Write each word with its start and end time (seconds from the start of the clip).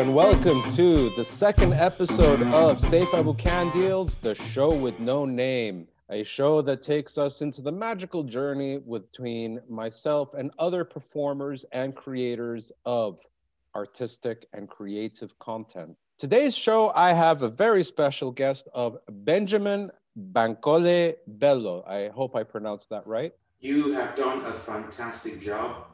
and 0.00 0.14
welcome 0.14 0.62
to 0.72 1.10
the 1.10 1.22
second 1.22 1.74
episode 1.74 2.40
of 2.54 2.80
Safe 2.80 3.10
Can 3.36 3.70
Deals, 3.72 4.14
the 4.14 4.34
show 4.34 4.74
with 4.74 4.98
no 4.98 5.26
name. 5.26 5.86
A 6.08 6.24
show 6.24 6.62
that 6.62 6.80
takes 6.80 7.18
us 7.18 7.42
into 7.42 7.60
the 7.60 7.70
magical 7.70 8.22
journey 8.22 8.78
between 8.78 9.60
myself 9.68 10.32
and 10.32 10.52
other 10.58 10.86
performers 10.86 11.66
and 11.72 11.94
creators 11.94 12.72
of 12.86 13.20
artistic 13.74 14.46
and 14.54 14.70
creative 14.70 15.38
content. 15.38 15.94
Today's 16.16 16.56
show, 16.56 16.92
I 16.94 17.12
have 17.12 17.42
a 17.42 17.50
very 17.50 17.84
special 17.84 18.30
guest 18.30 18.68
of 18.72 18.96
Benjamin 19.10 19.90
Bankole 20.32 21.16
Bello. 21.26 21.84
I 21.86 22.08
hope 22.08 22.34
I 22.34 22.42
pronounced 22.42 22.88
that 22.88 23.06
right. 23.06 23.34
You 23.60 23.92
have 23.92 24.16
done 24.16 24.40
a 24.46 24.52
fantastic 24.52 25.42
job. 25.42 25.88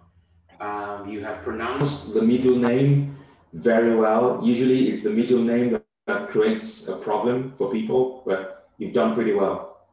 Um, 0.61 1.09
you 1.09 1.25
have 1.25 1.43
pronounced 1.43 2.15
the 2.15 2.23
middle 2.23 2.55
name 2.55 3.17
very 3.53 3.95
well. 3.97 4.41
Usually, 4.43 4.91
it's 4.91 5.05
the 5.05 5.11
middle 5.11 5.41
name 5.41 5.71
that, 5.73 5.85
that 6.07 6.29
creates 6.31 6.89
a 6.89 6.97
problem 6.97 7.53
for 7.57 7.71
people, 7.71 8.23
but 8.27 8.69
you've 8.79 8.95
done 8.95 9.15
pretty 9.15 9.33
well. 9.33 9.87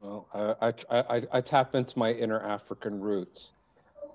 Well, 0.00 0.26
I, 0.60 0.72
I, 0.90 1.22
I 1.32 1.40
tap 1.40 1.74
into 1.74 1.98
my 1.98 2.12
inner 2.12 2.40
African 2.40 3.00
roots. 3.00 3.52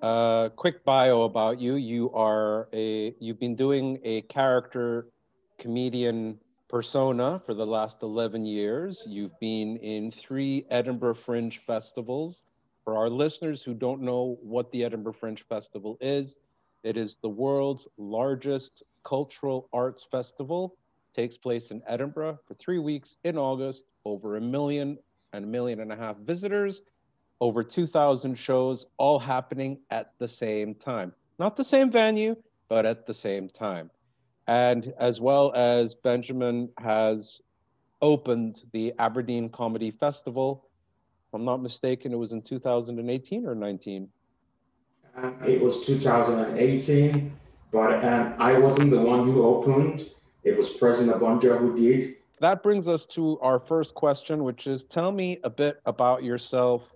Uh, 0.02 0.50
quick 0.50 0.84
bio 0.84 1.24
about 1.24 1.60
you. 1.60 1.76
You 1.76 2.12
are 2.14 2.68
a 2.74 3.16
you've 3.20 3.40
been 3.40 3.56
doing 3.56 4.00
a 4.04 4.22
character 4.24 5.08
comedian 5.58 6.38
persona 6.68 7.42
for 7.46 7.54
the 7.54 7.66
last 7.66 8.04
11 8.04 8.46
years. 8.46 9.04
You've 9.08 9.38
been 9.40 9.78
in 9.78 10.12
three 10.12 10.66
Edinburgh 10.70 11.16
Fringe 11.16 11.58
festivals. 11.58 12.44
For 12.84 12.96
our 12.96 13.10
listeners 13.10 13.64
who 13.64 13.74
don't 13.74 14.02
know 14.02 14.38
what 14.42 14.72
the 14.72 14.84
Edinburgh 14.84 15.14
Fringe 15.14 15.42
Festival 15.42 15.98
is, 16.00 16.38
it 16.84 16.98
is 16.98 17.18
the 17.22 17.30
world's 17.30 17.88
largest 17.98 18.84
cultural 19.04 19.70
arts 19.74 20.04
festival. 20.04 20.78
Takes 21.16 21.38
place 21.38 21.72
in 21.72 21.82
Edinburgh 21.88 22.40
for 22.48 22.54
three 22.56 22.80
weeks 22.80 23.18
in 23.24 23.38
August. 23.38 23.86
Over 24.06 24.38
a 24.38 24.42
million 24.42 24.98
and 25.34 25.46
a 25.46 25.48
million 25.48 25.80
and 25.80 25.92
a 25.92 25.96
half 25.96 26.18
visitors, 26.18 26.82
over 27.42 27.64
2,000 27.64 28.36
shows, 28.36 28.86
all 28.98 29.20
happening 29.20 29.80
at 29.90 30.14
the 30.18 30.28
same 30.28 30.76
time. 30.76 31.14
Not 31.40 31.56
the 31.56 31.64
same 31.64 31.92
venue, 31.92 32.36
but 32.70 32.86
at 32.86 33.06
the 33.06 33.14
same 33.14 33.50
time. 33.50 33.92
And 34.48 34.94
as 35.00 35.20
well 35.20 35.52
as 35.56 35.94
Benjamin 35.94 36.70
has 36.78 37.42
opened 38.02 38.64
the 38.72 38.94
Aberdeen 39.00 39.50
Comedy 39.50 39.92
Festival. 39.92 40.70
If 41.28 41.34
I'm 41.34 41.46
not 41.46 41.62
mistaken, 41.62 42.14
it 42.14 42.18
was 42.18 42.32
in 42.32 42.42
2018 42.42 43.46
or 43.46 43.56
19. 43.56 44.10
It 45.46 45.62
was 45.62 45.86
2018, 45.86 47.36
but 47.72 48.06
um, 48.06 48.36
I 48.38 48.58
wasn't 48.58 48.92
the 48.92 49.02
one 49.02 49.26
who 49.26 49.44
opened. 49.44 50.12
It 50.44 50.56
was 50.56 50.74
President 50.74 51.16
Obonjo 51.16 51.58
who 51.58 51.76
did. 51.76 52.18
That 52.40 52.62
brings 52.62 52.88
us 52.88 53.08
to 53.08 53.40
our 53.40 53.60
first 53.60 53.96
question, 53.96 54.44
which 54.44 54.68
is 54.68 54.84
tell 54.84 55.12
me 55.12 55.40
a 55.44 55.50
bit 55.50 55.82
about 55.88 56.24
yourself 56.24 56.94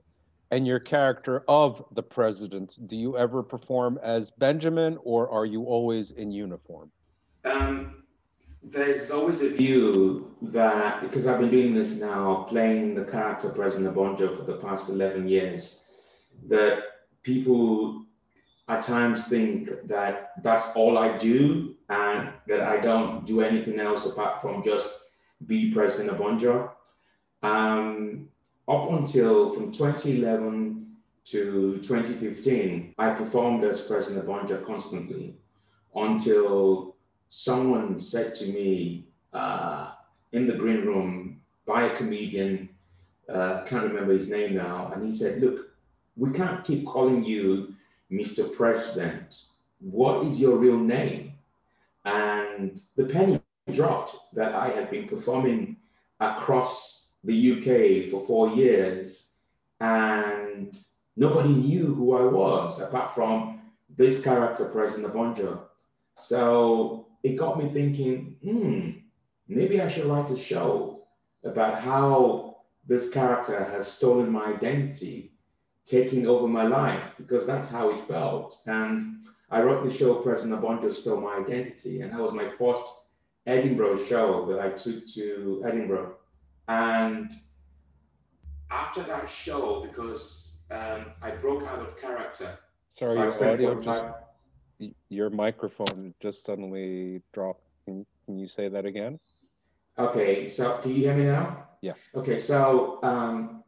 and 0.52 0.68
your 0.68 0.80
character 0.80 1.44
of 1.48 1.84
the 1.94 2.04
president. 2.04 2.78
Do 2.88 2.96
you 2.96 3.18
ever 3.18 3.42
perform 3.42 3.98
as 4.04 4.30
Benjamin 4.30 5.00
or 5.04 5.28
are 5.30 5.46
you 5.46 5.64
always 5.64 6.12
in 6.12 6.32
uniform? 6.32 6.92
Um, 7.44 8.04
there's 8.62 9.10
always 9.10 9.42
a 9.42 9.50
view 9.50 10.36
that 10.44 11.02
because 11.02 11.26
I've 11.26 11.40
been 11.40 11.50
doing 11.50 11.74
this 11.74 12.00
now, 12.00 12.46
playing 12.50 12.94
the 12.94 13.06
character 13.06 13.50
President 13.50 13.96
Obonjo 13.96 14.38
for 14.38 14.44
the 14.44 14.58
past 14.58 14.90
11 14.90 15.28
years, 15.28 15.82
that 16.48 16.84
people 17.24 18.06
at 18.72 18.86
times 18.86 19.28
think 19.28 19.70
that 19.86 20.32
that's 20.42 20.74
all 20.76 20.98
I 20.98 21.18
do 21.18 21.76
and 21.90 22.30
that 22.48 22.62
I 22.62 22.80
don't 22.80 23.26
do 23.26 23.42
anything 23.42 23.82
else 23.82 24.06
apart 24.06 24.42
from 24.42 24.64
just 24.64 24.90
be 25.46 25.74
President 25.74 26.18
Obonjo. 26.18 26.70
Um, 27.44 28.30
up 28.70 28.90
until 28.92 29.54
from 29.54 29.74
2011 29.74 30.96
to 31.26 31.80
2015, 31.80 32.96
I 32.98 33.10
performed 33.10 33.66
as 33.66 33.82
President 33.82 34.26
Obonjo 34.26 34.66
constantly 34.66 35.36
until 35.94 36.96
someone 37.28 38.00
said 38.00 38.36
to 38.36 38.46
me 38.46 39.08
uh, 39.34 39.92
in 40.32 40.48
the 40.48 40.56
green 40.56 40.86
room 40.86 41.42
by 41.66 41.88
a 41.88 41.96
comedian, 41.96 42.70
uh, 43.28 43.64
can't 43.66 43.84
remember 43.84 44.14
his 44.14 44.30
name 44.30 44.56
now, 44.56 44.92
and 44.94 45.06
he 45.06 45.14
said, 45.14 45.42
Look, 45.42 45.72
we 46.16 46.32
can't 46.32 46.64
keep 46.64 46.86
calling 46.86 47.24
you 47.26 47.76
Mr. 48.12 48.54
President. 48.56 49.42
What 49.80 50.26
is 50.26 50.40
your 50.40 50.58
real 50.58 50.78
name? 50.78 51.34
And 52.06 52.80
the 52.96 53.06
penny 53.06 53.42
dropped 53.72 54.16
that 54.34 54.54
I 54.54 54.70
had 54.70 54.90
been 54.90 55.08
performing 55.08 55.78
across 56.20 57.08
the 57.24 57.52
UK 57.54 58.12
for 58.12 58.26
four 58.26 58.50
years, 58.50 59.30
and 59.80 60.76
nobody 61.16 61.50
knew 61.50 61.94
who 61.94 62.16
I 62.16 62.24
was 62.24 62.80
apart 62.80 63.14
from 63.14 63.62
this 63.96 64.24
character, 64.24 64.66
President 64.70 65.14
Obonjo. 65.14 65.62
So 66.18 67.08
it 67.24 67.36
got 67.36 67.62
me 67.62 67.70
thinking, 67.70 68.38
hmm, 68.44 68.90
maybe 69.48 69.82
I 69.82 69.90
should 69.90 70.06
write 70.06 70.30
a 70.32 70.38
show 70.38 71.04
about 71.44 71.80
how 71.80 72.58
this 72.88 73.12
character 73.12 73.64
has 73.64 73.92
stolen 73.92 74.32
my 74.32 74.46
identity, 74.46 75.31
taking 75.92 76.26
over 76.26 76.48
my 76.48 76.66
life, 76.66 77.16
because 77.18 77.46
that's 77.46 77.70
how 77.70 77.90
it 77.90 78.02
felt. 78.08 78.58
And 78.66 79.26
I 79.50 79.62
wrote 79.62 79.84
the 79.84 79.94
show 79.94 80.16
President 80.16 80.60
Obonjo 80.60 80.92
Stole 80.94 81.20
My 81.20 81.36
Identity, 81.36 82.02
and 82.02 82.12
that 82.14 82.22
was 82.22 82.34
my 82.34 82.48
first 82.58 82.86
Edinburgh 83.46 83.98
show 83.98 84.46
that 84.48 84.60
I 84.62 84.70
took 84.70 85.06
to 85.16 85.62
Edinburgh. 85.68 86.16
And 86.70 87.30
after 88.72 89.02
that 89.04 89.28
show, 89.28 89.86
because 89.86 90.64
um, 90.72 91.08
I 91.22 91.32
broke 91.32 91.64
out 91.64 91.80
of 91.80 92.00
character. 92.00 92.58
Sorry, 92.94 93.30
so 93.30 93.54
your 93.54 93.54
audio 93.54 93.82
just 93.82 94.06
your 95.10 95.30
microphone 95.30 96.14
just 96.20 96.44
suddenly 96.44 97.22
dropped. 97.34 97.64
Can, 97.86 98.06
can 98.26 98.40
you 98.40 98.48
say 98.48 98.70
that 98.70 98.86
again? 98.86 99.20
Okay, 100.00 100.48
so 100.48 100.78
can 100.78 100.92
you 100.92 100.98
hear 100.98 101.16
me 101.16 101.26
now? 101.26 101.68
Yeah. 101.82 101.94
Okay, 102.16 102.40
so 102.40 103.00
um, 103.04 103.64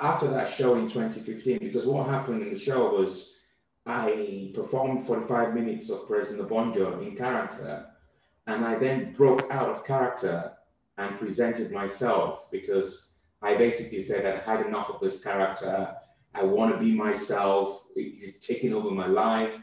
after 0.00 0.28
that 0.28 0.50
show 0.50 0.74
in 0.76 0.88
2015, 0.88 1.58
because 1.58 1.86
what 1.86 2.08
happened 2.08 2.42
in 2.42 2.52
the 2.52 2.58
show 2.58 2.90
was 2.90 3.38
I 3.86 4.52
performed 4.54 5.06
45 5.06 5.54
minutes 5.54 5.90
of 5.90 6.06
President 6.06 6.48
Obonjo 6.48 7.06
in 7.06 7.16
character, 7.16 7.86
and 8.46 8.64
I 8.64 8.78
then 8.78 9.12
broke 9.12 9.50
out 9.50 9.68
of 9.68 9.84
character 9.84 10.52
and 10.98 11.18
presented 11.18 11.72
myself 11.72 12.50
because 12.50 13.18
I 13.40 13.56
basically 13.56 14.02
said 14.02 14.24
I 14.24 14.38
had 14.50 14.66
enough 14.66 14.90
of 14.90 15.00
this 15.00 15.22
character. 15.22 15.94
I 16.34 16.44
want 16.44 16.72
to 16.72 16.78
be 16.78 16.92
myself. 16.92 17.84
It's 17.94 18.44
taking 18.46 18.72
over 18.72 18.90
my 18.90 19.06
life 19.06 19.58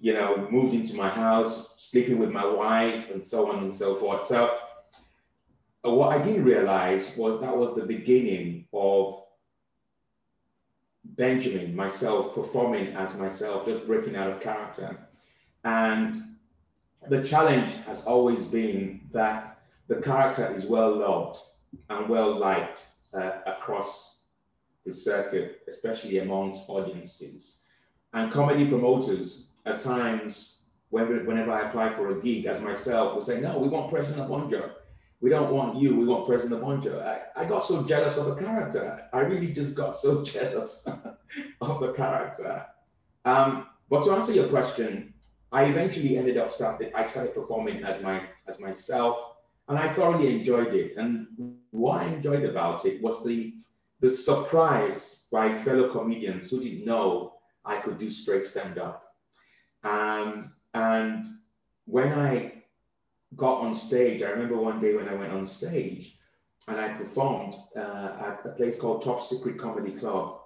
you 0.00 0.14
know, 0.14 0.48
moved 0.50 0.74
into 0.74 0.96
my 0.96 1.08
house, 1.08 1.76
sleeping 1.78 2.18
with 2.18 2.30
my 2.30 2.46
wife, 2.46 3.10
and 3.10 3.26
so 3.26 3.50
on 3.50 3.62
and 3.62 3.74
so 3.74 3.96
forth. 3.96 4.26
So, 4.26 4.58
uh, 5.84 5.90
what 5.90 6.16
I 6.16 6.22
didn't 6.22 6.44
realize 6.44 7.14
was 7.16 7.40
that 7.42 7.56
was 7.56 7.74
the 7.74 7.84
beginning 7.84 8.66
of 8.72 9.19
Benjamin, 11.16 11.74
myself, 11.74 12.34
performing 12.34 12.88
as 12.94 13.16
myself, 13.16 13.66
just 13.66 13.86
breaking 13.86 14.16
out 14.16 14.30
of 14.30 14.40
character. 14.40 14.96
And 15.64 16.16
the 17.08 17.22
challenge 17.22 17.74
has 17.86 18.06
always 18.06 18.44
been 18.44 19.00
that 19.12 19.60
the 19.88 20.00
character 20.00 20.52
is 20.54 20.66
well 20.66 20.96
loved 20.96 21.38
and 21.88 22.08
well 22.08 22.36
liked 22.36 22.88
uh, 23.12 23.32
across 23.46 24.20
the 24.86 24.92
circuit, 24.92 25.60
especially 25.68 26.18
amongst 26.18 26.68
audiences. 26.68 27.58
And 28.12 28.32
comedy 28.32 28.66
promoters 28.66 29.50
at 29.66 29.80
times, 29.80 30.60
whenever 30.90 31.50
I 31.50 31.68
apply 31.68 31.94
for 31.94 32.10
a 32.10 32.20
gig 32.20 32.46
as 32.46 32.60
myself, 32.60 33.14
will 33.14 33.22
say, 33.22 33.40
no, 33.40 33.58
we 33.58 33.68
want 33.68 33.90
President 33.90 34.28
Obonjo. 34.28 34.70
We 35.20 35.28
don't 35.28 35.52
want 35.52 35.76
you, 35.76 35.96
we 35.96 36.06
want 36.06 36.26
President 36.26 36.62
Obonjo. 36.62 37.02
I, 37.02 37.42
I 37.42 37.44
got 37.44 37.64
so 37.64 37.82
jealous 37.84 38.16
of 38.16 38.26
the 38.26 38.36
character. 38.36 39.06
I 39.12 39.20
really 39.20 39.52
just 39.52 39.76
got 39.76 39.96
so 39.96 40.24
jealous 40.34 40.88
of 41.60 41.80
the 41.80 41.92
character. 41.92 42.64
Um, 43.24 43.66
but 43.90 44.04
to 44.04 44.12
answer 44.12 44.32
your 44.32 44.48
question, 44.48 45.12
I 45.52 45.64
eventually 45.64 46.16
ended 46.16 46.38
up 46.38 46.52
starting, 46.52 46.90
I 46.94 47.04
started 47.04 47.34
performing 47.34 47.82
as 47.82 48.00
my 48.02 48.22
as 48.46 48.60
myself, 48.60 49.34
and 49.68 49.78
I 49.78 49.92
thoroughly 49.92 50.34
enjoyed 50.34 50.74
it. 50.74 50.96
And 50.96 51.26
what 51.70 52.02
I 52.02 52.06
enjoyed 52.06 52.44
about 52.44 52.86
it 52.86 53.02
was 53.02 53.24
the 53.24 53.54
the 54.00 54.10
surprise 54.10 55.26
by 55.30 55.52
fellow 55.52 55.90
comedians 55.90 56.50
who 56.50 56.62
didn't 56.62 56.86
know 56.86 57.34
I 57.64 57.76
could 57.76 57.98
do 57.98 58.10
straight 58.10 58.46
stand-up. 58.46 59.04
Um, 59.84 60.52
and 60.72 61.26
when 61.84 62.12
I 62.12 62.59
got 63.36 63.60
on 63.60 63.74
stage, 63.74 64.22
I 64.22 64.30
remember 64.30 64.56
one 64.56 64.80
day 64.80 64.94
when 64.94 65.08
I 65.08 65.14
went 65.14 65.32
on 65.32 65.46
stage 65.46 66.16
and 66.68 66.80
I 66.80 66.88
performed 66.94 67.54
uh, 67.76 68.16
at 68.20 68.40
a 68.44 68.50
place 68.56 68.78
called 68.78 69.02
Top 69.02 69.22
Secret 69.22 69.58
Comedy 69.58 69.92
Club. 69.92 70.40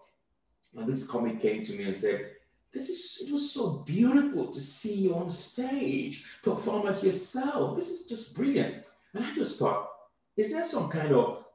And 0.76 0.88
this 0.88 1.06
comic 1.06 1.40
came 1.40 1.62
to 1.64 1.72
me 1.74 1.84
and 1.84 1.96
said, 1.96 2.30
this 2.72 2.88
is 2.88 3.28
it 3.28 3.32
was 3.32 3.52
so 3.52 3.84
beautiful 3.86 4.48
to 4.48 4.60
see 4.60 4.94
you 4.94 5.14
on 5.14 5.30
stage 5.30 6.24
perform 6.42 6.88
as 6.88 7.04
yourself. 7.04 7.78
This 7.78 7.90
is 7.90 8.06
just 8.06 8.34
brilliant. 8.34 8.82
And 9.14 9.24
I 9.24 9.32
just 9.34 9.60
thought, 9.60 9.90
is 10.36 10.50
there 10.50 10.64
some 10.64 10.90
kind 10.90 11.12
of 11.12 11.46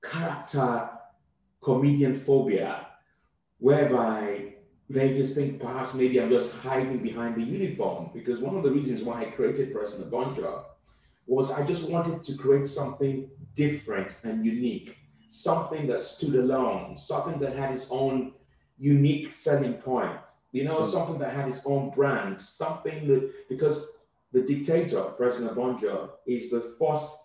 character 0.00 0.90
comedian 1.60 2.16
phobia 2.18 2.86
whereby 3.58 4.47
they 4.90 5.16
just 5.16 5.34
think 5.34 5.60
perhaps 5.60 5.94
maybe 5.94 6.20
I'm 6.20 6.30
just 6.30 6.54
hiding 6.56 6.98
behind 6.98 7.36
the 7.36 7.42
uniform? 7.42 8.10
Because 8.14 8.38
one 8.38 8.56
of 8.56 8.62
the 8.62 8.70
reasons 8.70 9.02
why 9.02 9.22
I 9.22 9.24
created 9.26 9.72
President 9.72 10.10
Obonjo 10.10 10.64
was 11.26 11.50
I 11.52 11.66
just 11.66 11.90
wanted 11.90 12.22
to 12.22 12.36
create 12.36 12.66
something 12.66 13.28
different 13.54 14.16
and 14.24 14.44
unique, 14.46 14.96
something 15.28 15.86
that 15.88 16.02
stood 16.02 16.36
alone, 16.36 16.96
something 16.96 17.38
that 17.40 17.56
had 17.56 17.72
its 17.72 17.86
own 17.90 18.32
unique 18.78 19.34
selling 19.34 19.74
point, 19.74 20.16
you 20.52 20.64
know, 20.64 20.76
mm-hmm. 20.80 20.90
something 20.90 21.18
that 21.18 21.34
had 21.34 21.48
its 21.48 21.62
own 21.66 21.90
brand, 21.90 22.40
something 22.40 23.06
that, 23.08 23.48
because 23.48 23.98
the 24.32 24.42
dictator, 24.42 25.02
President 25.02 25.54
Obonjo, 25.54 26.10
is 26.26 26.50
the 26.50 26.74
first 26.78 27.18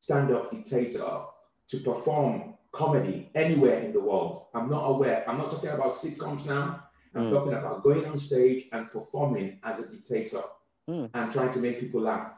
stand 0.00 0.32
up 0.32 0.50
dictator 0.50 1.20
to 1.68 1.80
perform 1.80 2.54
comedy 2.72 3.30
anywhere 3.34 3.80
in 3.80 3.92
the 3.92 4.00
world. 4.00 4.46
I'm 4.54 4.68
not 4.68 4.84
aware, 4.86 5.28
I'm 5.28 5.38
not 5.38 5.50
talking 5.50 5.70
about 5.70 5.92
sitcoms 5.92 6.46
now. 6.46 6.82
I'm 7.16 7.28
mm. 7.28 7.30
talking 7.30 7.54
about 7.54 7.82
going 7.82 8.04
on 8.04 8.18
stage 8.18 8.66
and 8.72 8.90
performing 8.90 9.58
as 9.62 9.80
a 9.80 9.88
dictator 9.88 10.42
mm. 10.88 11.10
and 11.12 11.32
trying 11.32 11.52
to 11.52 11.58
make 11.60 11.80
people 11.80 12.02
laugh 12.02 12.32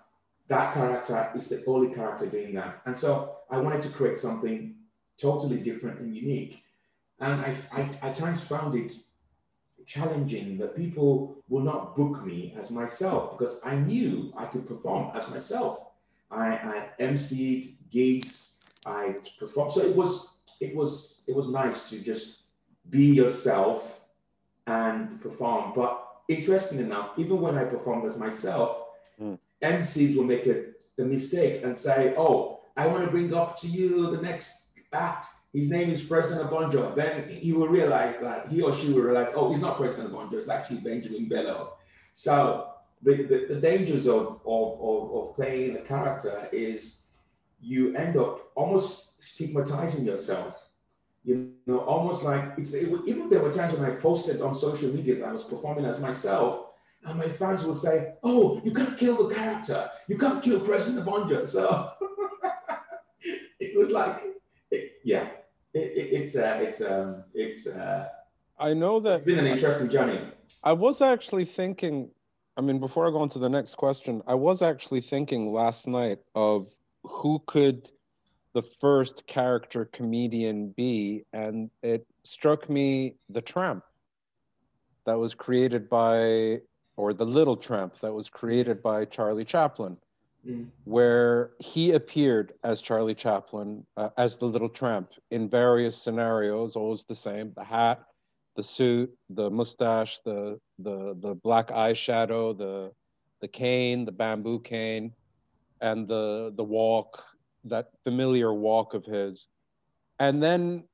that 0.48 0.74
character 0.74 1.30
is 1.36 1.48
the 1.48 1.62
only 1.66 1.94
character 1.94 2.26
doing 2.26 2.54
that. 2.54 2.80
And 2.86 2.96
so 2.96 3.36
I 3.50 3.58
wanted 3.58 3.82
to 3.82 3.90
create 3.90 4.18
something 4.18 4.74
totally 5.18 5.58
different 5.58 6.00
and 6.00 6.14
unique. 6.14 6.62
And 7.20 7.40
I, 7.40 7.54
I, 7.72 7.90
I 8.02 8.12
times 8.12 8.42
found 8.42 8.74
it 8.74 8.92
challenging 9.86 10.58
that 10.58 10.76
people 10.76 11.36
will 11.48 11.62
not 11.62 11.96
book 11.96 12.24
me 12.24 12.54
as 12.58 12.70
myself 12.70 13.38
because 13.38 13.60
I 13.64 13.76
knew 13.76 14.32
I 14.36 14.46
could 14.46 14.66
perform 14.66 15.10
as 15.14 15.28
myself. 15.28 15.80
I, 16.30 16.48
I 16.48 16.88
emceed 17.00 17.76
gigs, 17.90 18.60
I 18.86 19.16
performed. 19.38 19.72
So 19.72 19.82
it 19.82 19.94
was 19.94 20.38
it 20.60 20.74
was 20.74 21.24
it 21.28 21.34
was 21.34 21.48
nice 21.50 21.88
to 21.90 22.00
just 22.00 22.42
be 22.90 23.06
yourself 23.06 23.97
and 24.68 25.20
perform. 25.20 25.72
But 25.74 26.06
interesting 26.28 26.78
enough, 26.78 27.10
even 27.16 27.40
when 27.40 27.56
I 27.56 27.64
performed 27.64 28.06
as 28.06 28.16
myself, 28.16 28.76
mm. 29.20 29.38
MCs 29.62 30.14
will 30.14 30.24
make 30.24 30.46
a, 30.46 30.66
a 30.98 31.04
mistake 31.04 31.64
and 31.64 31.76
say, 31.76 32.14
oh, 32.16 32.60
I 32.76 32.86
want 32.86 33.04
to 33.04 33.10
bring 33.10 33.34
up 33.34 33.58
to 33.60 33.66
you 33.66 34.10
the 34.14 34.22
next 34.22 34.66
act. 34.92 35.26
His 35.54 35.70
name 35.70 35.88
is 35.88 36.02
President 36.02 36.48
Obonjo. 36.48 36.94
Then 36.94 37.28
he 37.28 37.52
will 37.52 37.68
realize 37.68 38.18
that 38.18 38.48
he 38.48 38.60
or 38.60 38.74
she 38.74 38.92
will 38.92 39.02
realize, 39.02 39.32
oh, 39.34 39.50
he's 39.50 39.62
not 39.62 39.78
President 39.78 40.12
Obonjo, 40.12 40.34
it's 40.34 40.50
actually 40.50 40.80
Benjamin 40.80 41.28
Bello. 41.28 41.72
So 42.12 42.72
the, 43.02 43.22
the, 43.22 43.46
the 43.54 43.60
dangers 43.60 44.06
of, 44.06 44.40
of, 44.44 44.80
of, 44.80 45.14
of 45.14 45.36
playing 45.36 45.76
a 45.76 45.80
character 45.80 46.48
is 46.52 47.04
you 47.60 47.96
end 47.96 48.16
up 48.16 48.50
almost 48.54 49.22
stigmatizing 49.24 50.04
yourself. 50.04 50.67
You 51.24 51.52
know, 51.66 51.80
almost 51.80 52.22
like 52.22 52.52
it's 52.56 52.72
it, 52.74 52.88
even 53.06 53.28
there 53.28 53.40
were 53.40 53.52
times 53.52 53.76
when 53.76 53.90
I 53.90 53.94
posted 53.96 54.40
on 54.40 54.54
social 54.54 54.90
media 54.90 55.16
that 55.16 55.28
I 55.28 55.32
was 55.32 55.44
performing 55.44 55.84
as 55.84 56.00
myself, 56.00 56.68
and 57.04 57.18
my 57.18 57.28
fans 57.28 57.64
would 57.64 57.76
say, 57.76 58.14
"Oh, 58.22 58.60
you 58.64 58.72
can't 58.72 58.96
kill 58.96 59.28
the 59.28 59.34
character. 59.34 59.90
You 60.06 60.16
can't 60.16 60.42
kill 60.42 60.60
President 60.60 61.06
Obonjo." 61.06 61.46
So 61.46 61.92
it 63.60 63.76
was 63.76 63.90
like, 63.90 64.22
it, 64.70 64.92
yeah, 65.04 65.28
it, 65.74 66.08
it's 66.20 66.36
uh, 66.36 66.58
it's 66.62 66.80
um, 66.80 67.24
it's. 67.34 67.66
Uh, 67.66 68.08
I 68.58 68.74
know 68.74 69.00
that 69.00 69.16
it's 69.16 69.26
been 69.26 69.38
an 69.38 69.46
interesting 69.46 69.90
journey. 69.90 70.20
I 70.64 70.72
was 70.72 71.00
actually 71.02 71.44
thinking. 71.44 72.10
I 72.56 72.60
mean, 72.60 72.80
before 72.80 73.06
I 73.06 73.10
go 73.10 73.20
on 73.20 73.28
to 73.30 73.38
the 73.38 73.48
next 73.48 73.76
question, 73.76 74.22
I 74.26 74.34
was 74.34 74.62
actually 74.62 75.00
thinking 75.00 75.52
last 75.52 75.86
night 75.86 76.18
of 76.34 76.74
who 77.04 77.40
could 77.46 77.88
the 78.54 78.62
first 78.62 79.26
character 79.26 79.84
comedian 79.92 80.70
be, 80.70 81.24
and 81.32 81.70
it 81.82 82.06
struck 82.24 82.68
me 82.68 83.16
the 83.28 83.40
Tramp 83.40 83.84
that 85.04 85.18
was 85.18 85.34
created 85.34 85.88
by 85.88 86.60
or 86.96 87.12
The 87.14 87.24
Little 87.24 87.56
Tramp 87.56 87.98
that 88.00 88.12
was 88.12 88.28
created 88.28 88.82
by 88.82 89.04
Charlie 89.04 89.44
Chaplin, 89.44 89.96
mm. 90.46 90.66
where 90.84 91.52
he 91.60 91.92
appeared 91.92 92.54
as 92.64 92.80
Charlie 92.80 93.14
Chaplin, 93.14 93.86
uh, 93.96 94.10
as 94.16 94.36
the 94.36 94.46
Little 94.46 94.68
Tramp 94.68 95.12
in 95.30 95.48
various 95.48 95.96
scenarios, 95.96 96.74
always 96.74 97.04
the 97.04 97.14
same 97.14 97.52
the 97.56 97.64
hat, 97.64 98.04
the 98.56 98.62
suit, 98.62 99.16
the 99.30 99.48
mustache, 99.48 100.18
the, 100.24 100.58
the, 100.80 101.16
the 101.20 101.36
black 101.36 101.68
eyeshadow, 101.68 102.58
the, 102.58 102.90
the 103.40 103.48
cane, 103.48 104.04
the 104.04 104.12
bamboo 104.12 104.58
cane, 104.58 105.14
and 105.80 106.08
the, 106.08 106.52
the 106.56 106.64
walk, 106.64 107.22
that 107.68 107.90
familiar 108.04 108.52
walk 108.52 108.94
of 108.94 109.04
his. 109.04 109.48
And 110.18 110.42
then 110.42 110.84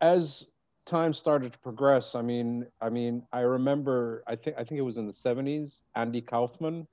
as 0.00 0.46
time 0.84 1.14
started 1.14 1.52
to 1.52 1.58
progress, 1.58 2.14
I 2.14 2.22
mean, 2.22 2.66
I 2.80 2.90
mean, 2.90 3.22
I 3.32 3.40
remember, 3.40 4.22
I 4.26 4.36
think, 4.36 4.56
I 4.58 4.64
think 4.64 4.78
it 4.78 4.82
was 4.82 4.96
in 4.96 5.06
the 5.06 5.12
'70s. 5.12 5.82
Andy 5.94 6.20
Kaufman. 6.20 6.86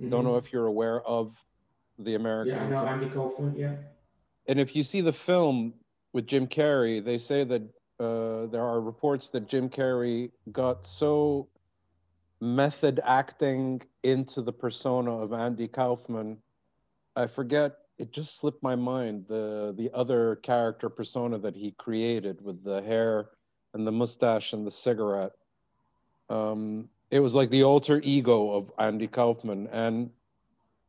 Mm-hmm. 0.00 0.10
Don't 0.10 0.24
know 0.24 0.36
if 0.36 0.52
you're 0.52 0.66
aware 0.66 1.00
of 1.02 1.36
the 1.98 2.14
American. 2.14 2.54
Yeah, 2.54 2.64
I 2.64 2.68
know 2.68 2.86
Andy 2.86 3.08
Kaufman. 3.08 3.54
Yeah. 3.56 3.76
And 4.48 4.60
if 4.60 4.76
you 4.76 4.82
see 4.82 5.00
the 5.00 5.12
film 5.12 5.74
with 6.12 6.26
Jim 6.26 6.46
Carrey, 6.46 7.04
they 7.04 7.18
say 7.18 7.44
that 7.44 7.62
uh, 7.98 8.46
there 8.46 8.62
are 8.62 8.80
reports 8.80 9.28
that 9.28 9.48
Jim 9.48 9.68
Carrey 9.68 10.30
got 10.52 10.86
so 10.86 11.48
method 12.40 13.00
acting 13.04 13.82
into 14.02 14.42
the 14.42 14.52
persona 14.52 15.16
of 15.16 15.32
Andy 15.32 15.68
Kaufman. 15.68 16.38
I 17.14 17.26
forget 17.26 17.76
it 17.98 18.12
just 18.12 18.38
slipped 18.38 18.62
my 18.62 18.76
mind 18.76 19.24
the 19.28 19.74
the 19.76 19.90
other 19.94 20.36
character 20.36 20.88
persona 20.88 21.38
that 21.38 21.56
he 21.56 21.72
created 21.72 22.42
with 22.42 22.62
the 22.62 22.82
hair 22.82 23.30
and 23.74 23.86
the 23.86 23.92
mustache 23.92 24.52
and 24.52 24.66
the 24.66 24.70
cigarette. 24.70 25.32
Um, 26.28 26.88
it 27.10 27.20
was 27.20 27.34
like 27.34 27.50
the 27.50 27.64
alter 27.64 28.00
ego 28.02 28.50
of 28.50 28.72
Andy 28.78 29.06
Kaufman. 29.06 29.68
And 29.70 30.10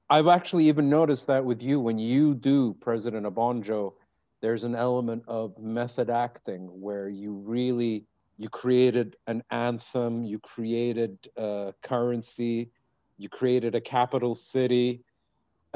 I've 0.10 0.28
actually 0.28 0.68
even 0.68 0.90
noticed 0.90 1.28
that 1.28 1.44
with 1.44 1.62
you 1.62 1.80
when 1.80 2.00
you 2.00 2.34
do 2.34 2.74
President 2.82 3.26
Obonjo, 3.26 3.94
there's 4.42 4.64
an 4.64 4.76
element 4.76 5.24
of 5.28 5.58
method 5.60 6.10
acting 6.10 6.68
where 6.82 7.10
you 7.10 7.34
really 7.34 8.06
you 8.38 8.50
created 8.50 9.16
an 9.26 9.44
anthem, 9.50 10.24
you 10.24 10.40
created 10.40 11.18
currency, 11.82 12.72
you 13.18 13.30
created 13.30 13.76
a 13.76 13.82
capital 13.82 14.36
city. 14.36 15.04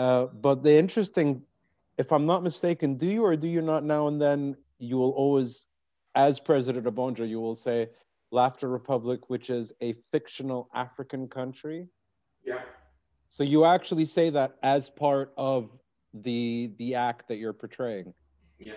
Uh, 0.02 0.26
but 0.48 0.64
the 0.64 0.74
interesting, 0.84 1.44
if 1.98 2.12
I'm 2.12 2.26
not 2.26 2.42
mistaken, 2.42 2.98
do 2.98 3.06
you 3.06 3.24
or 3.24 3.36
do 3.36 3.48
you 3.48 3.62
not 3.62 3.84
now 3.84 4.08
and 4.08 4.20
then 4.20 4.56
you 4.80 4.98
will 4.98 5.12
always 5.12 5.68
as 6.16 6.40
President 6.40 6.86
Obonjo, 6.86 7.28
you 7.28 7.40
will 7.40 7.56
say 7.56 7.90
Laughter 8.32 8.68
Republic, 8.68 9.30
which 9.30 9.50
is 9.50 9.72
a 9.82 9.96
fictional 10.12 10.70
African 10.74 11.28
country. 11.28 11.88
Yeah. 12.44 12.62
So 13.30 13.44
you 13.44 13.66
actually 13.66 14.06
say 14.06 14.30
that 14.32 14.58
as 14.64 14.90
part 14.90 15.34
of 15.38 15.70
the 16.14 16.72
the 16.78 16.96
act 16.96 17.28
that 17.28 17.38
you're 17.38 17.54
portraying. 17.54 18.14
Yeah. 18.60 18.74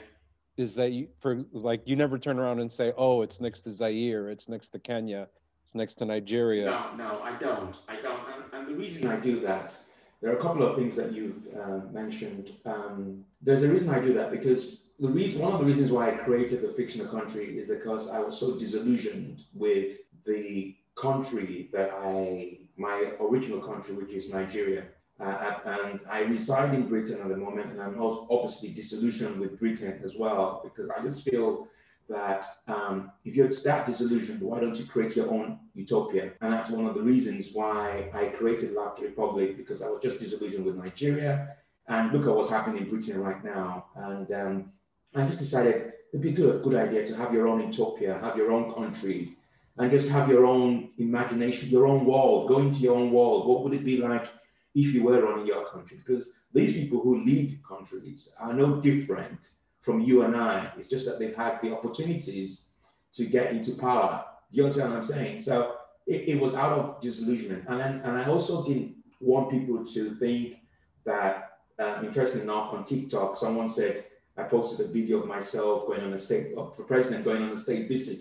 Is 0.56 0.74
that 0.74 0.92
you 0.92 1.08
for 1.20 1.42
like 1.52 1.82
you 1.86 1.96
never 1.96 2.18
turn 2.18 2.38
around 2.38 2.60
and 2.60 2.70
say, 2.70 2.92
oh, 2.96 3.22
it's 3.22 3.40
next 3.40 3.60
to 3.60 3.72
Zaire, 3.72 4.28
it's 4.30 4.48
next 4.48 4.68
to 4.70 4.78
Kenya, 4.78 5.28
it's 5.64 5.74
next 5.74 5.94
to 5.96 6.04
Nigeria. 6.04 6.66
No, 6.66 6.94
no, 6.96 7.22
I 7.22 7.32
don't. 7.38 7.76
I 7.88 7.96
don't. 7.96 8.20
And, 8.34 8.44
and 8.52 8.68
the 8.68 8.74
reason 8.74 9.08
I 9.08 9.18
do 9.18 9.40
that, 9.40 9.76
there 10.24 10.32
are 10.32 10.38
a 10.38 10.40
couple 10.40 10.62
of 10.62 10.74
things 10.74 10.96
that 10.96 11.12
you've 11.12 11.46
uh, 11.54 11.80
mentioned. 11.92 12.52
Um, 12.64 13.26
there's 13.42 13.62
a 13.62 13.68
reason 13.68 13.90
I 13.90 14.00
do 14.00 14.14
that 14.14 14.30
because 14.30 14.80
the 14.98 15.08
reason, 15.08 15.42
one 15.42 15.52
of 15.52 15.60
the 15.60 15.66
reasons 15.66 15.92
why 15.92 16.10
I 16.10 16.16
created 16.16 16.62
the 16.62 16.68
fictional 16.68 17.08
country 17.08 17.58
is 17.58 17.68
because 17.68 18.10
I 18.10 18.20
was 18.20 18.40
so 18.40 18.58
disillusioned 18.58 19.44
with 19.52 19.98
the 20.24 20.76
country 20.94 21.68
that 21.74 21.90
I, 21.92 22.56
my 22.78 23.12
original 23.20 23.60
country, 23.60 23.94
which 23.94 24.12
is 24.12 24.30
Nigeria. 24.30 24.84
Uh, 25.20 25.56
and 25.66 26.00
I 26.10 26.20
reside 26.22 26.72
in 26.72 26.88
Britain 26.88 27.20
at 27.20 27.28
the 27.28 27.36
moment, 27.36 27.72
and 27.72 27.82
I'm 27.82 28.00
obviously 28.00 28.70
disillusioned 28.70 29.38
with 29.38 29.58
Britain 29.58 30.00
as 30.02 30.14
well 30.14 30.62
because 30.64 30.88
I 30.88 31.02
just 31.02 31.28
feel 31.28 31.68
that 32.08 32.46
um, 32.66 33.12
if 33.24 33.34
you're 33.34 33.48
that 33.48 33.86
disillusioned, 33.86 34.40
why 34.40 34.60
don't 34.60 34.78
you 34.78 34.84
create 34.84 35.16
your 35.16 35.30
own 35.30 35.58
utopia? 35.74 36.32
And 36.40 36.52
that's 36.52 36.70
one 36.70 36.86
of 36.86 36.94
the 36.94 37.02
reasons 37.02 37.50
why 37.52 38.10
I 38.12 38.26
created 38.26 38.74
Laughter 38.74 39.02
Republic 39.02 39.56
because 39.56 39.82
I 39.82 39.88
was 39.88 40.00
just 40.02 40.20
disillusioned 40.20 40.64
with 40.64 40.76
Nigeria. 40.76 41.56
And 41.86 42.12
look 42.12 42.26
at 42.26 42.34
what's 42.34 42.50
happening 42.50 42.84
in 42.84 42.90
Britain 42.90 43.20
right 43.20 43.42
now. 43.44 43.86
And 43.94 44.32
um, 44.32 44.72
I 45.14 45.26
just 45.26 45.38
decided 45.38 45.92
it'd 46.12 46.22
be 46.22 46.30
a 46.30 46.32
good, 46.32 46.62
good 46.62 46.74
idea 46.74 47.06
to 47.06 47.16
have 47.16 47.32
your 47.32 47.48
own 47.48 47.60
utopia, 47.60 48.18
have 48.20 48.36
your 48.36 48.52
own 48.52 48.72
country, 48.72 49.36
and 49.76 49.90
just 49.90 50.08
have 50.10 50.28
your 50.28 50.46
own 50.46 50.90
imagination, 50.98 51.68
your 51.68 51.86
own 51.86 52.04
world, 52.06 52.48
go 52.48 52.58
into 52.58 52.80
your 52.80 52.96
own 52.96 53.10
world. 53.10 53.48
What 53.48 53.64
would 53.64 53.74
it 53.74 53.84
be 53.84 53.98
like 53.98 54.28
if 54.74 54.94
you 54.94 55.02
were 55.04 55.20
running 55.22 55.46
your 55.46 55.68
country? 55.70 55.98
Because 55.98 56.32
these 56.52 56.72
people 56.74 57.00
who 57.00 57.24
lead 57.24 57.60
countries 57.66 58.34
are 58.38 58.52
no 58.52 58.80
different 58.80 59.50
from 59.84 60.00
you 60.00 60.22
and 60.22 60.34
I. 60.34 60.72
It's 60.78 60.88
just 60.88 61.04
that 61.06 61.18
they've 61.18 61.36
had 61.36 61.60
the 61.60 61.72
opportunities 61.76 62.70
to 63.12 63.26
get 63.26 63.52
into 63.52 63.74
power. 63.74 64.24
Do 64.50 64.56
you 64.56 64.64
understand 64.64 64.92
what 64.92 65.00
I'm 65.00 65.06
saying? 65.06 65.40
So 65.40 65.76
it, 66.06 66.28
it 66.30 66.40
was 66.40 66.54
out 66.54 66.72
of 66.78 67.00
disillusionment. 67.02 67.64
And 67.68 67.78
then, 67.78 68.00
and 68.04 68.16
I 68.16 68.24
also 68.24 68.64
didn't 68.64 68.96
want 69.20 69.50
people 69.50 69.84
to 69.84 70.14
think 70.16 70.56
that, 71.04 71.58
uh, 71.78 72.00
interesting 72.02 72.42
enough, 72.42 72.72
on 72.72 72.84
TikTok, 72.84 73.36
someone 73.36 73.68
said, 73.68 74.06
I 74.38 74.44
posted 74.44 74.86
a 74.86 74.92
video 74.92 75.18
of 75.20 75.26
myself 75.28 75.86
going 75.86 76.00
on 76.00 76.14
a 76.14 76.18
state, 76.18 76.54
for 76.54 76.84
president 76.84 77.24
going 77.24 77.42
on 77.42 77.50
a 77.50 77.58
state 77.58 77.86
visit 77.86 78.20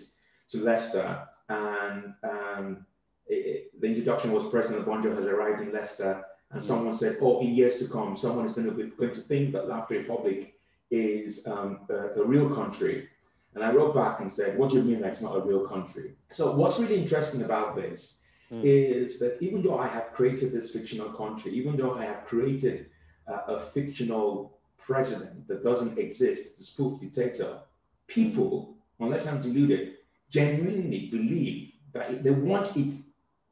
to 0.50 0.62
Leicester. 0.62 1.26
And 1.48 2.12
um, 2.22 2.86
it, 3.26 3.80
the 3.80 3.86
introduction 3.86 4.32
was 4.32 4.48
President 4.48 4.86
Bonjo 4.86 5.16
has 5.16 5.26
arrived 5.26 5.62
in 5.62 5.72
Leicester. 5.72 6.24
And 6.50 6.60
mm-hmm. 6.60 6.68
someone 6.68 6.94
said, 6.94 7.16
oh, 7.22 7.40
in 7.40 7.54
years 7.54 7.78
to 7.78 7.88
come, 7.88 8.16
someone 8.16 8.46
is 8.46 8.54
going 8.54 8.66
to 8.66 8.74
be 8.74 8.90
going 8.90 9.14
to 9.14 9.20
think 9.22 9.52
that 9.52 9.66
Laughter 9.66 9.94
Republic 9.94 10.54
is 10.94 11.46
um, 11.46 11.80
a, 11.90 12.20
a 12.20 12.24
real 12.24 12.48
country. 12.54 13.08
And 13.54 13.62
I 13.62 13.72
wrote 13.72 13.94
back 13.94 14.20
and 14.20 14.30
said, 14.30 14.58
What 14.58 14.70
do 14.70 14.76
you 14.76 14.82
mean 14.82 15.00
that's 15.00 15.22
not 15.22 15.36
a 15.36 15.40
real 15.40 15.66
country? 15.66 16.12
So, 16.30 16.56
what's 16.56 16.78
really 16.78 17.00
interesting 17.00 17.42
about 17.42 17.76
this 17.76 18.22
mm. 18.50 18.62
is 18.64 19.18
that 19.18 19.38
even 19.40 19.62
though 19.62 19.78
I 19.78 19.86
have 19.86 20.12
created 20.12 20.52
this 20.52 20.70
fictional 20.70 21.10
country, 21.10 21.52
even 21.52 21.76
though 21.76 21.94
I 21.94 22.04
have 22.04 22.24
created 22.24 22.86
uh, 23.28 23.54
a 23.54 23.60
fictional 23.60 24.58
president 24.78 25.46
that 25.48 25.64
doesn't 25.64 25.98
exist, 25.98 26.46
it's 26.46 26.60
a 26.60 26.64
spoof 26.64 27.00
dictator, 27.00 27.58
people, 28.06 28.76
unless 29.00 29.26
I'm 29.26 29.40
deluded, 29.40 29.94
genuinely 30.30 31.08
believe 31.10 31.72
that 31.92 32.24
they 32.24 32.30
want 32.30 32.76
it 32.76 32.92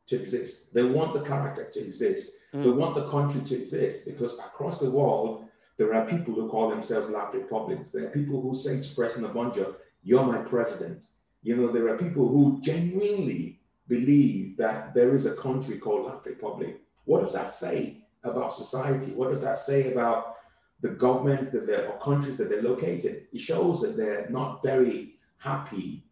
to 0.08 0.16
exist. 0.20 0.74
They 0.74 0.82
want 0.82 1.14
the 1.14 1.20
character 1.20 1.64
to 1.64 1.80
exist. 1.80 2.38
Mm. 2.52 2.64
They 2.64 2.70
want 2.70 2.96
the 2.96 3.08
country 3.08 3.40
to 3.40 3.54
exist 3.54 4.04
because 4.04 4.38
across 4.38 4.80
the 4.80 4.90
world, 4.90 5.41
there 5.78 5.94
are 5.94 6.06
people 6.06 6.34
who 6.34 6.48
call 6.48 6.70
themselves 6.70 7.08
Laugh 7.08 7.34
Republics. 7.34 7.90
There 7.90 8.06
are 8.06 8.10
people 8.10 8.40
who 8.40 8.54
say 8.54 8.80
to 8.80 8.94
President 8.94 9.32
Obonjo, 9.32 9.74
you're 10.02 10.24
my 10.24 10.38
president. 10.38 11.06
You 11.42 11.56
know, 11.56 11.68
there 11.68 11.88
are 11.88 11.98
people 11.98 12.28
who 12.28 12.60
genuinely 12.62 13.60
believe 13.88 14.56
that 14.58 14.94
there 14.94 15.14
is 15.14 15.26
a 15.26 15.34
country 15.36 15.78
called 15.78 16.06
Laugh 16.06 16.24
Republic. 16.26 16.80
What 17.04 17.22
does 17.22 17.32
that 17.32 17.50
say 17.50 18.04
about 18.22 18.54
society? 18.54 19.12
What 19.12 19.30
does 19.30 19.42
that 19.42 19.58
say 19.58 19.92
about 19.92 20.36
the 20.80 20.90
government 20.90 21.50
that 21.52 21.66
they're, 21.66 21.88
or 21.88 21.98
countries 21.98 22.36
that 22.36 22.48
they're 22.48 22.62
located? 22.62 23.26
It 23.32 23.40
shows 23.40 23.80
that 23.82 23.96
they're 23.96 24.28
not 24.30 24.62
very 24.62 25.16
happy 25.38 26.04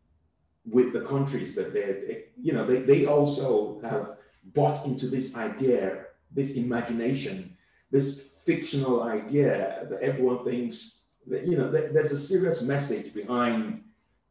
with 0.68 0.92
the 0.92 1.02
countries 1.02 1.54
that 1.54 1.72
they're, 1.72 2.22
you 2.40 2.52
know, 2.52 2.66
they, 2.66 2.80
they 2.82 3.06
also 3.06 3.80
have 3.80 4.16
bought 4.54 4.84
into 4.86 5.06
this 5.06 5.36
idea, 5.36 6.06
this 6.32 6.56
imagination, 6.56 7.56
this 7.90 8.29
fictional 8.44 9.02
idea 9.02 9.86
that 9.90 10.00
everyone 10.00 10.44
thinks 10.44 11.00
that, 11.26 11.46
you 11.46 11.56
know, 11.56 11.70
there's 11.70 12.12
a 12.12 12.18
serious 12.18 12.62
message 12.62 13.12
behind 13.14 13.82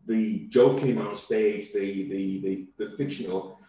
the 0.05 0.47
joking 0.49 0.97
on 0.97 1.15
stage, 1.15 1.71
the 1.73 2.09
the 2.09 2.41
the, 2.41 2.67
the 2.85 2.97
fictional 2.97 3.59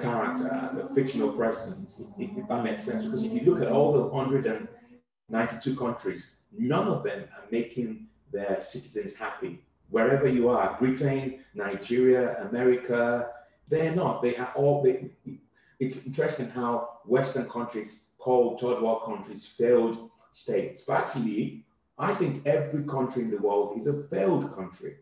character, 0.00 0.70
the 0.74 0.94
fictional 0.94 1.32
president, 1.32 1.94
if, 2.18 2.30
if, 2.36 2.48
that 2.48 2.64
makes 2.64 2.84
sense. 2.84 3.04
Because 3.04 3.24
if 3.24 3.32
you 3.32 3.40
look 3.40 3.62
at 3.62 3.68
all 3.68 3.92
the 3.92 4.02
192 4.02 5.76
countries, 5.76 6.36
none 6.56 6.88
of 6.88 7.02
them 7.04 7.24
are 7.36 7.44
making 7.50 8.06
their 8.32 8.60
citizens 8.60 9.14
happy. 9.14 9.62
Wherever 9.90 10.28
you 10.28 10.48
are, 10.48 10.76
Britain, 10.78 11.40
Nigeria, 11.54 12.42
America, 12.48 13.30
they're 13.68 13.94
not. 13.94 14.22
They 14.22 14.32
have 14.32 14.52
all. 14.54 14.82
They, 14.82 15.10
it's 15.80 16.06
interesting 16.06 16.48
how 16.50 16.98
Western 17.04 17.48
countries 17.48 18.07
call 18.28 18.58
third 18.58 18.82
world 18.82 19.02
countries 19.06 19.46
failed 19.46 20.10
states, 20.32 20.84
but 20.86 20.96
actually 21.02 21.64
I 21.98 22.14
think 22.14 22.46
every 22.46 22.84
country 22.84 23.22
in 23.22 23.30
the 23.30 23.38
world 23.38 23.76
is 23.78 23.86
a 23.86 24.02
failed 24.08 24.54
country, 24.54 24.96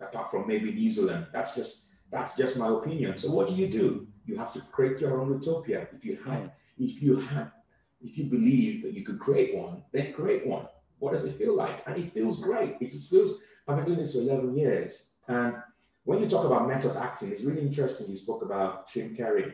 apart 0.00 0.30
from 0.30 0.48
maybe 0.48 0.72
New 0.72 0.90
Zealand. 0.90 1.26
That's 1.34 1.54
just 1.54 1.74
that's 2.10 2.34
just 2.36 2.56
my 2.56 2.68
opinion. 2.78 3.18
So 3.18 3.30
what 3.30 3.48
do 3.48 3.54
you 3.54 3.68
do? 3.80 4.08
You 4.24 4.38
have 4.38 4.52
to 4.54 4.60
create 4.76 4.98
your 5.00 5.20
own 5.20 5.28
utopia. 5.38 5.86
If 5.96 6.02
you 6.08 6.16
have, 6.24 6.50
if 6.78 7.02
you 7.02 7.16
have, 7.32 7.52
if 8.00 8.16
you 8.18 8.24
believe 8.24 8.82
that 8.84 8.94
you 8.96 9.02
could 9.04 9.20
create 9.26 9.54
one, 9.54 9.82
then 9.92 10.14
create 10.14 10.46
one. 10.46 10.66
What 10.98 11.12
does 11.12 11.26
it 11.26 11.36
feel 11.36 11.54
like? 11.54 11.86
And 11.86 11.94
it 12.02 12.14
feels 12.14 12.42
great. 12.42 12.76
It 12.80 12.90
just 12.90 13.10
feels. 13.10 13.32
I've 13.68 13.76
been 13.76 13.86
doing 13.86 13.98
this 13.98 14.14
for 14.14 14.20
11 14.20 14.56
years, 14.56 14.90
and 15.28 15.56
when 16.04 16.20
you 16.20 16.28
talk 16.28 16.46
about 16.46 16.68
method 16.68 16.96
acting, 16.96 17.30
it's 17.32 17.46
really 17.48 17.66
interesting. 17.70 18.08
You 18.08 18.16
spoke 18.16 18.42
about 18.42 18.88
Jim 18.90 19.14
Carrey, 19.14 19.52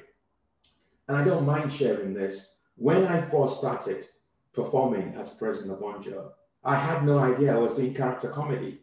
and 1.08 1.16
I 1.16 1.24
don't 1.24 1.46
mind 1.54 1.72
sharing 1.72 2.14
this. 2.14 2.52
When 2.82 3.04
I 3.06 3.20
first 3.20 3.58
started 3.58 4.08
performing 4.52 5.14
as 5.14 5.30
President 5.30 5.78
Obonjo, 5.78 6.32
I 6.64 6.74
had 6.74 7.06
no 7.06 7.16
idea 7.20 7.54
I 7.54 7.58
was 7.58 7.74
doing 7.74 7.94
character 7.94 8.28
comedy. 8.28 8.80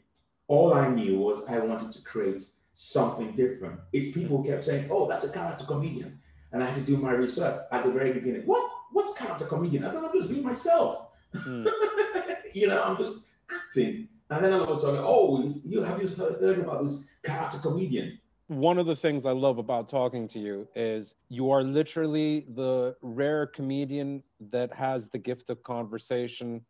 All 0.47 0.73
I 0.73 0.87
knew 0.87 1.19
was 1.19 1.43
I 1.49 1.59
wanted 1.59 1.91
to 1.91 2.01
create 2.03 2.41
something 2.73 3.35
different. 3.35 3.77
It's 3.91 4.15
people 4.17 4.41
kept 4.41 4.63
saying, 4.63 4.87
"Oh, 4.89 5.05
that's 5.09 5.25
a 5.25 5.33
character 5.33 5.65
comedian," 5.65 6.17
and 6.53 6.63
I 6.63 6.67
had 6.67 6.75
to 6.75 6.89
do 6.89 6.95
my 6.95 7.11
research 7.11 7.59
at 7.73 7.83
the 7.83 7.91
very 7.91 8.13
beginning. 8.13 8.43
What? 8.45 8.71
What's 8.93 9.17
character 9.17 9.43
comedian? 9.43 9.83
I 9.83 9.91
thought 9.91 10.05
I'm 10.05 10.17
just 10.17 10.29
being 10.29 10.45
myself. 10.45 11.09
Mm. 11.35 11.69
you 12.53 12.67
know, 12.67 12.81
I'm 12.81 12.95
just 12.95 13.25
acting. 13.51 14.07
And 14.29 14.45
then 14.45 14.53
all 14.53 14.63
of 14.63 14.69
a 14.69 14.77
sudden, 14.77 15.01
oh, 15.03 15.43
you 15.65 15.83
have 15.83 16.01
you 16.01 16.07
heard 16.07 16.59
about 16.59 16.83
this 16.83 17.09
character 17.21 17.59
comedian? 17.59 18.17
One 18.49 18.79
of 18.79 18.87
the 18.87 18.95
things 18.95 19.27
I 19.27 19.31
love 19.31 19.59
about 19.59 19.89
talking 19.89 20.27
to 20.29 20.39
you 20.39 20.67
is 20.75 21.13
you 21.29 21.51
are 21.51 21.61
literally 21.61 22.47
the 22.55 22.95
rare 23.03 23.45
comedian 23.45 24.23
that 24.49 24.73
has 24.73 25.07
the 25.07 25.19
gift 25.19 25.51
of 25.51 25.61
conversation 25.61 26.65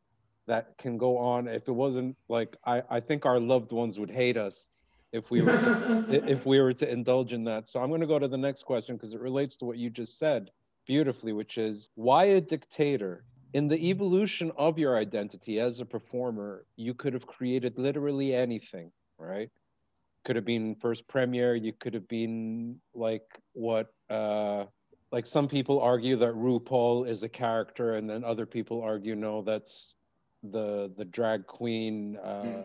that 0.46 0.78
can 0.78 0.98
go 0.98 1.18
on 1.18 1.48
if 1.48 1.70
it 1.70 1.72
wasn't 1.72 2.18
like 2.28 2.58
I, 2.66 2.84
I 2.90 3.00
think 3.00 3.26
our 3.26 3.40
loved 3.40 3.72
ones 3.72 3.98
would 3.98 4.12
hate 4.12 4.36
us 4.36 4.68
if 5.14 5.32
we 5.32 5.42
were 5.42 5.54
to, 5.54 6.06
if 6.28 6.46
we 6.46 6.60
were 6.60 6.74
to 6.74 6.92
indulge 6.92 7.32
in 7.32 7.46
that. 7.46 7.70
So 7.70 7.80
I'm 7.80 7.88
going 7.88 8.02
to 8.02 8.08
go 8.08 8.20
to 8.20 8.28
the 8.28 8.38
next 8.38 8.64
question 8.64 8.98
because 8.98 9.14
it 9.14 9.22
relates 9.22 9.56
to 9.60 9.66
what 9.66 9.78
you 9.78 9.90
just 9.90 10.20
said 10.20 10.50
beautifully, 10.86 11.32
which 11.32 11.58
is 11.58 11.92
why 11.96 12.26
a 12.26 12.42
dictator? 12.42 13.24
In 13.54 13.70
the 13.70 13.90
evolution 13.90 14.52
of 14.58 14.78
your 14.78 14.98
identity 14.98 15.62
as 15.62 15.80
a 15.80 15.86
performer, 15.86 16.66
you 16.76 16.94
could 16.94 17.14
have 17.14 17.26
created 17.26 17.80
literally 17.80 18.36
anything, 18.36 18.92
right? 19.18 19.50
Could 20.26 20.36
have 20.36 20.46
been 20.46 20.76
first 20.76 21.08
premiere, 21.08 21.56
you 21.56 21.74
could 21.74 21.94
have 21.94 22.08
been 22.08 22.80
like 22.94 23.24
what 23.54 23.88
uh 24.10 24.66
like 25.12 25.26
some 25.26 25.48
people 25.48 25.82
argue 25.82 26.16
that 26.18 26.34
RuPaul 26.34 27.08
is 27.08 27.24
a 27.24 27.30
character, 27.30 27.96
and 27.96 28.10
then 28.10 28.24
other 28.24 28.46
people 28.46 28.82
argue 28.82 29.16
no, 29.16 29.42
that's 29.42 29.96
the 30.44 30.92
the 30.98 31.06
drag 31.06 31.48
queen 31.48 32.18
uh, 32.24 32.44
mm. 32.44 32.64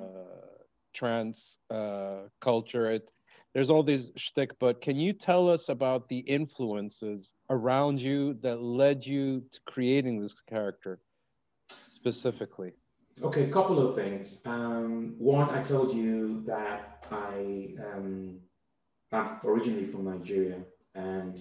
trans 0.93 1.59
uh, 1.71 2.29
culture. 2.41 2.91
It, 2.91 3.09
there's 3.55 3.71
all 3.71 3.83
these 3.83 4.11
shtick, 4.17 4.59
but 4.59 4.81
can 4.81 4.99
you 4.99 5.13
tell 5.13 5.49
us 5.49 5.69
about 5.69 6.09
the 6.09 6.19
influences 6.19 7.33
around 7.51 8.01
you 8.01 8.35
that 8.43 8.61
led 8.61 9.07
you 9.07 9.45
to 9.53 9.61
creating 9.67 10.21
this 10.21 10.35
character 10.49 10.99
specifically? 11.89 12.73
Okay, 13.23 13.45
a 13.45 13.49
couple 13.49 13.79
of 13.79 13.95
things. 13.95 14.41
Um, 14.45 15.15
one, 15.19 15.51
I 15.51 15.63
told 15.63 15.95
you 15.95 16.43
that 16.47 17.05
I 17.11 17.75
um, 17.93 18.41
I'm 19.13 19.39
originally 19.45 19.87
from 19.87 20.05
Nigeria, 20.05 20.59
and 20.95 21.41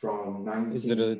from 0.00 0.44
19. 0.44 0.72
19- 0.72 0.74
Is 0.74 0.86
it 0.86 1.00
a 1.00 1.18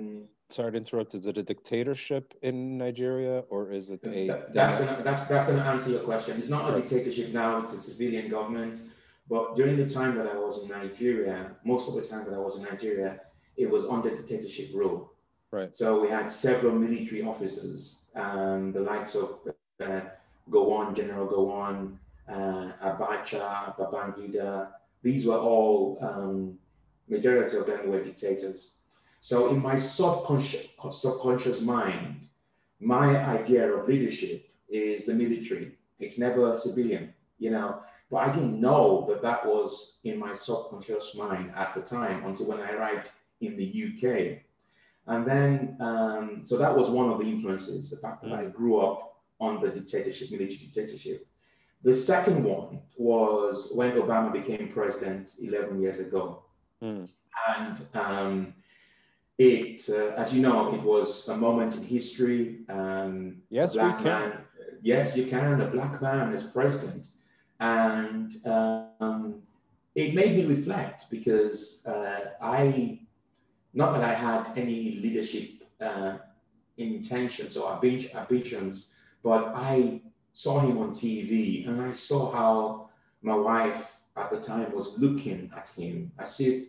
sorry 0.48 0.72
to 0.72 0.76
interrupt. 0.78 1.14
Is 1.14 1.26
it 1.26 1.38
a 1.38 1.42
dictatorship 1.42 2.34
in 2.42 2.78
Nigeria 2.78 3.40
or 3.50 3.72
is 3.72 3.90
it 3.90 4.00
a? 4.04 4.28
That, 4.28 4.54
that's 4.54 4.78
gonna 4.78 5.02
that's 5.02 5.24
that's 5.26 5.46
gonna 5.48 5.62
answer 5.62 5.90
your 5.90 6.00
question. 6.00 6.38
It's 6.38 6.48
not 6.48 6.72
a 6.72 6.80
dictatorship 6.80 7.32
now. 7.32 7.62
It's 7.62 7.74
a 7.74 7.80
civilian 7.80 8.30
government. 8.30 8.80
But 9.28 9.56
during 9.56 9.76
the 9.76 9.88
time 9.88 10.16
that 10.16 10.26
I 10.26 10.34
was 10.34 10.62
in 10.62 10.68
Nigeria, 10.68 11.50
most 11.64 11.88
of 11.88 11.94
the 11.94 12.02
time 12.02 12.26
that 12.26 12.34
I 12.34 12.38
was 12.38 12.56
in 12.58 12.62
Nigeria, 12.62 13.20
it 13.56 13.68
was 13.70 13.86
under 13.86 14.10
dictatorship 14.10 14.68
rule. 14.74 15.14
Right. 15.50 15.74
So 15.74 16.02
we 16.02 16.08
had 16.10 16.30
several 16.30 16.74
military 16.74 17.22
officers, 17.22 18.04
um, 18.14 18.72
the 18.72 18.80
likes 18.80 19.14
of 19.14 19.38
uh, 19.80 20.00
on, 20.52 20.94
General 20.94 21.26
Gowon, 21.26 21.96
uh, 22.28 22.72
Abacha, 22.82 23.76
Babangida. 23.76 24.68
These 25.02 25.26
were 25.26 25.38
all 25.38 25.98
um, 26.00 26.58
majority 27.08 27.56
of 27.56 27.66
them 27.66 27.88
were 27.88 28.02
dictators. 28.02 28.76
So 29.20 29.48
in 29.48 29.60
my 29.60 29.76
subconscious, 29.76 30.68
subconscious 30.90 31.60
mind, 31.60 32.28
my 32.80 33.16
idea 33.24 33.72
of 33.72 33.88
leadership 33.88 34.48
is 34.68 35.06
the 35.06 35.14
military. 35.14 35.76
It's 35.98 36.18
never 36.18 36.52
a 36.52 36.58
civilian, 36.58 37.14
you 37.38 37.50
know. 37.50 37.80
But 38.10 38.18
I 38.18 38.34
didn't 38.34 38.60
know 38.60 39.06
that 39.08 39.22
that 39.22 39.46
was 39.46 39.98
in 40.04 40.18
my 40.18 40.34
subconscious 40.34 41.14
mind 41.16 41.52
at 41.56 41.74
the 41.74 41.80
time 41.80 42.24
until 42.26 42.48
when 42.48 42.60
I 42.60 42.72
arrived 42.72 43.10
in 43.40 43.56
the 43.56 43.64
UK. 43.64 44.38
And 45.06 45.26
then, 45.26 45.76
um, 45.80 46.42
so 46.44 46.56
that 46.56 46.74
was 46.74 46.90
one 46.90 47.10
of 47.10 47.18
the 47.18 47.24
influences, 47.24 47.90
the 47.90 47.96
fact 47.96 48.22
that 48.22 48.32
I 48.32 48.46
grew 48.46 48.78
up 48.78 49.13
under 49.48 49.70
dictatorship, 49.70 50.30
military 50.30 50.56
dictatorship. 50.56 51.26
The 51.82 51.94
second 51.94 52.42
one 52.42 52.80
was 52.96 53.70
when 53.74 53.92
Obama 53.92 54.32
became 54.32 54.70
president 54.72 55.34
11 55.42 55.80
years 55.80 56.00
ago. 56.00 56.44
Mm. 56.82 57.10
And 57.48 57.86
um, 57.94 58.54
it, 59.38 59.82
uh, 59.90 60.14
as 60.16 60.34
you 60.34 60.42
know, 60.42 60.74
it 60.74 60.82
was 60.82 61.28
a 61.28 61.36
moment 61.36 61.76
in 61.76 61.82
history. 61.82 62.60
Um, 62.68 63.42
yes, 63.50 63.74
black 63.74 63.98
we 63.98 64.04
can. 64.04 64.30
Man, 64.30 64.38
yes, 64.82 65.16
you 65.16 65.26
can. 65.26 65.60
A 65.60 65.66
black 65.66 66.00
man 66.00 66.32
as 66.32 66.44
president, 66.44 67.08
and 67.60 68.34
um, 68.46 69.42
it 69.94 70.14
made 70.14 70.36
me 70.36 70.44
reflect 70.44 71.10
because 71.10 71.84
uh, 71.86 72.30
I, 72.40 73.00
not 73.72 73.92
that 73.94 74.04
I 74.04 74.14
had 74.14 74.56
any 74.56 75.00
leadership 75.02 75.64
uh, 75.80 76.18
intentions 76.78 77.56
or 77.56 77.72
ambitions, 77.72 78.94
but 79.24 79.52
I 79.56 80.02
saw 80.34 80.60
him 80.60 80.78
on 80.78 80.90
TV 80.90 81.66
and 81.66 81.80
I 81.80 81.92
saw 81.92 82.30
how 82.30 82.90
my 83.22 83.34
wife 83.34 83.96
at 84.16 84.30
the 84.30 84.38
time 84.38 84.72
was 84.72 84.96
looking 84.98 85.50
at 85.56 85.68
him 85.70 86.12
as 86.18 86.38
if 86.38 86.64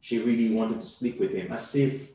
she 0.00 0.18
really 0.18 0.50
wanted 0.54 0.80
to 0.80 0.86
sleep 0.86 1.20
with 1.20 1.30
him, 1.30 1.52
as 1.52 1.74
if 1.76 2.10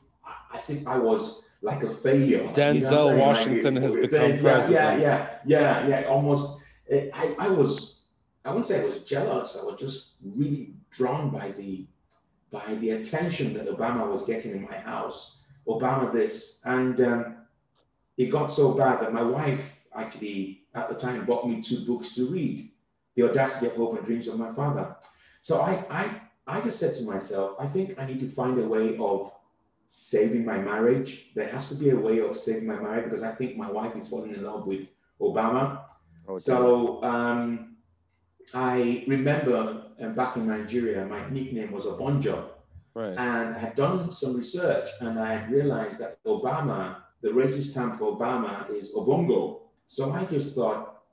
as 0.54 0.70
if 0.70 0.88
I 0.88 0.98
was 0.98 1.46
like 1.62 1.84
a 1.84 1.90
failure. 1.90 2.44
Denzel 2.54 2.82
you 2.82 2.82
know 2.82 3.16
Washington 3.16 3.76
like, 3.76 3.84
has 3.84 3.96
become 3.96 4.32
yeah, 4.32 4.42
president. 4.42 5.02
Yeah, 5.02 5.40
yeah, 5.46 5.88
yeah, 5.88 5.88
yeah. 5.88 6.08
Almost. 6.10 6.62
Eh, 6.90 7.10
I, 7.14 7.36
I 7.40 7.50
was. 7.50 8.04
I 8.44 8.50
wouldn't 8.50 8.68
say 8.68 8.82
I 8.82 8.86
was 8.86 9.00
jealous. 9.00 9.58
I 9.60 9.64
was 9.64 9.80
just 9.80 10.16
really 10.24 10.74
drawn 10.92 11.30
by 11.30 11.52
the 11.52 11.88
by 12.52 12.76
the 12.76 12.92
attention 12.92 13.54
that 13.54 13.68
Obama 13.68 14.10
was 14.10 14.26
getting 14.26 14.52
in 14.52 14.64
my 14.64 14.78
house. 14.78 15.42
Obama 15.68 16.12
this, 16.12 16.62
and 16.66 17.00
um, 17.02 17.36
it 18.18 18.28
got 18.28 18.52
so 18.52 18.74
bad 18.74 19.02
that 19.02 19.14
my 19.14 19.24
wife 19.24 19.75
actually 19.96 20.62
at 20.74 20.90
the 20.90 20.96
time 20.96 21.26
bought 21.26 21.48
me 21.48 21.62
two 21.62 21.86
books 21.86 22.14
to 22.16 22.28
read, 22.28 22.70
The 23.16 23.30
Audacity 23.30 23.68
of 23.68 23.76
Hope 23.76 23.98
and 23.98 24.06
Dreams 24.06 24.28
of 24.28 24.40
My 24.40 24.54
Father. 24.54 24.96
So 25.42 25.62
I, 25.62 25.86
I, 25.90 26.22
I 26.48 26.62
just 26.62 26.80
said 26.80 26.96
to 26.96 27.04
myself, 27.04 27.56
I 27.60 27.68
think 27.68 28.00
I 28.00 28.06
need 28.06 28.20
to 28.20 28.30
find 28.30 28.60
a 28.60 28.68
way 28.68 28.98
of 28.98 29.32
saving 29.88 30.46
my 30.46 30.58
marriage. 30.58 31.32
There 31.36 31.48
has 31.48 31.70
to 31.70 31.76
be 31.76 31.92
a 31.92 31.96
way 31.96 32.20
of 32.20 32.38
saving 32.38 32.68
my 32.68 32.80
marriage 32.80 33.06
because 33.06 33.24
I 33.24 33.32
think 33.32 33.58
my 33.58 33.70
wife 33.70 33.96
is 33.96 34.10
falling 34.10 34.34
in 34.34 34.44
love 34.44 34.66
with 34.66 34.88
Obama. 35.22 35.82
Oh, 36.28 36.38
so 36.38 37.04
um, 37.04 37.76
I 38.54 39.06
remember 39.08 39.84
uh, 40.02 40.10
back 40.10 40.36
in 40.38 40.48
Nigeria, 40.48 41.06
my 41.06 41.30
nickname 41.30 41.72
was 41.72 41.86
Obonjo. 41.86 42.50
Right. 42.94 43.10
And 43.10 43.56
I 43.56 43.60
had 43.60 43.76
done 43.76 44.12
some 44.12 44.38
research 44.38 44.90
and 45.02 45.20
I 45.20 45.36
had 45.36 45.52
realized 45.52 46.00
that 46.00 46.24
Obama, 46.24 46.98
the 47.22 47.30
racist 47.30 47.74
term 47.74 47.98
for 47.98 48.18
Obama 48.18 48.70
is 48.74 48.94
Obongo. 48.94 49.62
So 49.88 50.12
I 50.12 50.26
just 50.26 50.56
thought, 50.56 51.04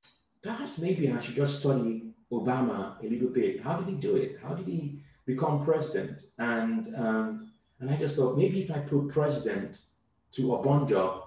perhaps 0.42 0.78
maybe 0.78 1.10
I 1.10 1.20
should 1.20 1.36
just 1.36 1.60
study 1.60 2.12
Obama 2.32 3.02
a 3.02 3.06
little 3.06 3.28
bit. 3.28 3.62
How 3.62 3.76
did 3.76 3.88
he 3.88 3.94
do 3.94 4.16
it? 4.16 4.38
How 4.42 4.54
did 4.54 4.66
he 4.66 5.02
become 5.26 5.64
president? 5.64 6.22
And 6.38 6.94
um, 6.96 7.52
and 7.80 7.90
I 7.90 7.96
just 7.96 8.16
thought 8.16 8.38
maybe 8.38 8.62
if 8.62 8.70
I 8.70 8.78
put 8.78 9.08
president 9.08 9.80
to 10.32 10.42
Obonjo, 10.42 11.22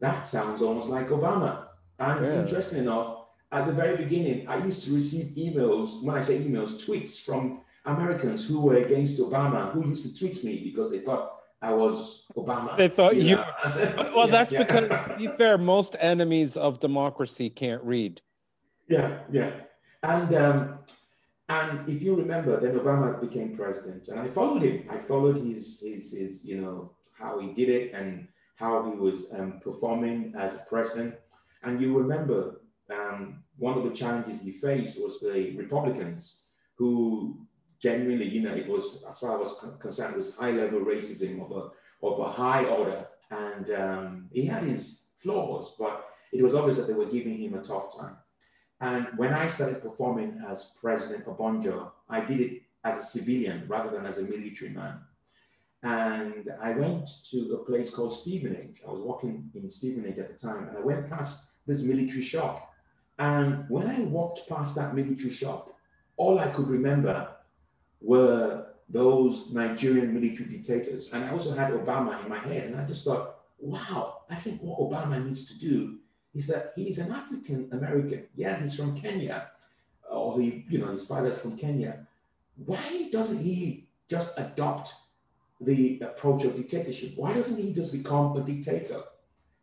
that 0.00 0.26
sounds 0.26 0.62
almost 0.62 0.88
like 0.88 1.08
Obama. 1.08 1.66
And 1.98 2.24
yeah. 2.24 2.40
interesting 2.40 2.80
enough, 2.80 3.26
at 3.52 3.66
the 3.66 3.72
very 3.72 3.96
beginning, 3.96 4.48
I 4.48 4.64
used 4.64 4.84
to 4.86 4.94
receive 4.94 5.36
emails, 5.36 6.02
when 6.02 6.16
I 6.16 6.20
say 6.20 6.38
emails, 6.38 6.84
tweets 6.84 7.22
from 7.22 7.60
Americans 7.84 8.48
who 8.48 8.60
were 8.60 8.76
against 8.76 9.18
Obama, 9.18 9.72
who 9.72 9.88
used 9.88 10.04
to 10.06 10.18
tweet 10.18 10.42
me 10.44 10.62
because 10.64 10.90
they 10.90 11.00
thought 11.00 11.39
I 11.62 11.72
was 11.72 12.24
Obama. 12.36 12.76
They 12.76 12.88
thought 12.88 13.16
you. 13.16 13.36
well, 13.64 14.26
yeah, 14.26 14.26
that's 14.26 14.52
yeah. 14.52 14.62
because, 14.62 14.88
to 14.88 15.16
be 15.18 15.28
fair, 15.36 15.58
most 15.58 15.94
enemies 16.00 16.56
of 16.56 16.80
democracy 16.80 17.50
can't 17.50 17.82
read. 17.82 18.20
Yeah, 18.88 19.18
yeah, 19.30 19.52
and 20.02 20.34
um, 20.34 20.78
and 21.48 21.88
if 21.88 22.02
you 22.02 22.14
remember, 22.14 22.58
then 22.60 22.78
Obama 22.78 23.20
became 23.20 23.56
president, 23.56 24.08
and 24.08 24.18
I 24.18 24.28
followed 24.28 24.62
him. 24.62 24.86
I 24.90 24.98
followed 24.98 25.44
his 25.44 25.80
his 25.80 26.12
his 26.12 26.44
you 26.44 26.60
know 26.60 26.92
how 27.12 27.38
he 27.38 27.52
did 27.52 27.68
it 27.68 27.92
and 27.92 28.26
how 28.56 28.90
he 28.90 28.96
was 28.96 29.26
um, 29.32 29.60
performing 29.62 30.32
as 30.36 30.56
president. 30.68 31.14
And 31.62 31.80
you 31.80 31.96
remember 31.96 32.60
um, 32.90 33.42
one 33.58 33.76
of 33.76 33.84
the 33.84 33.94
challenges 33.94 34.40
he 34.40 34.52
faced 34.52 34.98
was 34.98 35.20
the 35.20 35.54
Republicans, 35.56 36.44
who 36.76 37.46
genuinely, 37.80 38.28
you 38.28 38.42
know, 38.42 38.54
it 38.54 38.68
was 38.68 39.02
as 39.08 39.20
far 39.20 39.34
as 39.34 39.36
I 39.36 39.66
was 39.66 39.76
concerned, 39.80 40.16
was 40.16 40.36
high 40.36 40.52
level 40.52 40.80
racism 40.80 41.44
of 41.44 41.50
a 41.56 41.70
of 42.06 42.18
a 42.18 42.30
high 42.30 42.64
order, 42.64 43.06
and 43.30 43.70
um, 43.70 44.28
he 44.32 44.46
had 44.46 44.64
his 44.64 45.06
flaws, 45.18 45.76
but 45.78 46.08
it 46.32 46.42
was 46.42 46.54
obvious 46.54 46.78
that 46.78 46.86
they 46.86 46.94
were 46.94 47.06
giving 47.06 47.38
him 47.38 47.54
a 47.54 47.62
tough 47.62 47.96
time. 47.96 48.16
And 48.80 49.08
when 49.16 49.34
I 49.34 49.48
started 49.48 49.82
performing 49.82 50.42
as 50.48 50.72
President 50.80 51.26
Obonjo, 51.26 51.90
I 52.08 52.20
did 52.20 52.40
it 52.40 52.62
as 52.84 52.98
a 52.98 53.02
civilian 53.02 53.64
rather 53.68 53.90
than 53.90 54.06
as 54.06 54.18
a 54.18 54.22
military 54.22 54.70
man. 54.70 55.00
And 55.82 56.50
I 56.60 56.72
went 56.72 57.08
to 57.30 57.54
a 57.60 57.64
place 57.64 57.94
called 57.94 58.14
Stevenage. 58.14 58.80
I 58.86 58.90
was 58.90 59.02
walking 59.02 59.50
in 59.54 59.68
Stevenage 59.68 60.18
at 60.18 60.28
the 60.28 60.46
time, 60.46 60.68
and 60.68 60.76
I 60.76 60.80
went 60.80 61.10
past 61.10 61.48
this 61.66 61.82
military 61.82 62.22
shop. 62.22 62.72
And 63.18 63.68
when 63.68 63.86
I 63.86 64.00
walked 64.00 64.48
past 64.48 64.74
that 64.76 64.94
military 64.94 65.30
shop, 65.30 65.74
all 66.16 66.38
I 66.38 66.48
could 66.48 66.68
remember 66.68 67.28
were 68.00 68.66
those 68.88 69.52
Nigerian 69.52 70.12
military 70.12 70.48
dictators. 70.48 71.12
And 71.12 71.24
I 71.24 71.30
also 71.30 71.54
had 71.54 71.72
Obama 71.72 72.22
in 72.22 72.28
my 72.28 72.38
head. 72.38 72.66
And 72.66 72.80
I 72.80 72.84
just 72.84 73.04
thought, 73.04 73.36
wow, 73.58 74.22
I 74.28 74.34
think 74.34 74.60
what 74.60 74.80
Obama 74.80 75.24
needs 75.24 75.46
to 75.46 75.58
do 75.58 75.98
is 76.34 76.46
that 76.48 76.72
he's 76.76 76.98
an 76.98 77.12
African 77.12 77.68
American. 77.72 78.26
Yeah, 78.34 78.60
he's 78.60 78.74
from 78.74 79.00
Kenya, 79.00 79.50
or 80.10 80.40
he, 80.40 80.64
you 80.68 80.78
know, 80.78 80.90
his 80.90 81.06
father's 81.06 81.40
from 81.40 81.56
Kenya. 81.56 82.06
Why 82.66 83.08
doesn't 83.12 83.38
he 83.38 83.88
just 84.08 84.38
adopt 84.38 84.92
the 85.60 86.00
approach 86.00 86.44
of 86.44 86.56
dictatorship? 86.56 87.12
Why 87.16 87.34
doesn't 87.34 87.56
he 87.56 87.72
just 87.72 87.92
become 87.92 88.36
a 88.36 88.40
dictator? 88.40 89.02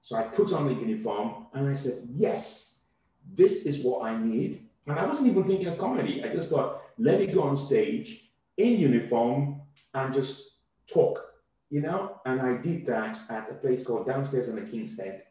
So 0.02 0.15
I 0.15 0.23
put 0.23 0.54
on 0.54 0.67
the 0.67 0.73
uniform 0.73 1.47
and 1.54 1.67
I 1.67 1.73
said, 1.73 2.08
yes, 2.13 2.86
this 3.34 3.65
is 3.65 3.84
what 3.84 4.06
I 4.06 4.17
need. 4.17 4.67
And 4.86 4.97
I 4.97 5.06
wasn't 5.06 5.30
even 5.30 5.43
thinking 5.43 5.67
of 5.67 5.78
comedy. 5.78 6.23
I 6.23 6.34
just 6.34 6.50
thought, 6.50 6.82
let 6.97 7.19
me 7.19 7.28
go 7.28 7.43
on 7.43 7.58
stage 7.58 8.26
in 8.57 8.79
uniform 8.79 9.61
and 9.93 10.13
just 10.13 10.57
talk, 10.91 11.23
you 11.69 11.81
know? 11.81 12.19
And 12.25 12.41
I 12.41 12.57
did 12.57 12.85
that 12.87 13.19
at 13.29 13.49
a 13.49 13.53
place 13.53 13.85
called 13.85 14.07
Downstairs 14.07 14.49
on 14.49 14.55
the 14.55 14.61
King's 14.61 14.99
Head 14.99 15.23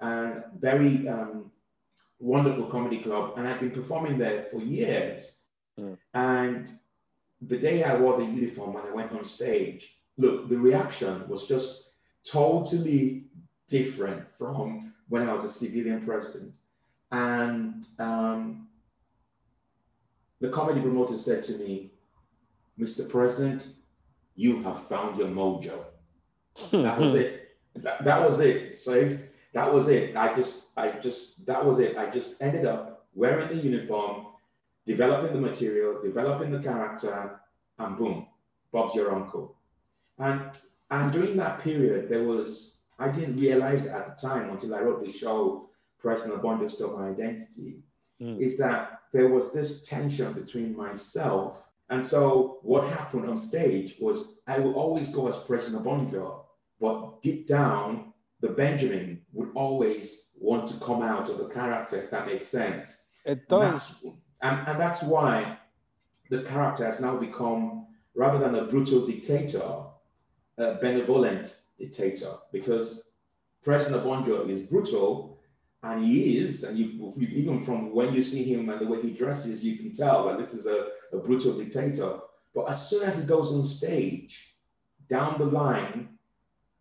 and 0.00 0.44
very 0.58 1.08
um, 1.08 1.50
wonderful 2.18 2.66
comedy 2.66 3.02
club. 3.02 3.34
And 3.36 3.48
I've 3.48 3.60
been 3.60 3.70
performing 3.70 4.18
there 4.18 4.44
for 4.50 4.60
years. 4.60 5.36
Mm. 5.78 5.96
And 6.14 6.70
the 7.40 7.58
day 7.58 7.82
I 7.84 7.96
wore 7.96 8.18
the 8.18 8.24
uniform 8.24 8.76
and 8.76 8.88
I 8.88 8.92
went 8.92 9.12
on 9.12 9.24
stage, 9.24 9.96
look, 10.16 10.48
the 10.48 10.58
reaction 10.58 11.28
was 11.28 11.46
just 11.48 11.90
totally 12.24 13.26
different 13.68 14.24
from 14.38 14.94
when 15.08 15.28
I 15.28 15.32
was 15.32 15.44
a 15.44 15.50
civilian 15.50 16.04
president. 16.04 16.56
And 17.12 17.86
um, 17.98 18.68
the 20.40 20.48
comedy 20.48 20.80
promoter 20.80 21.18
said 21.18 21.44
to 21.44 21.58
me, 21.58 21.92
Mr. 22.78 23.08
President, 23.08 23.66
you 24.34 24.62
have 24.62 24.82
found 24.84 25.18
your 25.18 25.28
mojo. 25.28 25.84
that 26.72 26.98
was 26.98 27.14
it. 27.24 27.56
That, 27.76 28.04
that 28.04 28.28
was 28.28 28.40
it. 28.40 28.78
Safe. 28.78 29.20
that 29.52 29.72
was 29.72 29.88
it. 29.88 30.16
I 30.16 30.34
just, 30.34 30.66
I 30.76 30.90
just, 30.90 31.46
that 31.46 31.64
was 31.64 31.78
it. 31.78 31.96
I 31.96 32.10
just 32.10 32.42
ended 32.42 32.66
up 32.66 33.06
wearing 33.14 33.48
the 33.48 33.62
uniform, 33.62 34.26
developing 34.86 35.32
the 35.32 35.40
material, 35.40 36.00
developing 36.02 36.50
the 36.50 36.60
character, 36.60 37.40
and 37.78 37.98
boom, 37.98 38.26
Bob's 38.72 38.94
your 38.94 39.14
uncle. 39.14 39.56
And 40.18 40.50
and 40.90 41.12
during 41.12 41.36
that 41.38 41.60
period, 41.60 42.08
there 42.08 42.22
was 42.22 42.80
I 42.98 43.08
didn't 43.08 43.36
realize 43.36 43.86
at 43.86 44.16
the 44.16 44.28
time 44.28 44.50
until 44.50 44.74
I 44.74 44.80
wrote 44.80 45.04
the 45.04 45.12
show, 45.12 45.68
President 45.98 46.40
Obonjo 46.40 46.70
Stole 46.70 46.96
My 46.96 47.08
Identity, 47.08 47.80
mm. 48.20 48.40
is 48.40 48.56
that 48.58 49.00
there 49.12 49.28
was 49.28 49.52
this 49.52 49.86
tension 49.86 50.32
between 50.32 50.76
myself. 50.76 51.62
And 51.88 52.04
so 52.04 52.58
what 52.62 52.88
happened 52.88 53.28
on 53.28 53.38
stage 53.38 53.96
was 54.00 54.34
I 54.46 54.58
would 54.58 54.74
always 54.74 55.14
go 55.14 55.28
as 55.28 55.36
President 55.36 55.84
Obonjo, 55.84 56.44
but 56.80 57.22
deep 57.22 57.46
down, 57.46 58.12
the 58.40 58.48
Benjamin 58.48 59.22
would 59.32 59.50
always 59.54 60.28
want 60.38 60.66
to 60.68 60.74
come 60.84 61.02
out 61.02 61.28
of 61.28 61.38
the 61.38 61.48
character, 61.48 62.02
if 62.02 62.10
that 62.10 62.26
makes 62.26 62.48
sense. 62.48 63.06
It 63.24 63.48
does. 63.48 63.60
And 63.62 63.72
that's, 63.72 64.04
and, 64.42 64.68
and 64.68 64.80
that's 64.80 65.02
why 65.02 65.58
the 66.30 66.42
character 66.42 66.84
has 66.84 67.00
now 67.00 67.16
become, 67.16 67.86
rather 68.14 68.38
than 68.38 68.56
a 68.56 68.64
brutal 68.64 69.06
dictator, 69.06 69.84
a 70.58 70.74
benevolent 70.74 71.60
dictator, 71.78 72.34
because 72.52 73.10
President 73.62 74.04
Obonjo 74.04 74.48
is 74.48 74.60
brutal, 74.60 75.40
and 75.82 76.04
he 76.04 76.38
is, 76.38 76.64
and 76.64 76.76
you 76.76 77.12
even 77.20 77.64
from 77.64 77.94
when 77.94 78.12
you 78.12 78.22
see 78.22 78.42
him 78.42 78.68
and 78.68 78.80
the 78.80 78.86
way 78.86 79.00
he 79.00 79.12
dresses, 79.12 79.64
you 79.64 79.76
can 79.76 79.92
tell 79.92 80.26
that 80.26 80.38
this 80.38 80.52
is 80.52 80.66
a, 80.66 80.88
a 81.12 81.18
brutal 81.18 81.52
dictator. 81.52 82.18
But 82.54 82.70
as 82.70 82.88
soon 82.88 83.04
as 83.04 83.20
he 83.20 83.26
goes 83.26 83.52
on 83.52 83.64
stage, 83.64 84.56
down 85.08 85.38
the 85.38 85.44
line, 85.44 86.08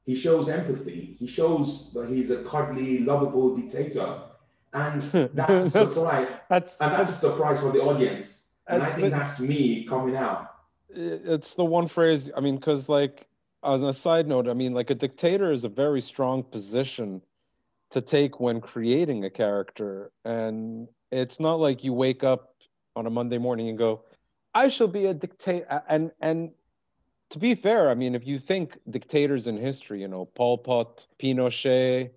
he 0.06 0.16
shows 0.16 0.50
empathy. 0.50 1.16
He 1.20 1.28
shows 1.28 1.92
that 1.94 2.10
he's 2.10 2.32
a 2.32 2.44
cuddly, 2.44 3.00
lovable 3.00 3.56
dictator. 3.56 4.22
And 4.74 5.02
that's 5.34 5.76
a 5.76 5.88
surprise. 5.88 6.28
That's, 6.50 6.78
and 6.80 6.92
that's, 6.92 7.12
that's, 7.12 7.24
a 7.24 7.30
surprise 7.30 7.62
for 7.62 7.72
the 7.72 7.82
audience. 7.82 8.52
And 8.68 8.84
I 8.84 8.88
think 8.88 9.04
the, 9.04 9.10
that's 9.10 9.40
me 9.40 9.86
coming 9.86 10.16
out. 10.16 10.54
It's 10.90 11.54
the 11.54 11.66
one 11.66 11.88
phrase, 11.88 12.30
I 12.36 12.40
mean, 12.40 12.56
because 12.56 12.90
like 12.90 13.28
on 13.64 13.84
a 13.84 13.94
side 13.94 14.28
note, 14.28 14.48
I 14.48 14.54
mean, 14.54 14.74
like 14.74 14.90
a 14.90 14.96
dictator 14.96 15.52
is 15.52 15.64
a 15.64 15.70
very 15.70 16.02
strong 16.02 16.44
position 16.44 17.22
to 17.92 18.02
take 18.02 18.40
when 18.40 18.62
creating 18.62 19.26
a 19.26 19.30
character. 19.30 20.12
And 20.24 20.88
it's 21.12 21.40
not 21.40 21.60
like 21.60 21.84
you 21.84 21.94
wake 21.94 22.24
up 22.24 22.54
on 22.96 23.06
a 23.08 23.10
Monday 23.10 23.38
morning 23.38 23.70
and 23.70 23.78
go, 23.78 24.04
I 24.56 24.70
shall 24.70 24.88
be 24.88 25.06
a 25.06 25.14
dictator. 25.14 25.84
And 25.88 26.12
and 26.22 26.52
to 27.30 27.40
be 27.40 27.54
fair, 27.54 27.90
I 27.90 27.96
mean, 27.96 28.16
if 28.16 28.26
you 28.26 28.40
think 28.40 28.80
dictators 28.90 29.48
in 29.48 29.58
history, 29.58 30.02
you 30.02 30.08
know, 30.08 30.26
Pol 30.26 30.58
Pot, 30.58 31.06
Pinochet, 31.22 32.12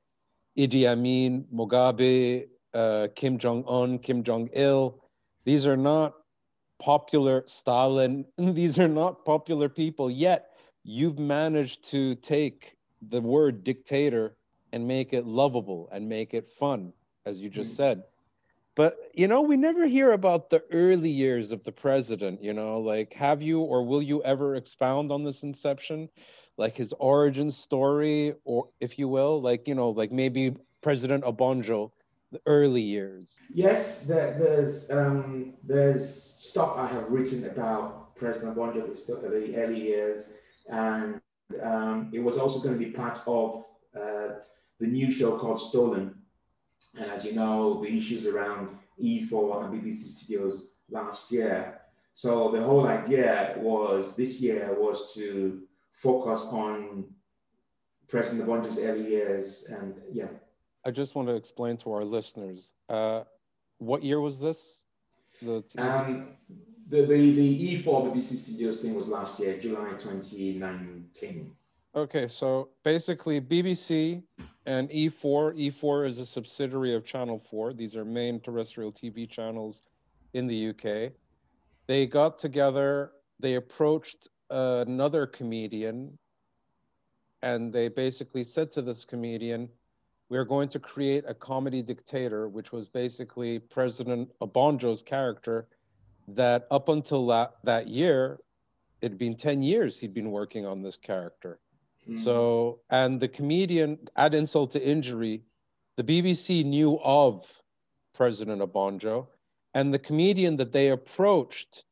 Idi 0.56 0.86
Amin, 0.86 1.44
Mugabe, 1.52 2.46
uh, 2.72 3.08
Kim 3.16 3.38
Jong 3.38 3.64
Un, 3.66 3.98
Kim 3.98 4.22
Jong 4.22 4.48
Il, 4.54 5.02
these 5.44 5.66
are 5.66 5.76
not 5.76 6.14
popular 6.78 7.42
Stalin. 7.46 8.24
These 8.38 8.78
are 8.78 8.88
not 8.88 9.24
popular 9.24 9.68
people. 9.68 10.10
Yet 10.10 10.50
you've 10.84 11.18
managed 11.18 11.90
to 11.90 12.14
take 12.16 12.76
the 13.10 13.20
word 13.20 13.64
dictator 13.64 14.36
and 14.72 14.86
make 14.86 15.12
it 15.12 15.26
lovable 15.26 15.88
and 15.90 16.08
make 16.08 16.34
it 16.34 16.48
fun, 16.48 16.92
as 17.26 17.40
you 17.40 17.50
just 17.50 17.72
mm. 17.72 17.76
said. 17.76 18.02
But 18.78 19.10
you 19.12 19.26
know, 19.26 19.42
we 19.42 19.56
never 19.56 19.88
hear 19.88 20.12
about 20.12 20.50
the 20.50 20.62
early 20.70 21.10
years 21.10 21.50
of 21.50 21.64
the 21.64 21.72
president. 21.72 22.40
You 22.40 22.52
know, 22.52 22.78
like 22.78 23.12
have 23.12 23.42
you 23.42 23.58
or 23.58 23.84
will 23.84 24.00
you 24.00 24.22
ever 24.22 24.54
expound 24.54 25.10
on 25.10 25.24
this 25.24 25.42
inception, 25.42 26.08
like 26.58 26.76
his 26.76 26.94
origin 27.00 27.50
story, 27.50 28.34
or 28.44 28.68
if 28.78 28.96
you 28.96 29.08
will, 29.08 29.42
like 29.42 29.66
you 29.66 29.74
know, 29.74 29.90
like 29.90 30.12
maybe 30.12 30.54
President 30.80 31.24
Obonjo, 31.24 31.90
the 32.30 32.40
early 32.46 32.80
years. 32.80 33.34
Yes, 33.52 34.06
there, 34.06 34.38
there's 34.38 34.92
um, 34.92 35.54
there's 35.64 36.08
stuff 36.08 36.74
I 36.76 36.86
have 36.86 37.10
written 37.10 37.46
about 37.46 38.14
President 38.14 38.56
Obonjo, 38.56 38.86
the, 38.86 39.28
the 39.28 39.56
early 39.56 39.82
years, 39.82 40.34
and 40.70 41.20
um, 41.64 42.12
it 42.14 42.20
was 42.20 42.38
also 42.38 42.60
going 42.60 42.78
to 42.78 42.84
be 42.86 42.92
part 42.92 43.18
of 43.26 43.64
uh, 44.00 44.28
the 44.78 44.86
new 44.86 45.10
show 45.10 45.36
called 45.36 45.58
Stolen 45.58 46.14
and 46.98 47.10
as 47.10 47.24
you 47.24 47.32
know, 47.32 47.82
the 47.82 47.88
issues 47.88 48.26
around 48.26 48.76
E4 49.02 49.64
and 49.64 49.82
BBC 49.82 50.04
Studios 50.16 50.74
last 50.90 51.30
year. 51.30 51.80
So 52.14 52.50
the 52.50 52.62
whole 52.62 52.86
idea 52.86 53.54
was 53.58 54.16
this 54.16 54.40
year 54.40 54.74
was 54.78 55.14
to 55.14 55.62
focus 55.92 56.40
on 56.50 57.04
President 58.08 58.48
Obonjo's 58.48 58.78
early 58.78 59.08
years 59.08 59.66
and 59.68 59.94
yeah. 60.10 60.28
I 60.84 60.90
just 60.90 61.14
want 61.14 61.28
to 61.28 61.34
explain 61.34 61.76
to 61.78 61.92
our 61.92 62.04
listeners, 62.04 62.72
uh, 62.88 63.24
what 63.78 64.02
year 64.02 64.20
was 64.20 64.40
this? 64.40 64.84
The, 65.42 65.62
um, 65.76 66.28
the, 66.88 67.02
the, 67.02 67.06
the 67.06 67.82
E4 67.82 68.12
BBC 68.12 68.36
Studios 68.36 68.80
thing 68.80 68.94
was 68.94 69.06
last 69.06 69.38
year, 69.38 69.58
July 69.58 69.90
2019. 69.90 71.52
Okay, 71.98 72.28
so 72.28 72.68
basically 72.84 73.40
BBC 73.40 74.22
and 74.66 74.88
E4. 74.88 75.58
E4 75.58 76.06
is 76.06 76.20
a 76.20 76.26
subsidiary 76.26 76.94
of 76.94 77.04
Channel 77.04 77.40
4. 77.40 77.72
These 77.72 77.96
are 77.96 78.04
main 78.04 78.38
terrestrial 78.38 78.92
TV 78.92 79.28
channels 79.28 79.82
in 80.32 80.46
the 80.46 80.68
UK. 80.68 81.10
They 81.88 82.06
got 82.06 82.38
together, 82.38 83.10
they 83.40 83.54
approached 83.54 84.28
another 84.48 85.26
comedian, 85.26 86.16
and 87.42 87.72
they 87.72 87.88
basically 87.88 88.44
said 88.44 88.70
to 88.72 88.82
this 88.82 89.04
comedian, 89.04 89.68
We're 90.28 90.44
going 90.44 90.68
to 90.68 90.78
create 90.78 91.24
a 91.26 91.34
comedy 91.34 91.82
dictator, 91.82 92.48
which 92.48 92.70
was 92.70 92.88
basically 92.88 93.58
President 93.58 94.30
Obonjo's 94.40 95.02
character, 95.02 95.66
that 96.28 96.68
up 96.70 96.90
until 96.90 97.26
that, 97.26 97.56
that 97.64 97.88
year, 97.88 98.38
it'd 99.00 99.18
been 99.18 99.36
10 99.36 99.62
years 99.62 99.98
he'd 99.98 100.14
been 100.14 100.30
working 100.30 100.64
on 100.64 100.80
this 100.80 100.96
character 100.96 101.58
Mm. 102.08 102.18
So, 102.24 102.80
and 102.90 103.20
the 103.20 103.28
comedian, 103.28 103.98
add 104.16 104.34
insult 104.34 104.72
to 104.72 104.82
injury, 104.82 105.42
the 105.96 106.04
BBC 106.04 106.64
knew 106.64 106.98
of 107.02 107.50
President 108.14 108.62
Obonjo, 108.62 109.26
and 109.74 109.92
the 109.92 109.98
comedian 109.98 110.56
that 110.56 110.72
they 110.72 110.88
approached, 110.88 111.84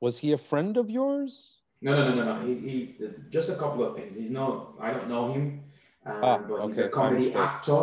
was 0.00 0.18
he 0.18 0.32
a 0.32 0.38
friend 0.38 0.76
of 0.76 0.90
yours? 0.90 1.58
No, 1.80 1.96
no, 1.96 2.14
no, 2.14 2.14
no, 2.14 2.36
no. 2.36 2.46
He, 2.46 2.54
he 2.54 2.96
just 3.30 3.48
a 3.48 3.56
couple 3.56 3.84
of 3.84 3.96
things. 3.96 4.16
He's 4.16 4.30
not. 4.30 4.74
I 4.80 4.92
don't 4.92 5.08
know 5.08 5.32
him, 5.32 5.62
um, 6.06 6.20
ah, 6.22 6.38
but 6.38 6.54
okay. 6.54 6.66
he's 6.66 6.78
a 6.78 6.88
comedy 6.88 7.34
actor. 7.34 7.82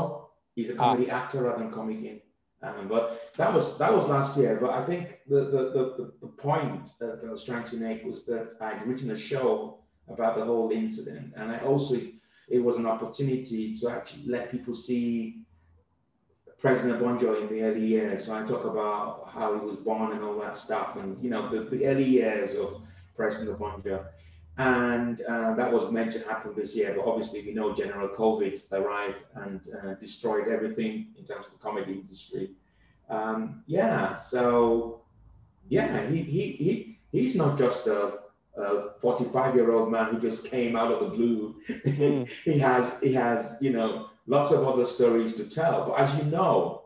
He's 0.56 0.70
a 0.70 0.76
comedy 0.76 1.10
ah. 1.12 1.18
actor 1.18 1.44
rather 1.44 1.60
than 1.60 1.72
comedian. 1.72 2.22
Um, 2.62 2.88
but 2.88 3.32
that 3.38 3.54
was 3.54 3.78
that 3.78 3.94
was 3.94 4.08
last 4.08 4.38
year. 4.38 4.58
But 4.62 4.72
I 4.72 4.86
think 4.86 5.20
the 5.28 5.46
the, 5.46 5.62
the, 5.76 6.14
the 6.22 6.28
point 6.28 6.90
that 7.00 7.22
I 7.26 7.32
was 7.32 7.46
trying 7.46 7.66
to 7.66 7.78
make 7.78 8.06
was 8.06 8.26
that 8.26 8.56
I'd 8.62 8.86
written 8.86 9.12
a 9.12 9.18
show 9.18 9.80
about 10.10 10.38
the 10.38 10.46
whole 10.46 10.72
incident. 10.72 11.34
And 11.36 11.52
I 11.52 11.60
also, 11.60 11.96
it 12.48 12.60
was 12.60 12.78
an 12.78 12.86
opportunity 12.86 13.76
to 13.78 13.90
actually 13.90 14.26
let 14.28 14.52
people 14.52 14.76
see 14.76 15.42
President 16.60 17.02
Obonjo 17.02 17.42
in 17.42 17.48
the 17.48 17.64
early 17.64 17.86
years. 17.86 18.26
So 18.26 18.36
I 18.36 18.44
talk 18.44 18.66
about 18.66 19.30
how 19.34 19.58
he 19.58 19.66
was 19.66 19.78
born 19.78 20.12
and 20.12 20.24
all 20.24 20.40
that 20.42 20.56
stuff, 20.56 20.98
and 20.98 21.22
you 21.24 21.30
know 21.30 21.50
the, 21.50 21.62
the 21.70 21.86
early 21.86 22.04
years 22.04 22.56
of 22.56 22.82
President 23.16 23.58
Obonjo. 23.58 24.06
And 24.58 25.22
uh, 25.22 25.56
that 25.56 25.72
was 25.72 25.90
meant 25.90 26.12
to 26.14 26.20
happen 26.28 26.54
this 26.54 26.76
year, 26.76 26.94
but 26.94 27.06
obviously 27.06 27.42
we 27.46 27.54
know 27.54 27.74
General 27.74 28.10
COVID 28.10 28.62
arrived 28.74 29.24
and 29.36 29.62
uh, 29.82 29.94
destroyed 29.94 30.50
everything 30.50 31.08
in 31.18 31.24
terms 31.24 31.48
of 31.48 31.54
the 31.54 31.60
comedy 31.60 31.94
industry. 31.94 32.52
Um, 33.10 33.64
yeah, 33.68 34.18
so 34.18 35.02
yeah, 35.70 36.06
he, 36.08 36.24
he, 36.24 36.52
he, 36.52 37.00
he's 37.14 37.38
not 37.38 37.58
just 37.58 37.88
a 37.88 38.20
a 38.58 39.00
45 39.00 39.56
year 39.56 39.72
old 39.72 39.92
man 39.92 40.14
who 40.14 40.20
just 40.20 40.48
came 40.48 40.76
out 40.76 40.92
of 40.92 41.00
the 41.00 41.16
blue. 41.16 41.56
Mm. 41.68 42.28
he 42.44 42.60
has 42.60 43.00
he 43.02 43.14
has 43.14 43.58
you 43.62 43.72
know 43.72 44.10
lots 44.28 44.52
of 44.52 44.68
other 44.68 44.86
stories 44.86 45.36
to 45.38 45.50
tell. 45.50 45.88
But 45.88 46.00
as 46.00 46.18
you 46.18 46.26
know, 46.26 46.84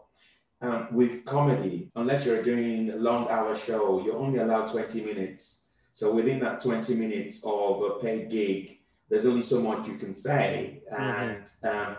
um, 0.61 0.87
with 0.91 1.25
comedy, 1.25 1.91
unless 1.95 2.25
you're 2.25 2.41
doing 2.41 2.91
a 2.91 2.95
long 2.95 3.27
hour 3.27 3.55
show, 3.57 4.01
you're 4.03 4.17
only 4.17 4.39
allowed 4.39 4.71
20 4.71 5.01
minutes. 5.01 5.65
So 5.93 6.13
within 6.13 6.39
that 6.39 6.61
20 6.61 6.95
minutes 6.95 7.43
of 7.45 7.81
a 7.83 7.89
paid 8.01 8.29
gig, 8.29 8.79
there's 9.09 9.25
only 9.25 9.43
so 9.43 9.61
much 9.61 9.87
you 9.87 9.95
can 9.95 10.15
say. 10.15 10.81
Mm-hmm. 10.91 11.01
And 11.01 11.43
mm-hmm. 11.63 11.91
um, 11.91 11.97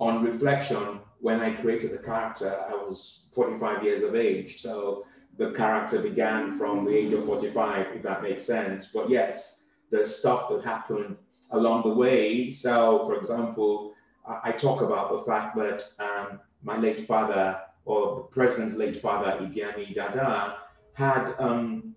on 0.00 0.24
reflection, 0.24 1.00
when 1.20 1.40
I 1.40 1.52
created 1.54 1.92
the 1.92 1.98
character, 1.98 2.64
I 2.68 2.72
was 2.72 3.26
45 3.34 3.84
years 3.84 4.02
of 4.02 4.14
age. 4.14 4.60
So 4.60 5.06
the 5.38 5.50
character 5.52 6.00
began 6.00 6.56
from 6.58 6.84
the 6.84 6.96
age 6.96 7.12
of 7.12 7.24
45, 7.26 7.88
if 7.96 8.02
that 8.02 8.22
makes 8.22 8.44
sense. 8.44 8.88
But 8.92 9.10
yes, 9.10 9.62
there's 9.90 10.14
stuff 10.14 10.48
that 10.50 10.64
happened 10.64 11.16
along 11.50 11.82
the 11.82 11.94
way. 11.94 12.50
So, 12.50 13.04
for 13.06 13.16
example, 13.16 13.94
I, 14.26 14.40
I 14.44 14.52
talk 14.52 14.80
about 14.80 15.12
the 15.12 15.30
fact 15.30 15.56
that 15.56 15.84
um, 15.98 16.40
my 16.62 16.78
late 16.78 17.06
father, 17.06 17.60
or 17.84 18.16
the 18.16 18.22
president's 18.22 18.74
late 18.76 19.00
father, 19.00 19.38
Idi 19.40 19.62
Amin 19.62 19.92
Dada, 19.94 20.58
had 20.94 21.34
um, 21.38 21.94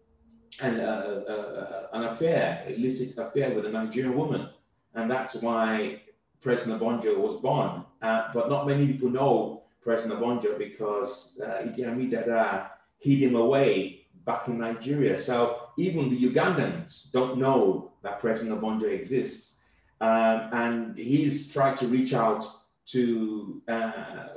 an, 0.61 0.79
uh, 0.81 1.23
uh, 1.27 1.31
uh, 1.31 1.87
an 1.93 2.03
affair, 2.03 2.65
illicit 2.67 3.17
affair 3.17 3.53
with 3.55 3.65
a 3.65 3.69
Nigerian 3.69 4.17
woman. 4.17 4.49
And 4.95 5.09
that's 5.09 5.35
why 5.35 6.01
President 6.41 6.81
Obonjo 6.81 7.17
was 7.17 7.35
born. 7.35 7.85
Uh, 8.01 8.29
but 8.33 8.49
not 8.49 8.67
many 8.67 8.87
people 8.87 9.09
know 9.09 9.63
President 9.81 10.19
Obonjo 10.19 10.57
because 10.57 11.39
uh, 11.43 11.63
Idi 11.63 11.87
Amin 11.87 12.09
Dada 12.09 12.71
hid 12.99 13.19
him 13.19 13.35
away 13.35 14.05
back 14.25 14.47
in 14.47 14.59
Nigeria. 14.59 15.19
So 15.19 15.69
even 15.77 16.09
the 16.09 16.29
Ugandans 16.29 17.11
don't 17.11 17.37
know 17.37 17.91
that 18.03 18.19
President 18.19 18.59
Obonjo 18.59 18.83
exists. 18.83 19.61
Um, 20.01 20.49
and 20.53 20.97
he's 20.97 21.51
tried 21.51 21.75
to 21.77 21.87
reach 21.87 22.13
out 22.13 22.45
to 22.91 23.61
uh, 23.67 24.27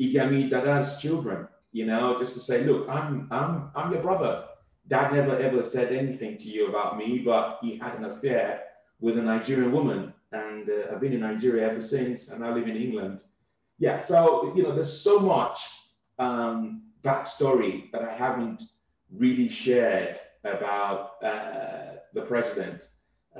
Idi 0.00 0.18
Amin 0.18 0.48
Dada's 0.50 0.98
children, 0.98 1.46
you 1.72 1.86
know, 1.86 2.18
just 2.18 2.34
to 2.34 2.40
say, 2.40 2.64
look, 2.64 2.88
I'm, 2.88 3.28
I'm, 3.30 3.70
I'm 3.74 3.92
your 3.92 4.02
brother. 4.02 4.44
Dad 4.88 5.12
never 5.12 5.36
ever 5.38 5.62
said 5.62 5.92
anything 5.92 6.36
to 6.38 6.48
you 6.48 6.68
about 6.68 6.98
me, 6.98 7.18
but 7.18 7.58
he 7.62 7.76
had 7.76 7.94
an 7.94 8.04
affair 8.04 8.62
with 9.00 9.18
a 9.18 9.22
Nigerian 9.22 9.72
woman. 9.72 10.12
And 10.32 10.68
uh, 10.68 10.92
I've 10.92 11.00
been 11.00 11.12
in 11.12 11.20
Nigeria 11.20 11.70
ever 11.70 11.80
since, 11.80 12.28
and 12.28 12.44
I 12.44 12.52
live 12.52 12.66
in 12.66 12.76
England. 12.76 13.22
Yeah, 13.78 14.00
so, 14.00 14.52
you 14.56 14.62
know, 14.62 14.74
there's 14.74 15.00
so 15.00 15.20
much 15.20 15.58
um, 16.18 16.82
backstory 17.06 17.90
that 17.92 18.02
I 18.02 18.12
haven't 18.12 18.64
really 19.14 19.48
shared 19.48 20.18
about 20.44 21.22
uh, 21.22 22.00
the 22.12 22.22
president. 22.22 22.88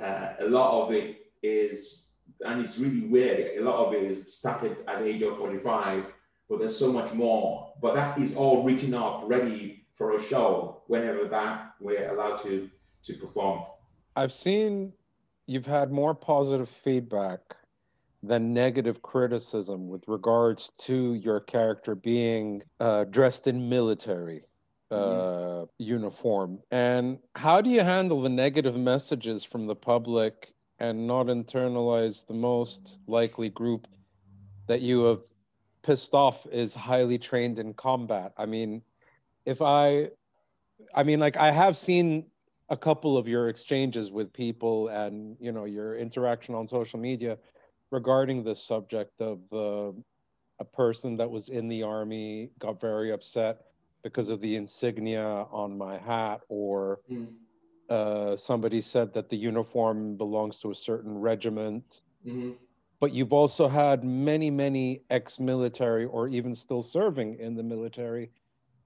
Uh, 0.01 0.33
a 0.39 0.47
lot 0.47 0.85
of 0.85 0.93
it 0.93 1.31
is, 1.43 2.05
and 2.45 2.61
it's 2.61 2.77
really 2.79 3.07
weird, 3.07 3.57
a 3.57 3.63
lot 3.63 3.85
of 3.85 3.93
it 3.93 4.03
is 4.03 4.33
started 4.33 4.77
at 4.87 4.99
the 4.99 5.07
age 5.07 5.21
of 5.21 5.37
45, 5.37 6.05
but 6.49 6.59
there's 6.59 6.77
so 6.77 6.91
much 6.91 7.13
more. 7.13 7.73
But 7.81 7.95
that 7.95 8.17
is 8.19 8.35
all 8.35 8.63
written 8.63 8.93
up, 8.93 9.23
ready 9.25 9.85
for 9.95 10.15
a 10.15 10.21
show 10.21 10.83
whenever 10.87 11.25
that 11.25 11.73
we're 11.81 12.09
allowed 12.13 12.37
to, 12.43 12.69
to 13.03 13.13
perform. 13.13 13.63
I've 14.15 14.31
seen 14.31 14.93
you've 15.45 15.65
had 15.65 15.91
more 15.91 16.15
positive 16.15 16.69
feedback 16.69 17.57
than 18.23 18.53
negative 18.53 19.01
criticism 19.01 19.87
with 19.87 20.03
regards 20.07 20.71
to 20.77 21.13
your 21.13 21.39
character 21.39 21.95
being 21.95 22.63
uh, 22.79 23.03
dressed 23.05 23.47
in 23.47 23.69
military 23.69 24.43
uh, 24.89 24.95
mm-hmm. 24.95 25.63
uniform. 25.77 26.59
And 26.71 27.19
how 27.35 27.61
do 27.61 27.69
you 27.69 27.81
handle 27.81 28.21
the 28.21 28.29
negative 28.29 28.75
messages 28.75 29.43
from 29.43 29.67
the 29.67 29.75
public 29.75 30.53
and 30.79 31.07
not 31.07 31.27
internalize 31.27 32.25
the 32.25 32.33
most 32.33 32.99
likely 33.07 33.49
group 33.49 33.87
that 34.67 34.81
you 34.81 35.03
have 35.03 35.21
pissed 35.83 36.13
off 36.13 36.45
is 36.51 36.73
highly 36.73 37.17
trained 37.17 37.59
in 37.59 37.73
combat? 37.73 38.33
I 38.37 38.45
mean, 38.45 38.81
if 39.45 39.61
I 39.61 40.09
I 40.95 41.03
mean, 41.03 41.19
like 41.19 41.37
I 41.37 41.51
have 41.51 41.77
seen 41.77 42.25
a 42.69 42.77
couple 42.77 43.17
of 43.17 43.27
your 43.27 43.49
exchanges 43.49 44.11
with 44.11 44.31
people 44.33 44.89
and 44.89 45.37
you 45.39 45.51
know 45.51 45.65
your 45.65 45.97
interaction 45.97 46.53
on 46.55 46.67
social 46.67 46.99
media 46.99 47.37
regarding 47.91 48.43
this 48.43 48.61
subject 48.61 49.21
of 49.21 49.39
uh, 49.51 49.91
a 50.59 50.65
person 50.65 51.17
that 51.17 51.29
was 51.29 51.49
in 51.49 51.67
the 51.67 51.83
army 51.83 52.49
got 52.59 52.81
very 52.81 53.11
upset 53.11 53.61
because 54.03 54.29
of 54.29 54.41
the 54.41 54.55
insignia 54.55 55.45
on 55.51 55.77
my 55.77 55.97
hat 55.97 56.41
or 56.49 56.99
mm. 57.11 57.27
uh, 57.89 58.35
somebody 58.35 58.81
said 58.81 59.13
that 59.13 59.29
the 59.29 59.35
uniform 59.35 60.15
belongs 60.15 60.57
to 60.59 60.71
a 60.71 60.75
certain 60.75 61.17
regiment 61.17 62.01
mm-hmm. 62.25 62.51
but 62.99 63.13
you've 63.13 63.33
also 63.33 63.67
had 63.67 64.03
many 64.03 64.49
many 64.49 65.01
ex-military 65.09 66.05
or 66.05 66.27
even 66.27 66.55
still 66.55 66.81
serving 66.81 67.35
in 67.39 67.55
the 67.55 67.63
military 67.63 68.29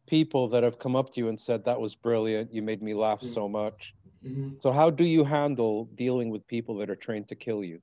people 0.08 0.48
that 0.48 0.64
have 0.64 0.78
come 0.80 0.96
up 0.96 1.14
to 1.14 1.22
you 1.22 1.30
and 1.30 1.40
said 1.40 1.64
that 1.64 1.80
was 1.80 1.96
brilliant 1.96 2.54
you 2.54 2.62
made 2.62 2.82
me 2.82 2.94
laugh 2.94 3.20
mm-hmm. 3.20 3.34
so 3.34 3.48
much 3.48 3.94
mm-hmm. 4.26 4.50
so 4.60 4.72
how 4.72 4.90
do 4.90 5.06
you 5.06 5.24
handle 5.24 5.86
dealing 5.96 6.30
with 6.30 6.46
people 6.48 6.76
that 6.76 6.90
are 6.90 6.96
trained 6.96 7.28
to 7.28 7.36
kill 7.36 7.64
you 7.64 7.82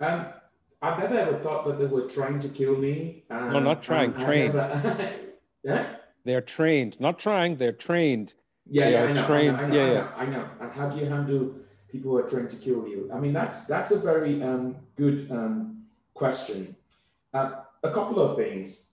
um, 0.00 0.26
i've 0.82 0.98
never 0.98 1.18
ever 1.18 1.38
thought 1.38 1.66
that 1.66 1.78
they 1.78 1.86
were 1.86 2.08
trying 2.08 2.38
to 2.38 2.48
kill 2.48 2.76
me 2.76 3.24
um, 3.30 3.52
no 3.52 3.58
not 3.60 3.82
trying 3.82 4.12
trained 4.14 4.54
never, 4.54 5.14
yeah 5.64 5.96
they're 6.24 6.40
trained 6.40 6.98
not 7.00 7.18
trying 7.18 7.56
they're 7.56 7.72
trained 7.72 8.34
yeah, 8.68 8.88
yeah, 8.88 9.04
I 9.04 9.12
know, 9.12 9.26
trained. 9.26 9.56
I 9.56 9.60
know, 9.60 9.66
I 9.66 9.68
know, 9.68 9.76
yeah, 9.76 9.92
yeah. 9.92 10.10
I 10.16 10.26
know, 10.26 10.48
And 10.60 10.72
how 10.72 10.88
do 10.88 10.98
you 10.98 11.06
handle 11.06 11.54
people 11.88 12.10
who 12.10 12.18
are 12.18 12.28
trying 12.28 12.48
to 12.48 12.56
kill 12.56 12.86
you? 12.86 13.10
I 13.14 13.20
mean, 13.20 13.32
that's 13.32 13.66
that's 13.66 13.92
a 13.92 13.98
very 13.98 14.42
um, 14.42 14.76
good 14.96 15.30
um, 15.30 15.84
question. 16.14 16.74
Uh, 17.32 17.62
a 17.84 17.92
couple 17.92 18.20
of 18.20 18.36
things. 18.36 18.86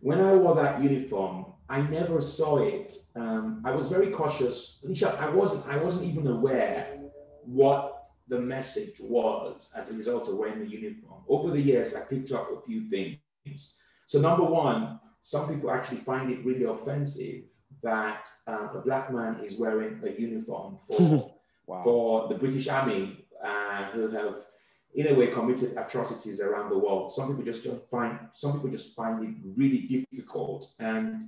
When 0.00 0.20
I 0.20 0.34
wore 0.34 0.54
that 0.56 0.82
uniform, 0.82 1.46
I 1.68 1.82
never 1.82 2.20
saw 2.20 2.58
it. 2.58 2.94
Um, 3.14 3.62
I 3.64 3.70
was 3.70 3.88
very 3.88 4.10
cautious. 4.10 4.78
Alicia, 4.84 5.16
I 5.20 5.28
wasn't. 5.28 5.68
I 5.68 5.76
wasn't 5.82 6.06
even 6.06 6.26
aware 6.26 6.98
what 7.44 7.97
the 8.28 8.40
message 8.40 9.00
was 9.00 9.70
as 9.74 9.90
a 9.90 9.94
result 9.94 10.28
of 10.28 10.36
wearing 10.36 10.60
the 10.60 10.70
uniform. 10.70 11.22
Over 11.28 11.50
the 11.50 11.60
years, 11.60 11.94
I 11.94 12.00
picked 12.00 12.32
up 12.32 12.50
a 12.50 12.60
few 12.66 12.88
things. 12.88 13.74
So 14.06 14.20
number 14.20 14.44
one, 14.44 15.00
some 15.22 15.48
people 15.48 15.70
actually 15.70 15.98
find 15.98 16.30
it 16.30 16.44
really 16.44 16.64
offensive 16.64 17.44
that 17.82 18.28
uh, 18.46 18.68
a 18.74 18.80
black 18.80 19.12
man 19.12 19.40
is 19.44 19.58
wearing 19.58 20.00
a 20.04 20.20
uniform 20.20 20.78
for 20.86 21.32
wow. 21.66 21.82
for 21.84 22.28
the 22.28 22.34
British 22.34 22.68
Army, 22.68 23.26
uh, 23.42 23.84
who 23.86 24.08
have 24.10 24.46
in 24.94 25.06
a 25.08 25.14
way 25.14 25.28
committed 25.28 25.76
atrocities 25.76 26.40
around 26.40 26.70
the 26.70 26.78
world. 26.78 27.12
Some 27.12 27.28
people 27.28 27.44
just 27.44 27.64
don't 27.64 27.88
find 27.90 28.18
some 28.34 28.54
people 28.54 28.70
just 28.70 28.96
find 28.96 29.22
it 29.24 29.34
really 29.56 30.06
difficult 30.10 30.72
and 30.78 31.24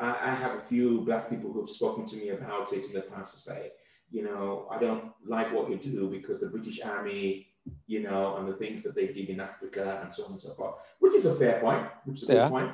I, 0.00 0.34
have 0.34 0.54
a 0.54 0.60
few 0.60 1.00
black 1.00 1.28
people 1.28 1.52
who've 1.52 1.68
spoken 1.68 2.06
to 2.06 2.16
me 2.16 2.28
about 2.28 2.72
it 2.72 2.86
in 2.86 2.92
the 2.92 3.00
past 3.00 3.34
to 3.34 3.40
say, 3.40 3.72
you 4.10 4.22
know, 4.22 4.66
I 4.70 4.78
don't 4.78 5.12
like 5.26 5.52
what 5.52 5.70
you 5.70 5.76
do 5.76 6.08
because 6.08 6.40
the 6.40 6.48
British 6.48 6.80
Army, 6.80 7.46
you 7.86 8.02
know, 8.02 8.36
and 8.36 8.48
the 8.48 8.54
things 8.54 8.82
that 8.82 8.94
they 8.94 9.08
did 9.08 9.28
in 9.28 9.40
Africa 9.40 10.00
and 10.02 10.14
so 10.14 10.24
on 10.24 10.32
and 10.32 10.40
so 10.40 10.54
forth, 10.54 10.76
which 10.98 11.14
is 11.14 11.26
a 11.26 11.34
fair 11.34 11.60
point, 11.60 11.86
which 12.04 12.22
is 12.22 12.30
a 12.30 12.34
yeah. 12.34 12.48
good 12.48 12.60
point. 12.60 12.72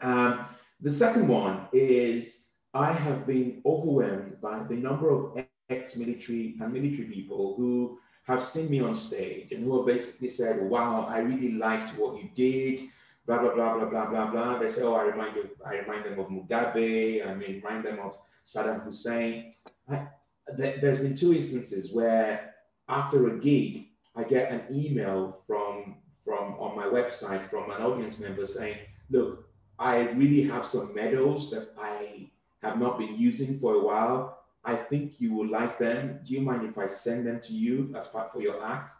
Um, 0.00 0.44
the 0.80 0.90
second 0.90 1.28
one 1.28 1.68
is 1.72 2.50
I 2.74 2.92
have 2.92 3.26
been 3.26 3.62
overwhelmed 3.64 4.40
by 4.40 4.62
the 4.64 4.74
number 4.74 5.10
of 5.10 5.44
ex-military 5.68 6.56
and 6.60 6.72
military 6.72 7.08
people 7.08 7.54
who 7.56 7.98
have 8.24 8.42
seen 8.42 8.70
me 8.70 8.80
on 8.80 8.94
stage 8.94 9.52
and 9.52 9.64
who 9.64 9.76
have 9.76 9.86
basically 9.86 10.28
said, 10.28 10.62
wow, 10.62 11.06
I 11.08 11.18
really 11.18 11.52
liked 11.52 11.98
what 11.98 12.16
you 12.16 12.30
did 12.34 12.88
blah 13.26 13.38
blah 13.38 13.54
blah 13.54 13.74
blah 13.74 13.86
blah 13.86 14.06
blah 14.06 14.30
blah. 14.30 14.58
They 14.58 14.68
say, 14.68 14.82
oh, 14.82 14.94
I 14.94 15.04
remind 15.04 15.36
you, 15.36 15.48
I 15.64 15.76
remind 15.78 16.04
them 16.04 16.18
of 16.18 16.26
Mugabe. 16.28 17.26
I 17.26 17.34
mean, 17.34 17.62
remind 17.62 17.84
them 17.84 17.98
of 18.00 18.18
Saddam 18.46 18.84
Hussein. 18.84 19.54
I, 19.88 20.08
th- 20.56 20.80
there's 20.80 21.00
been 21.00 21.14
two 21.14 21.34
instances 21.34 21.92
where 21.92 22.54
after 22.88 23.28
a 23.28 23.38
gig, 23.38 23.86
I 24.14 24.24
get 24.24 24.50
an 24.50 24.62
email 24.70 25.38
from 25.46 25.96
from 26.24 26.54
on 26.54 26.76
my 26.76 26.84
website 26.84 27.50
from 27.50 27.70
an 27.70 27.82
audience 27.82 28.20
member 28.20 28.46
saying, 28.46 28.78
look, 29.10 29.48
I 29.78 30.10
really 30.10 30.44
have 30.44 30.64
some 30.64 30.94
medals 30.94 31.50
that 31.50 31.70
I 31.78 32.30
have 32.62 32.78
not 32.78 32.98
been 32.98 33.16
using 33.16 33.58
for 33.58 33.74
a 33.74 33.80
while. 33.80 34.38
I 34.64 34.76
think 34.76 35.20
you 35.20 35.34
will 35.34 35.48
like 35.48 35.78
them. 35.78 36.20
Do 36.24 36.34
you 36.34 36.40
mind 36.40 36.64
if 36.68 36.78
I 36.78 36.86
send 36.86 37.26
them 37.26 37.40
to 37.40 37.52
you 37.52 37.92
as 37.96 38.06
part 38.06 38.32
for 38.32 38.40
your 38.40 38.64
act? 38.64 38.92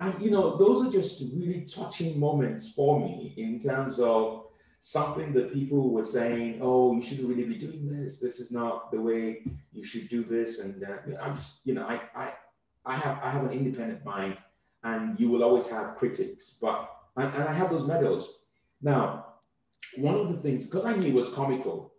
And 0.00 0.20
you 0.22 0.30
know, 0.30 0.56
those 0.56 0.86
are 0.86 0.90
just 0.90 1.22
really 1.34 1.66
touching 1.66 2.18
moments 2.18 2.72
for 2.72 2.98
me 2.98 3.34
in 3.36 3.58
terms 3.58 4.00
of 4.00 4.46
something 4.82 5.32
that 5.32 5.52
people 5.52 5.90
were 5.90 6.04
saying, 6.04 6.58
oh, 6.60 6.94
you 6.94 7.00
shouldn't 7.00 7.28
really 7.28 7.44
be 7.44 7.54
doing 7.54 7.88
this. 7.88 8.18
This 8.18 8.40
is 8.40 8.50
not 8.50 8.90
the 8.90 9.00
way 9.00 9.42
you 9.72 9.84
should 9.84 10.08
do 10.08 10.24
this. 10.24 10.58
And 10.58 10.84
uh, 10.84 11.22
I'm 11.22 11.36
just, 11.36 11.64
you 11.64 11.72
know, 11.72 11.86
I, 11.86 12.00
I, 12.14 12.32
I 12.84 12.96
have, 12.96 13.18
I 13.22 13.30
have 13.30 13.44
an 13.44 13.52
independent 13.52 14.04
mind, 14.04 14.36
and 14.82 15.18
you 15.18 15.28
will 15.30 15.44
always 15.44 15.68
have 15.68 15.94
critics. 15.96 16.58
But 16.60 16.90
and, 17.16 17.32
and 17.32 17.44
I 17.44 17.52
have 17.52 17.70
those 17.70 17.86
medals. 17.86 18.40
Now, 18.82 19.26
one 19.96 20.16
of 20.16 20.28
the 20.28 20.38
things, 20.38 20.66
because 20.66 20.84
I 20.84 20.96
knew 20.96 21.10
it 21.10 21.14
was 21.14 21.32
comical, 21.32 21.92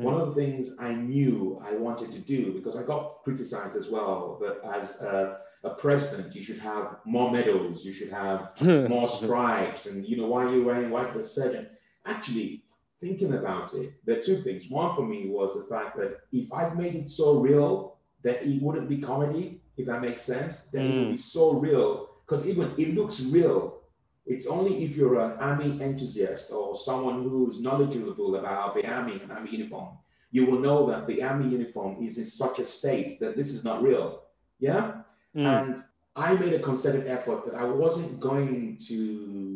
mm. 0.00 0.04
one 0.04 0.18
of 0.18 0.28
the 0.28 0.34
things 0.34 0.76
I 0.80 0.94
knew 0.94 1.62
I 1.62 1.74
wanted 1.74 2.10
to 2.12 2.20
do, 2.20 2.54
because 2.54 2.74
I 2.74 2.84
got 2.84 3.22
criticized 3.22 3.76
as 3.76 3.90
well, 3.90 4.38
but 4.40 4.64
as 4.64 5.02
uh, 5.02 5.36
a 5.62 5.70
president, 5.74 6.34
you 6.34 6.42
should 6.42 6.58
have 6.60 6.96
more 7.04 7.30
medals, 7.30 7.84
you 7.84 7.92
should 7.92 8.10
have 8.10 8.52
more 8.88 9.06
stripes, 9.06 9.84
and 9.84 10.06
you 10.08 10.16
know, 10.16 10.26
why 10.26 10.44
are 10.44 10.54
you 10.54 10.64
wearing 10.64 10.88
white 10.88 11.10
for 11.10 11.20
a 11.20 11.24
surgeon? 11.24 11.68
Actually, 12.06 12.62
thinking 13.00 13.34
about 13.34 13.74
it, 13.74 13.92
there 14.04 14.18
are 14.18 14.22
two 14.22 14.36
things. 14.36 14.68
One 14.68 14.94
for 14.94 15.02
me 15.02 15.28
was 15.28 15.54
the 15.54 15.66
fact 15.74 15.96
that 15.98 16.20
if 16.32 16.52
I'd 16.52 16.76
made 16.76 16.94
it 16.94 17.10
so 17.10 17.40
real 17.40 17.96
that 18.22 18.42
it 18.42 18.62
wouldn't 18.62 18.88
be 18.88 18.98
comedy, 18.98 19.60
if 19.76 19.86
that 19.86 20.02
makes 20.02 20.22
sense, 20.22 20.64
then 20.72 20.82
mm. 20.82 20.92
it 20.92 20.98
would 20.98 21.10
be 21.12 21.16
so 21.18 21.54
real. 21.54 22.10
Because 22.26 22.46
even 22.46 22.74
it 22.76 22.94
looks 22.94 23.22
real. 23.22 23.80
It's 24.26 24.46
only 24.46 24.84
if 24.84 24.96
you're 24.96 25.18
an 25.18 25.38
army 25.38 25.82
enthusiast 25.82 26.52
or 26.52 26.76
someone 26.76 27.22
who's 27.22 27.60
knowledgeable 27.60 28.36
about 28.36 28.74
the 28.74 28.86
army 28.86 29.18
and 29.20 29.32
army 29.32 29.50
uniform, 29.50 29.96
you 30.30 30.46
will 30.46 30.60
know 30.60 30.86
that 30.86 31.06
the 31.06 31.22
army 31.22 31.48
uniform 31.48 32.04
is 32.04 32.18
in 32.18 32.26
such 32.26 32.60
a 32.60 32.66
state 32.66 33.18
that 33.18 33.36
this 33.36 33.48
is 33.48 33.64
not 33.64 33.82
real. 33.82 34.22
Yeah? 34.60 35.02
Mm. 35.34 35.46
And 35.46 35.84
I 36.14 36.34
made 36.34 36.52
a 36.52 36.60
concerted 36.60 37.06
effort 37.08 37.44
that 37.46 37.54
I 37.54 37.64
wasn't 37.64 38.20
going 38.20 38.78
to 38.88 39.49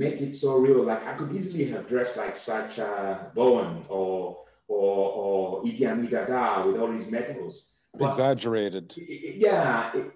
make 0.00 0.20
it 0.22 0.34
so 0.34 0.58
real. 0.58 0.82
Like 0.82 1.06
I 1.06 1.12
could 1.12 1.32
easily 1.36 1.66
have 1.66 1.86
dressed 1.86 2.16
like 2.16 2.34
Sacha 2.34 3.30
Bowen 3.34 3.84
or 3.88 4.44
or 4.66 4.98
or 5.22 5.62
Idi 5.64 6.10
Dada 6.10 6.66
with 6.66 6.80
all 6.80 6.90
these 6.90 7.10
medals. 7.10 7.68
But 7.98 8.08
Exaggerated. 8.08 8.86
Yeah, 8.96 9.92
it, 9.94 10.06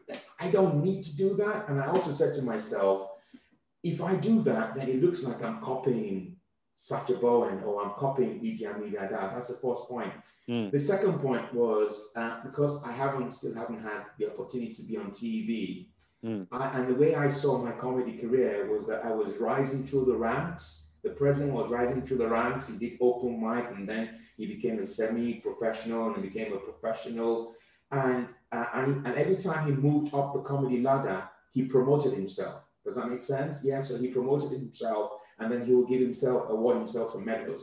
I 0.40 0.48
don't 0.50 0.82
need 0.82 1.02
to 1.04 1.16
do 1.16 1.36
that. 1.42 1.68
And 1.68 1.80
I 1.82 1.86
also 1.86 2.12
said 2.12 2.34
to 2.36 2.42
myself, 2.42 3.10
if 3.82 4.00
I 4.00 4.14
do 4.14 4.42
that, 4.44 4.74
then 4.76 4.88
it 4.88 5.02
looks 5.02 5.22
like 5.24 5.42
I'm 5.42 5.60
copying 5.60 6.36
Sacha 6.76 7.14
Bowen 7.14 7.62
or 7.64 7.84
I'm 7.84 7.94
copying 8.04 8.40
Idi 8.40 8.64
Amin 8.70 8.92
Dada. 8.92 9.32
That's 9.34 9.48
the 9.48 9.60
first 9.64 9.82
point. 9.92 10.12
Mm. 10.48 10.70
The 10.70 10.80
second 10.80 11.14
point 11.18 11.52
was 11.52 12.10
uh, 12.16 12.40
because 12.42 12.82
I 12.84 12.92
haven't 12.92 13.32
still 13.32 13.54
haven't 13.54 13.82
had 13.82 14.02
the 14.18 14.30
opportunity 14.30 14.72
to 14.74 14.82
be 14.82 14.96
on 14.96 15.10
TV. 15.10 15.88
Mm. 16.24 16.46
I, 16.52 16.78
and 16.78 16.88
the 16.88 16.94
way 16.94 17.14
I 17.14 17.28
saw 17.28 17.58
my 17.58 17.72
comedy 17.72 18.16
career 18.18 18.70
was 18.74 18.86
that 18.86 19.04
I 19.04 19.12
was 19.12 19.36
rising 19.36 19.84
through 19.84 20.06
the 20.06 20.16
ranks. 20.16 20.88
The 21.02 21.10
president 21.10 21.52
was 21.52 21.70
rising 21.70 22.02
through 22.02 22.18
the 22.18 22.28
ranks. 22.28 22.68
He 22.68 22.78
did 22.78 22.98
open 23.00 23.40
mic, 23.40 23.66
and 23.76 23.86
then 23.86 24.20
he 24.36 24.46
became 24.46 24.78
a 24.78 24.86
semi-professional, 24.86 26.14
and 26.14 26.16
he 26.16 26.30
became 26.30 26.52
a 26.54 26.56
professional. 26.56 27.54
And, 27.90 28.28
uh, 28.52 28.66
and 28.74 29.06
and 29.06 29.14
every 29.16 29.36
time 29.36 29.66
he 29.66 29.72
moved 29.72 30.14
up 30.14 30.32
the 30.32 30.40
comedy 30.40 30.80
ladder, 30.80 31.28
he 31.52 31.64
promoted 31.64 32.14
himself. 32.14 32.62
Does 32.84 32.96
that 32.96 33.10
make 33.10 33.22
sense? 33.22 33.62
Yeah. 33.62 33.80
So 33.80 33.98
he 33.98 34.08
promoted 34.08 34.50
himself 34.50 35.12
and 35.38 35.50
then 35.50 35.64
he 35.64 35.72
will 35.72 35.86
give 35.86 36.00
himself, 36.00 36.50
award 36.50 36.76
himself 36.78 37.12
some 37.12 37.24
medals. 37.24 37.62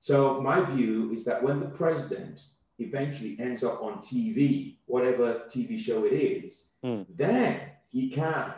So 0.00 0.40
my 0.40 0.60
view 0.60 1.12
is 1.12 1.24
that 1.26 1.42
when 1.42 1.60
the 1.60 1.66
president 1.66 2.44
eventually 2.78 3.36
ends 3.38 3.62
up 3.62 3.82
on 3.82 3.98
TV, 3.98 4.76
whatever 4.86 5.42
TV 5.48 5.78
show 5.78 6.04
it 6.04 6.12
is, 6.12 6.72
mm. 6.84 7.06
then 7.16 7.60
he 7.92 8.10
can 8.10 8.52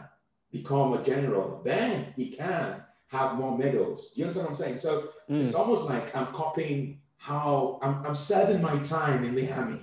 become 0.52 0.94
a 0.94 1.02
general. 1.02 1.60
Then 1.64 2.14
he 2.16 2.30
can 2.30 2.82
have 3.08 3.34
more 3.34 3.58
medals. 3.58 4.12
Do 4.12 4.20
you 4.20 4.24
understand 4.26 4.46
what 4.46 4.50
I'm 4.52 4.56
saying? 4.56 4.78
So 4.78 5.08
mm. 5.28 5.44
it's 5.44 5.54
almost 5.54 5.84
like 5.84 6.14
I'm 6.16 6.28
copying 6.28 7.00
how 7.16 7.78
I'm, 7.82 8.06
I'm 8.06 8.14
serving 8.14 8.62
my 8.62 8.78
time 8.80 9.24
in 9.24 9.34
the 9.34 9.50
army. 9.52 9.80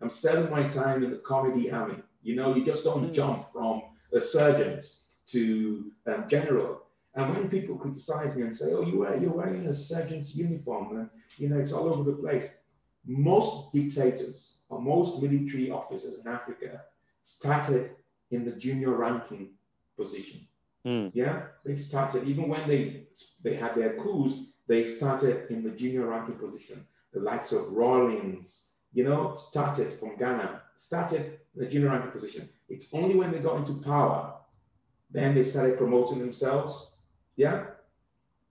I'm 0.00 0.10
serving 0.10 0.50
my 0.50 0.66
time 0.68 1.04
in 1.04 1.10
the 1.10 1.18
comedy 1.18 1.70
army. 1.70 1.96
You 2.22 2.36
know, 2.36 2.54
you 2.54 2.64
just 2.64 2.84
don't 2.84 3.10
mm. 3.10 3.14
jump 3.14 3.52
from 3.52 3.82
a 4.12 4.20
sergeant 4.20 4.84
to 5.26 5.92
um, 6.06 6.24
general. 6.28 6.82
And 7.14 7.32
when 7.32 7.48
people 7.48 7.76
criticize 7.76 8.34
me 8.34 8.42
and 8.42 8.54
say, 8.54 8.72
"Oh, 8.72 8.82
you 8.82 8.98
wear, 8.98 9.16
you're 9.16 9.32
wearing 9.32 9.66
a 9.66 9.74
sergeant's 9.74 10.34
uniform," 10.34 10.96
and 10.96 11.10
you 11.38 11.48
know 11.48 11.58
it's 11.58 11.72
all 11.72 11.88
over 11.88 12.02
the 12.10 12.16
place. 12.16 12.58
Most 13.06 13.72
dictators 13.72 14.58
or 14.68 14.80
most 14.80 15.22
military 15.22 15.70
officers 15.70 16.18
in 16.18 16.26
Africa 16.26 16.80
started 17.22 17.90
in 18.34 18.44
the 18.44 18.52
junior 18.52 18.90
ranking 18.90 19.50
position. 19.96 20.40
Mm. 20.86 21.10
Yeah, 21.14 21.46
they 21.64 21.76
started 21.76 22.28
even 22.28 22.48
when 22.48 22.68
they 22.68 23.06
they 23.42 23.54
had 23.54 23.74
their 23.74 23.94
coups. 23.96 24.34
They 24.66 24.84
started 24.84 25.50
in 25.50 25.62
the 25.62 25.70
junior 25.70 26.06
ranking 26.06 26.36
position. 26.36 26.86
The 27.12 27.20
likes 27.20 27.52
of 27.52 27.70
Rawlings, 27.70 28.72
you 28.92 29.04
know, 29.04 29.34
started 29.34 29.98
from 29.98 30.16
Ghana, 30.16 30.62
started 30.76 31.38
the 31.54 31.66
junior 31.66 31.90
ranking 31.90 32.10
position. 32.10 32.48
It's 32.68 32.92
only 32.94 33.14
when 33.14 33.30
they 33.30 33.38
got 33.38 33.58
into 33.58 33.74
power, 33.82 34.34
then 35.10 35.34
they 35.34 35.44
started 35.44 35.78
promoting 35.78 36.18
themselves. 36.18 36.92
Yeah. 37.36 37.66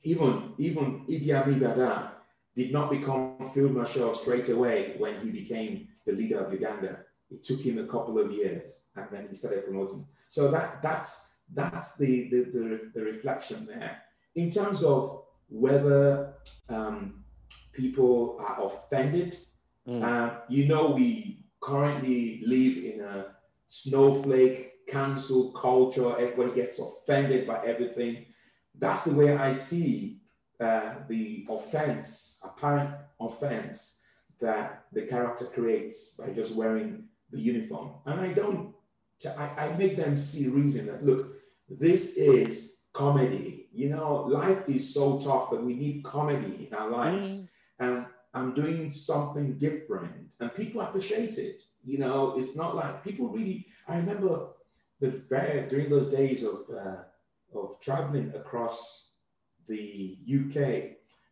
Even 0.03 0.53
even 0.57 1.05
Idi 1.07 1.31
Amin 1.31 1.59
Dada 1.59 2.13
did 2.55 2.71
not 2.71 2.91
become 2.91 3.49
field 3.53 3.73
marshal 3.73 4.13
straight 4.13 4.49
away 4.49 4.95
when 4.97 5.21
he 5.21 5.29
became 5.29 5.87
the 6.05 6.13
leader 6.13 6.39
of 6.39 6.51
Uganda. 6.53 7.02
It 7.33 7.43
took 7.43 7.61
him 7.61 7.79
a 7.79 7.87
couple 7.87 8.19
of 8.19 8.31
years, 8.31 8.83
and 8.95 9.07
then 9.11 9.27
he 9.29 9.35
started 9.35 9.65
promoting. 9.65 10.05
So 10.29 10.51
that 10.51 10.81
that's 10.81 11.31
that's 11.53 11.97
the 11.97 12.29
the, 12.29 12.39
the, 12.53 12.91
the 12.93 13.03
reflection 13.03 13.65
there. 13.65 14.01
In 14.35 14.49
terms 14.49 14.83
of 14.83 15.23
whether 15.49 16.33
um, 16.69 17.23
people 17.73 18.37
are 18.39 18.65
offended, 18.67 19.37
mm. 19.87 20.03
uh, 20.03 20.41
you 20.47 20.67
know, 20.67 20.91
we 20.91 21.45
currently 21.61 22.41
live 22.45 22.77
in 22.77 23.01
a 23.01 23.27
snowflake 23.67 24.85
cancel 24.87 25.51
culture. 25.51 26.11
Everybody 26.19 26.53
gets 26.55 26.79
offended 26.79 27.47
by 27.47 27.65
everything. 27.65 28.25
That's 28.77 29.05
the 29.05 29.13
way 29.13 29.35
I 29.35 29.53
see 29.53 30.21
uh, 30.59 30.95
the 31.07 31.45
offense, 31.49 32.41
apparent 32.43 32.91
offense 33.19 34.03
that 34.41 34.85
the 34.91 35.03
character 35.03 35.45
creates 35.45 36.15
by 36.15 36.29
just 36.29 36.55
wearing 36.55 37.05
the 37.33 37.39
uniform. 37.39 37.91
And 38.05 38.21
I 38.21 38.31
don't, 38.33 38.73
I, 39.37 39.49
I 39.57 39.77
make 39.77 39.97
them 39.97 40.17
see 40.17 40.47
reason 40.47 40.85
that, 40.87 41.05
look, 41.05 41.35
this 41.69 42.15
is 42.15 42.81
comedy. 42.93 43.67
You 43.73 43.89
know, 43.89 44.23
life 44.23 44.69
is 44.69 44.93
so 44.93 45.19
tough 45.19 45.49
that 45.51 45.63
we 45.63 45.73
need 45.73 46.03
comedy 46.03 46.67
in 46.69 46.77
our 46.77 46.89
lives. 46.89 47.29
Mm. 47.29 47.47
And 47.79 48.05
I'm 48.33 48.53
doing 48.53 48.89
something 48.91 49.57
different 49.57 50.35
and 50.39 50.53
people 50.55 50.81
appreciate 50.81 51.37
it. 51.37 51.63
You 51.83 51.99
know, 51.99 52.35
it's 52.37 52.55
not 52.55 52.75
like 52.75 53.03
people 53.03 53.27
really, 53.27 53.67
I 53.87 53.97
remember 53.97 54.47
the, 54.99 55.09
during 55.69 55.89
those 55.89 56.09
days 56.09 56.43
of, 56.43 56.61
uh, 56.73 57.57
of 57.57 57.79
traveling 57.79 58.31
across 58.35 59.09
the 59.67 60.17
UK 60.27 60.57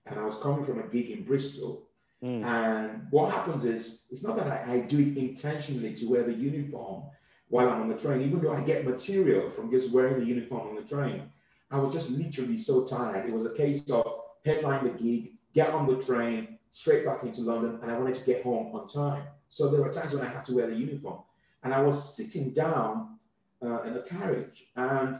and 0.05 0.19
I 0.19 0.25
was 0.25 0.37
coming 0.37 0.65
from 0.65 0.79
a 0.79 0.87
gig 0.87 1.09
in 1.11 1.23
Bristol. 1.23 1.87
Mm. 2.23 2.43
And 2.43 3.07
what 3.09 3.31
happens 3.31 3.65
is, 3.65 4.05
it's 4.11 4.23
not 4.23 4.35
that 4.37 4.47
I, 4.47 4.73
I, 4.73 4.79
do 4.81 4.99
it 4.99 5.17
intentionally 5.17 5.95
to 5.95 6.05
wear 6.05 6.23
the 6.23 6.33
uniform 6.33 7.03
while 7.47 7.67
I'm 7.69 7.81
on 7.81 7.89
the 7.89 7.97
train, 7.97 8.21
even 8.21 8.41
though 8.41 8.53
I 8.53 8.61
get 8.61 8.85
material 8.85 9.49
from 9.49 9.71
just 9.71 9.91
wearing 9.91 10.19
the 10.19 10.25
uniform 10.25 10.69
on 10.69 10.75
the 10.75 10.83
train. 10.83 11.23
I 11.71 11.79
was 11.79 11.93
just 11.93 12.11
literally 12.11 12.57
so 12.57 12.85
tired. 12.85 13.27
It 13.27 13.33
was 13.33 13.45
a 13.45 13.55
case 13.55 13.89
of 13.89 14.05
headline 14.45 14.83
the 14.83 14.91
gig, 14.91 15.31
get 15.53 15.71
on 15.71 15.87
the 15.87 16.01
train, 16.03 16.59
straight 16.69 17.05
back 17.05 17.23
into 17.23 17.41
London, 17.41 17.79
and 17.81 17.91
I 17.91 17.97
wanted 17.97 18.19
to 18.19 18.25
get 18.25 18.43
home 18.43 18.75
on 18.75 18.87
time. 18.87 19.23
So 19.49 19.69
there 19.69 19.81
were 19.81 19.91
times 19.91 20.13
when 20.13 20.23
I 20.23 20.29
had 20.29 20.45
to 20.45 20.55
wear 20.55 20.67
the 20.67 20.75
uniform. 20.75 21.21
And 21.63 21.73
I 21.73 21.81
was 21.81 22.15
sitting 22.15 22.51
down 22.53 23.17
uh, 23.63 23.83
in 23.83 23.97
a 23.97 24.01
carriage, 24.01 24.67
and 24.75 25.19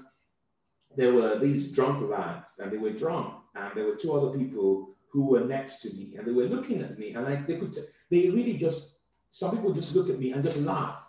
there 0.96 1.14
were 1.14 1.40
these 1.40 1.72
drunk 1.72 2.08
lads, 2.10 2.60
and 2.60 2.72
they 2.72 2.78
were 2.78 2.92
drunk, 2.92 3.36
and 3.56 3.72
there 3.76 3.86
were 3.86 3.96
two 3.96 4.14
other 4.14 4.38
people 4.38 4.91
who 5.12 5.26
were 5.26 5.41
next 5.41 5.80
to 5.82 5.93
me, 5.93 6.15
and 6.17 6.26
they 6.26 6.32
were 6.32 6.45
looking 6.45 6.82
at 6.82 6.97
me, 6.97 7.13
and 7.13 7.28
I, 7.28 7.36
they 7.36 7.58
could, 7.58 7.76
they 8.10 8.30
really 8.30 8.58
just, 8.58 8.95
some 9.30 9.52
people 9.52 9.74
just 9.74 9.95
look 9.95 10.10
at 10.10 10.19
me 10.19 10.32
and 10.32 10.43
just 10.43 10.62
laugh, 10.62 11.00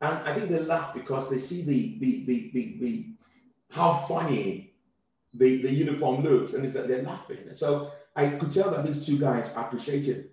and 0.00 0.18
I 0.18 0.34
think 0.34 0.50
they 0.50 0.60
laugh 0.60 0.94
because 0.94 1.28
they 1.28 1.38
see 1.38 1.62
the 1.62 1.98
the 1.98 2.24
the 2.24 2.50
the, 2.54 2.76
the 2.80 3.06
how 3.70 3.94
funny 3.94 4.74
the, 5.34 5.62
the 5.62 5.70
uniform 5.70 6.22
looks, 6.22 6.54
and 6.54 6.64
it's 6.64 6.74
that 6.74 6.88
they're 6.88 7.02
laughing. 7.02 7.38
So 7.52 7.92
I 8.16 8.30
could 8.30 8.52
tell 8.52 8.70
that 8.70 8.84
these 8.84 9.06
two 9.06 9.18
guys 9.18 9.52
appreciated 9.56 10.30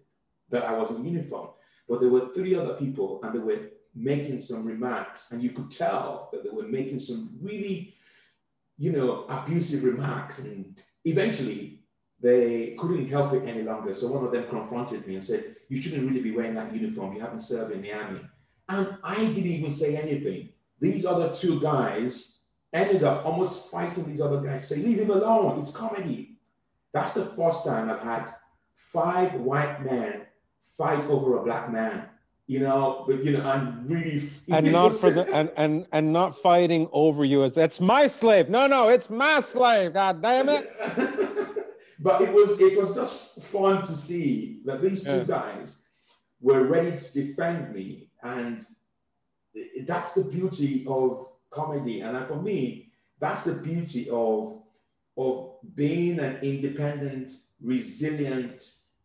that 0.49 0.63
I 0.63 0.73
was 0.73 0.91
in 0.91 1.05
uniform, 1.05 1.49
but 1.87 1.99
there 2.01 2.09
were 2.09 2.29
three 2.33 2.55
other 2.55 2.75
people, 2.75 3.19
and 3.23 3.33
they 3.33 3.39
were 3.39 3.67
making 3.95 4.39
some 4.39 4.65
remarks, 4.65 5.31
and 5.31 5.41
you 5.41 5.51
could 5.51 5.69
tell 5.71 6.29
that 6.31 6.43
they 6.43 6.49
were 6.49 6.63
making 6.63 6.99
some 6.99 7.37
really 7.41 7.95
you 8.77 8.91
know, 8.91 9.25
abusive 9.29 9.83
remarks. 9.83 10.39
And 10.39 10.81
eventually 11.05 11.76
they 12.21 12.75
couldn't 12.79 13.09
help 13.09 13.33
it 13.33 13.47
any 13.47 13.61
longer. 13.61 13.93
So 13.93 14.07
one 14.07 14.25
of 14.25 14.31
them 14.31 14.47
confronted 14.49 15.05
me 15.07 15.15
and 15.15 15.23
said, 15.23 15.55
You 15.69 15.81
shouldn't 15.81 16.07
really 16.07 16.21
be 16.21 16.31
wearing 16.31 16.55
that 16.55 16.73
uniform. 16.73 17.13
You 17.13 17.21
haven't 17.21 17.41
served 17.41 17.71
in 17.73 17.81
the 17.81 17.93
army. 17.93 18.21
And 18.69 18.97
I 19.03 19.15
didn't 19.15 19.45
even 19.45 19.71
say 19.71 19.95
anything. 19.95 20.49
These 20.79 21.05
other 21.05 21.33
two 21.33 21.59
guys 21.59 22.39
ended 22.73 23.03
up 23.03 23.25
almost 23.25 23.71
fighting 23.71 24.05
these 24.05 24.21
other 24.21 24.41
guys, 24.41 24.67
say, 24.67 24.77
Leave 24.77 24.99
him 24.99 25.11
alone. 25.11 25.59
It's 25.59 25.71
comedy. 25.71 26.37
That's 26.93 27.13
the 27.13 27.25
first 27.25 27.65
time 27.65 27.89
I've 27.89 28.01
had 28.01 28.33
five 28.73 29.33
white 29.35 29.83
men 29.83 30.25
fight 30.77 31.03
over 31.05 31.37
a 31.37 31.43
black 31.43 31.71
man 31.71 32.07
you 32.47 32.61
know 32.61 33.03
but 33.07 33.23
you 33.23 33.31
know 33.31 33.43
i'm 33.43 33.85
really 33.87 34.21
and 34.49 34.71
not 34.71 34.93
for 34.93 35.11
the 35.11 35.29
and, 35.33 35.51
and 35.57 35.85
and 35.91 36.13
not 36.13 36.37
fighting 36.41 36.87
over 36.93 37.25
you 37.25 37.43
as 37.43 37.53
that's 37.53 37.79
my 37.79 38.07
slave 38.07 38.49
no 38.49 38.67
no 38.67 38.89
it's 38.89 39.09
my 39.09 39.41
slave 39.41 39.93
god 39.93 40.21
damn 40.21 40.47
it 40.47 40.69
but 41.99 42.21
it 42.21 42.31
was 42.31 42.59
it 42.59 42.77
was 42.77 42.93
just 42.93 43.41
fun 43.43 43.81
to 43.81 43.91
see 43.91 44.59
that 44.65 44.81
these 44.81 45.03
two 45.03 45.17
yeah. 45.17 45.23
guys 45.23 45.83
were 46.41 46.65
ready 46.65 46.95
to 46.95 47.13
defend 47.13 47.73
me 47.73 48.09
and 48.23 48.65
that's 49.87 50.13
the 50.13 50.23
beauty 50.25 50.85
of 50.87 51.27
comedy 51.49 52.01
and 52.01 52.27
for 52.27 52.41
me 52.41 52.89
that's 53.19 53.43
the 53.43 53.53
beauty 53.53 54.09
of 54.11 54.61
of 55.17 55.55
being 55.75 56.19
an 56.19 56.37
independent 56.43 57.31
resilient 57.61 58.61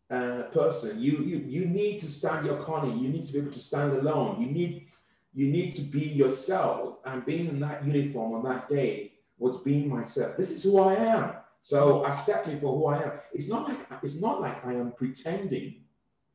uh, 0.09 0.43
person. 0.53 1.01
You, 1.01 1.17
you, 1.19 1.37
you 1.47 1.65
need 1.65 1.99
to 2.01 2.07
stand 2.07 2.45
your 2.45 2.63
corner. 2.63 2.93
You 2.93 3.09
need 3.09 3.25
to 3.25 3.33
be 3.33 3.39
able 3.39 3.51
to 3.51 3.59
stand 3.59 3.93
alone. 3.93 4.41
You 4.41 4.47
need, 4.47 4.87
you 5.33 5.47
need 5.47 5.73
to 5.75 5.81
be 5.81 6.01
yourself. 6.01 6.97
And 7.05 7.25
being 7.25 7.47
in 7.47 7.59
that 7.61 7.85
uniform 7.85 8.33
on 8.33 8.43
that 8.43 8.69
day 8.69 9.13
was 9.39 9.61
being 9.61 9.89
myself. 9.89 10.37
This 10.37 10.51
is 10.51 10.63
who 10.63 10.79
I 10.79 10.93
am. 10.95 11.31
So 11.63 12.05
accept 12.05 12.47
me 12.47 12.59
for 12.59 12.75
who 12.77 12.87
I 12.87 13.03
am. 13.03 13.11
It's 13.33 13.47
not 13.47 13.69
like 13.69 13.77
it's 14.03 14.19
not 14.19 14.41
like 14.41 14.63
I 14.65 14.73
am 14.73 14.91
pretending. 14.91 15.75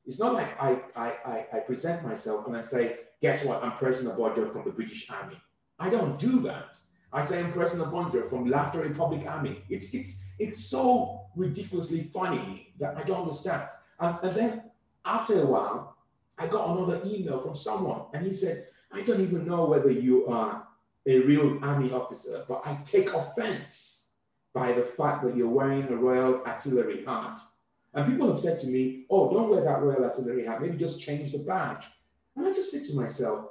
It's 0.06 0.18
not 0.18 0.32
like 0.32 0.58
I, 0.60 0.80
I, 0.96 1.08
I, 1.26 1.46
I 1.52 1.58
present 1.60 2.02
myself 2.02 2.46
and 2.46 2.56
I 2.56 2.62
say, 2.62 3.00
guess 3.20 3.44
what? 3.44 3.62
I'm 3.62 3.72
President 3.72 4.16
Obonjo 4.16 4.50
from 4.50 4.64
the 4.64 4.70
British 4.70 5.10
Army. 5.10 5.36
I 5.78 5.90
don't 5.90 6.18
do 6.18 6.40
that. 6.40 6.78
I 7.12 7.22
say 7.22 7.40
I'm 7.40 7.52
President 7.52 7.90
Obonjo 7.90 8.26
from 8.26 8.48
Laughter 8.48 8.80
Republic 8.80 9.26
Army. 9.26 9.62
It's, 9.68 9.92
it's, 9.92 10.24
it's 10.38 10.64
so 10.64 11.26
ridiculously 11.36 12.04
funny 12.04 12.72
that 12.80 12.96
I 12.96 13.02
don't 13.02 13.20
understand. 13.20 13.68
And, 14.00 14.16
and 14.22 14.34
then 14.34 14.62
after 15.04 15.42
a 15.42 15.46
while, 15.46 15.98
I 16.38 16.46
got 16.46 16.70
another 16.70 17.02
email 17.04 17.38
from 17.40 17.54
someone, 17.54 18.02
and 18.14 18.24
he 18.24 18.32
said, 18.32 18.68
I 18.90 19.02
don't 19.02 19.20
even 19.20 19.46
know 19.46 19.66
whether 19.66 19.90
you 19.90 20.26
are 20.28 20.66
a 21.04 21.18
real 21.20 21.62
army 21.62 21.92
officer, 21.92 22.46
but 22.48 22.62
I 22.64 22.78
take 22.84 23.12
offense 23.12 23.97
by 24.58 24.72
the 24.72 24.82
fact 24.82 25.22
that 25.22 25.36
you're 25.36 25.48
wearing 25.48 25.86
a 25.88 25.96
Royal 25.96 26.42
Artillery 26.44 27.04
hat. 27.04 27.38
And 27.94 28.10
people 28.10 28.28
have 28.28 28.40
said 28.40 28.58
to 28.60 28.66
me, 28.66 29.06
Oh, 29.08 29.32
don't 29.32 29.50
wear 29.50 29.62
that 29.62 29.82
Royal 29.82 30.04
Artillery 30.04 30.44
hat, 30.44 30.60
maybe 30.60 30.76
just 30.76 31.00
change 31.00 31.30
the 31.30 31.38
badge. 31.38 31.84
And 32.34 32.46
I 32.46 32.52
just 32.52 32.72
said 32.72 32.82
to 32.88 32.96
myself, 32.96 33.50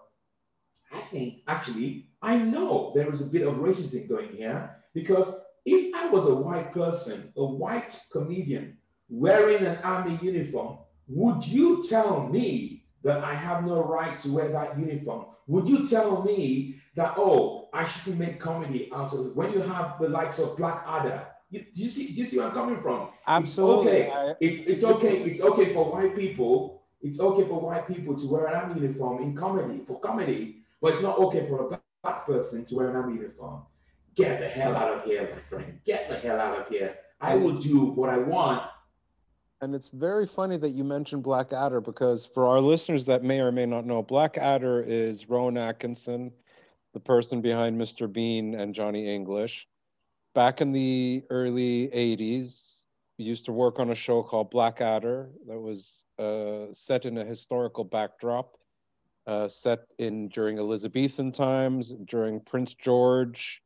I 0.91 0.99
think 0.99 1.43
actually, 1.47 2.09
I 2.21 2.37
know 2.37 2.91
there 2.93 3.11
is 3.13 3.21
a 3.21 3.25
bit 3.25 3.47
of 3.47 3.55
racism 3.55 4.09
going 4.09 4.35
here 4.35 4.75
because 4.93 5.33
if 5.65 5.95
I 5.95 6.07
was 6.07 6.27
a 6.27 6.35
white 6.35 6.73
person, 6.73 7.31
a 7.37 7.45
white 7.45 7.97
comedian 8.11 8.77
wearing 9.09 9.65
an 9.65 9.77
army 9.83 10.19
uniform, 10.21 10.79
would 11.07 11.45
you 11.47 11.83
tell 11.87 12.27
me 12.27 12.83
that 13.03 13.23
I 13.23 13.33
have 13.33 13.65
no 13.65 13.81
right 13.83 14.19
to 14.19 14.31
wear 14.31 14.49
that 14.49 14.77
uniform? 14.77 15.25
Would 15.47 15.69
you 15.69 15.87
tell 15.87 16.23
me 16.23 16.81
that, 16.95 17.13
oh, 17.17 17.66
I 17.77 17.85
shouldn't 17.85 18.19
make 18.19 18.39
comedy 18.39 18.89
out 18.93 19.13
of 19.13 19.27
it? 19.27 19.35
When 19.35 19.53
you 19.53 19.61
have 19.61 19.99
the 19.99 20.09
likes 20.09 20.39
of 20.39 20.57
Blackadder, 20.57 21.27
you, 21.51 21.63
do 21.73 21.83
you 21.83 21.89
see? 21.89 22.07
Do 22.07 22.13
you 22.13 22.25
see 22.25 22.37
where 22.39 22.47
I'm 22.47 22.53
coming 22.53 22.81
from? 22.81 23.09
Absolutely. 23.27 23.91
It's 23.91 24.11
okay. 24.11 24.35
It's 24.41 24.61
it's 24.65 24.83
okay. 24.83 25.17
It's 25.21 25.41
okay 25.41 25.73
for 25.73 25.91
white 25.91 26.15
people. 26.15 26.81
It's 27.01 27.19
okay 27.19 27.47
for 27.47 27.61
white 27.61 27.87
people 27.87 28.17
to 28.17 28.27
wear 28.27 28.47
an 28.47 28.55
army 28.55 28.81
uniform 28.81 29.21
in 29.21 29.35
comedy 29.35 29.83
for 29.85 29.99
comedy, 29.99 30.63
but 30.81 30.93
it's 30.93 31.03
not 31.03 31.19
okay 31.19 31.47
for 31.47 31.67
a 31.67 31.79
black 32.01 32.25
person 32.25 32.65
to 32.65 32.75
wear 32.75 32.89
an 32.89 32.95
army 32.95 33.19
uniform. 33.19 33.61
Get 34.15 34.39
the 34.39 34.47
hell 34.47 34.75
out 34.75 34.91
of 34.95 35.03
here, 35.03 35.29
my 35.31 35.41
friend. 35.47 35.79
Get 35.85 36.09
the 36.09 36.15
hell 36.15 36.39
out 36.39 36.59
of 36.59 36.67
here. 36.67 36.95
I 37.21 37.35
will 37.35 37.57
do 37.57 37.85
what 37.85 38.09
I 38.09 38.17
want. 38.17 38.63
And 39.61 39.73
it's 39.73 39.89
very 39.89 40.25
funny 40.25 40.57
that 40.57 40.69
you 40.69 40.83
mentioned 40.83 41.23
Blackadder 41.23 41.81
because 41.81 42.25
for 42.25 42.47
our 42.47 42.59
listeners 42.59 43.05
that 43.05 43.23
may 43.23 43.39
or 43.39 43.51
may 43.51 43.65
not 43.65 43.85
know, 43.85 44.01
Blackadder 44.01 44.81
is 44.81 45.29
Rowan 45.29 45.57
Atkinson, 45.57 46.31
the 46.97 47.03
person 47.03 47.41
behind 47.41 47.77
Mr. 47.77 48.07
Bean 48.11 48.55
and 48.55 48.73
Johnny 48.73 49.13
English. 49.13 49.67
Back 50.33 50.61
in 50.61 50.71
the 50.71 51.23
early 51.29 51.89
80s, 51.93 52.85
we 53.19 53.25
used 53.25 53.45
to 53.45 53.51
work 53.51 53.79
on 53.79 53.91
a 53.91 53.95
show 53.95 54.23
called 54.23 54.49
Blackadder 54.49 55.29
that 55.47 55.59
was 55.59 56.05
uh, 56.17 56.73
set 56.73 57.05
in 57.05 57.19
a 57.19 57.23
historical 57.23 57.83
backdrop, 57.83 58.57
uh, 59.27 59.47
set 59.47 59.81
in 59.99 60.27
during 60.29 60.57
Elizabethan 60.57 61.31
times, 61.31 61.93
during 62.05 62.39
Prince 62.39 62.73
George, 62.73 63.61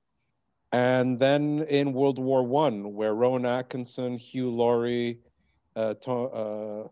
and 0.74 1.18
then 1.18 1.64
in 1.70 1.94
World 1.94 2.20
War 2.20 2.44
One, 2.44 2.94
where 2.96 3.14
Rowan 3.16 3.46
Atkinson, 3.46 4.18
Hugh 4.18 4.52
Laurie, 4.52 5.20
uh, 5.78 5.94
to, 5.94 6.12
uh, 6.12 6.88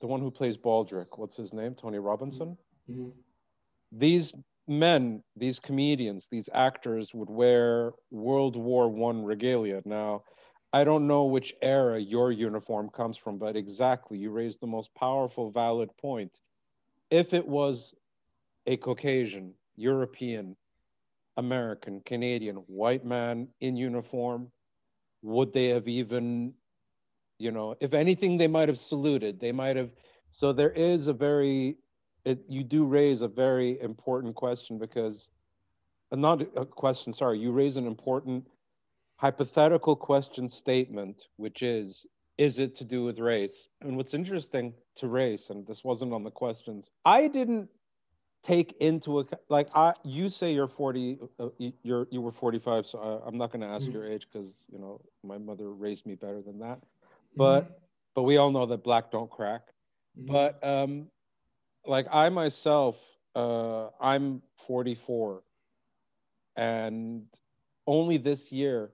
the 0.00 0.08
one 0.08 0.20
who 0.20 0.32
plays 0.32 0.56
Baldrick. 0.56 1.16
What's 1.16 1.36
his 1.36 1.52
name? 1.52 1.74
Tony 1.76 1.98
Robinson. 2.00 2.56
Mhm. 2.90 3.12
These 3.92 4.32
men, 4.66 5.22
these 5.36 5.60
comedians, 5.60 6.26
these 6.30 6.48
actors 6.52 7.12
would 7.14 7.30
wear 7.30 7.92
World 8.10 8.56
War 8.56 8.88
One 8.88 9.24
regalia. 9.24 9.82
Now, 9.84 10.22
I 10.72 10.84
don't 10.84 11.06
know 11.06 11.24
which 11.24 11.54
era 11.62 11.98
your 12.00 12.32
uniform 12.32 12.90
comes 12.90 13.16
from, 13.16 13.38
but 13.38 13.56
exactly, 13.56 14.18
you 14.18 14.30
raised 14.30 14.60
the 14.60 14.66
most 14.66 14.94
powerful, 14.94 15.50
valid 15.50 15.90
point. 15.98 16.40
If 17.10 17.32
it 17.32 17.46
was 17.46 17.94
a 18.66 18.76
Caucasian, 18.76 19.54
European, 19.76 20.56
American, 21.36 22.00
Canadian, 22.00 22.56
white 22.66 23.04
man 23.04 23.48
in 23.60 23.76
uniform, 23.76 24.50
would 25.22 25.52
they 25.52 25.68
have 25.68 25.86
even, 25.86 26.54
you 27.38 27.50
know, 27.50 27.76
if 27.80 27.94
anything, 27.94 28.38
they 28.38 28.48
might 28.48 28.68
have 28.68 28.78
saluted. 28.78 29.40
They 29.40 29.52
might 29.52 29.76
have. 29.76 29.90
So 30.30 30.52
there 30.52 30.70
is 30.70 31.06
a 31.06 31.12
very, 31.12 31.76
it, 32.24 32.44
you 32.48 32.62
do 32.64 32.84
raise 32.86 33.22
a 33.22 33.28
very 33.28 33.80
important 33.80 34.34
question 34.34 34.78
because, 34.78 35.28
uh, 36.12 36.16
not 36.16 36.42
a 36.56 36.64
question, 36.64 37.12
sorry, 37.12 37.38
you 37.38 37.52
raise 37.52 37.76
an 37.76 37.86
important 37.86 38.46
hypothetical 39.16 39.96
question 39.96 40.48
statement, 40.48 41.28
which 41.36 41.62
is, 41.62 42.06
is 42.38 42.58
it 42.58 42.74
to 42.76 42.84
do 42.84 43.04
with 43.04 43.18
race? 43.18 43.68
And 43.80 43.96
what's 43.96 44.14
interesting 44.14 44.74
to 44.96 45.08
race, 45.08 45.50
and 45.50 45.66
this 45.66 45.84
wasn't 45.84 46.12
on 46.12 46.24
the 46.24 46.30
questions, 46.30 46.90
I 47.04 47.28
didn't 47.28 47.68
take 48.42 48.72
into 48.80 49.18
account 49.20 49.42
like 49.48 49.68
I 49.74 49.94
you 50.04 50.28
say 50.30 50.54
you're 50.54 50.66
40 50.68 51.18
uh, 51.38 51.48
you- 51.58 51.72
you're 51.82 52.06
you 52.10 52.20
were 52.20 52.30
45 52.32 52.86
so 52.86 52.98
I, 52.98 53.26
I'm 53.28 53.36
not 53.36 53.50
going 53.50 53.60
to 53.62 53.66
ask 53.66 53.90
Mhm. 53.90 53.94
your 53.94 54.04
age 54.04 54.28
cuz 54.30 54.66
you 54.70 54.78
know 54.78 55.00
my 55.22 55.38
mother 55.38 55.72
raised 55.72 56.06
me 56.06 56.14
better 56.14 56.42
than 56.42 56.58
that 56.60 56.80
Mm-hmm. 57.38 57.58
but 57.58 57.80
but 58.14 58.22
we 58.22 58.36
all 58.36 58.50
know 58.50 58.66
that 58.66 58.82
black 58.84 59.10
don't 59.10 59.30
crack 59.30 59.72
Mhm. 60.16 60.36
but 60.36 60.62
um 60.64 61.08
like 61.86 62.06
I 62.12 62.28
myself 62.28 62.96
uh 63.34 63.88
I'm 64.00 64.42
44 64.66 65.42
and 66.56 67.24
only 67.86 68.16
this 68.16 68.52
year 68.52 68.90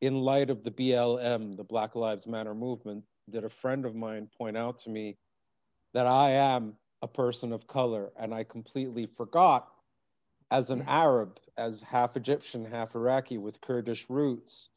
in 0.00 0.20
light 0.20 0.50
of 0.50 0.62
the 0.64 0.70
BLM 0.70 1.56
the 1.56 1.64
Black 1.64 1.94
Lives 1.94 2.26
Matter 2.26 2.54
movement 2.54 3.04
did 3.30 3.44
a 3.44 3.48
friend 3.48 3.84
of 3.84 3.94
mine 3.94 4.28
point 4.36 4.56
out 4.56 4.78
to 4.80 4.90
me 4.90 5.16
that 5.92 6.06
I 6.06 6.30
am 6.32 6.74
a 7.02 7.08
person 7.08 7.52
of 7.52 7.66
color 7.66 8.12
and 8.18 8.34
I 8.34 8.44
completely 8.44 9.06
forgot 9.06 9.68
as 10.50 10.70
an 10.70 10.82
Arab 10.86 11.38
as 11.56 11.82
half 11.82 12.16
Egyptian 12.16 12.64
half 12.64 12.94
Iraqi 12.94 13.38
with 13.38 13.60
Kurdish 13.60 14.06
roots 14.08 14.68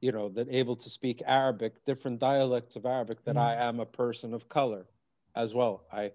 you 0.00 0.12
know 0.12 0.28
that 0.30 0.48
able 0.50 0.76
to 0.76 0.90
speak 0.90 1.22
Arabic 1.26 1.84
different 1.84 2.18
dialects 2.18 2.76
of 2.76 2.84
Arabic 2.86 3.24
that 3.24 3.36
I 3.36 3.54
am 3.54 3.80
a 3.80 3.86
person 3.86 4.34
of 4.34 4.48
color 4.48 4.86
as 5.36 5.54
well. 5.54 5.84
I 5.92 6.12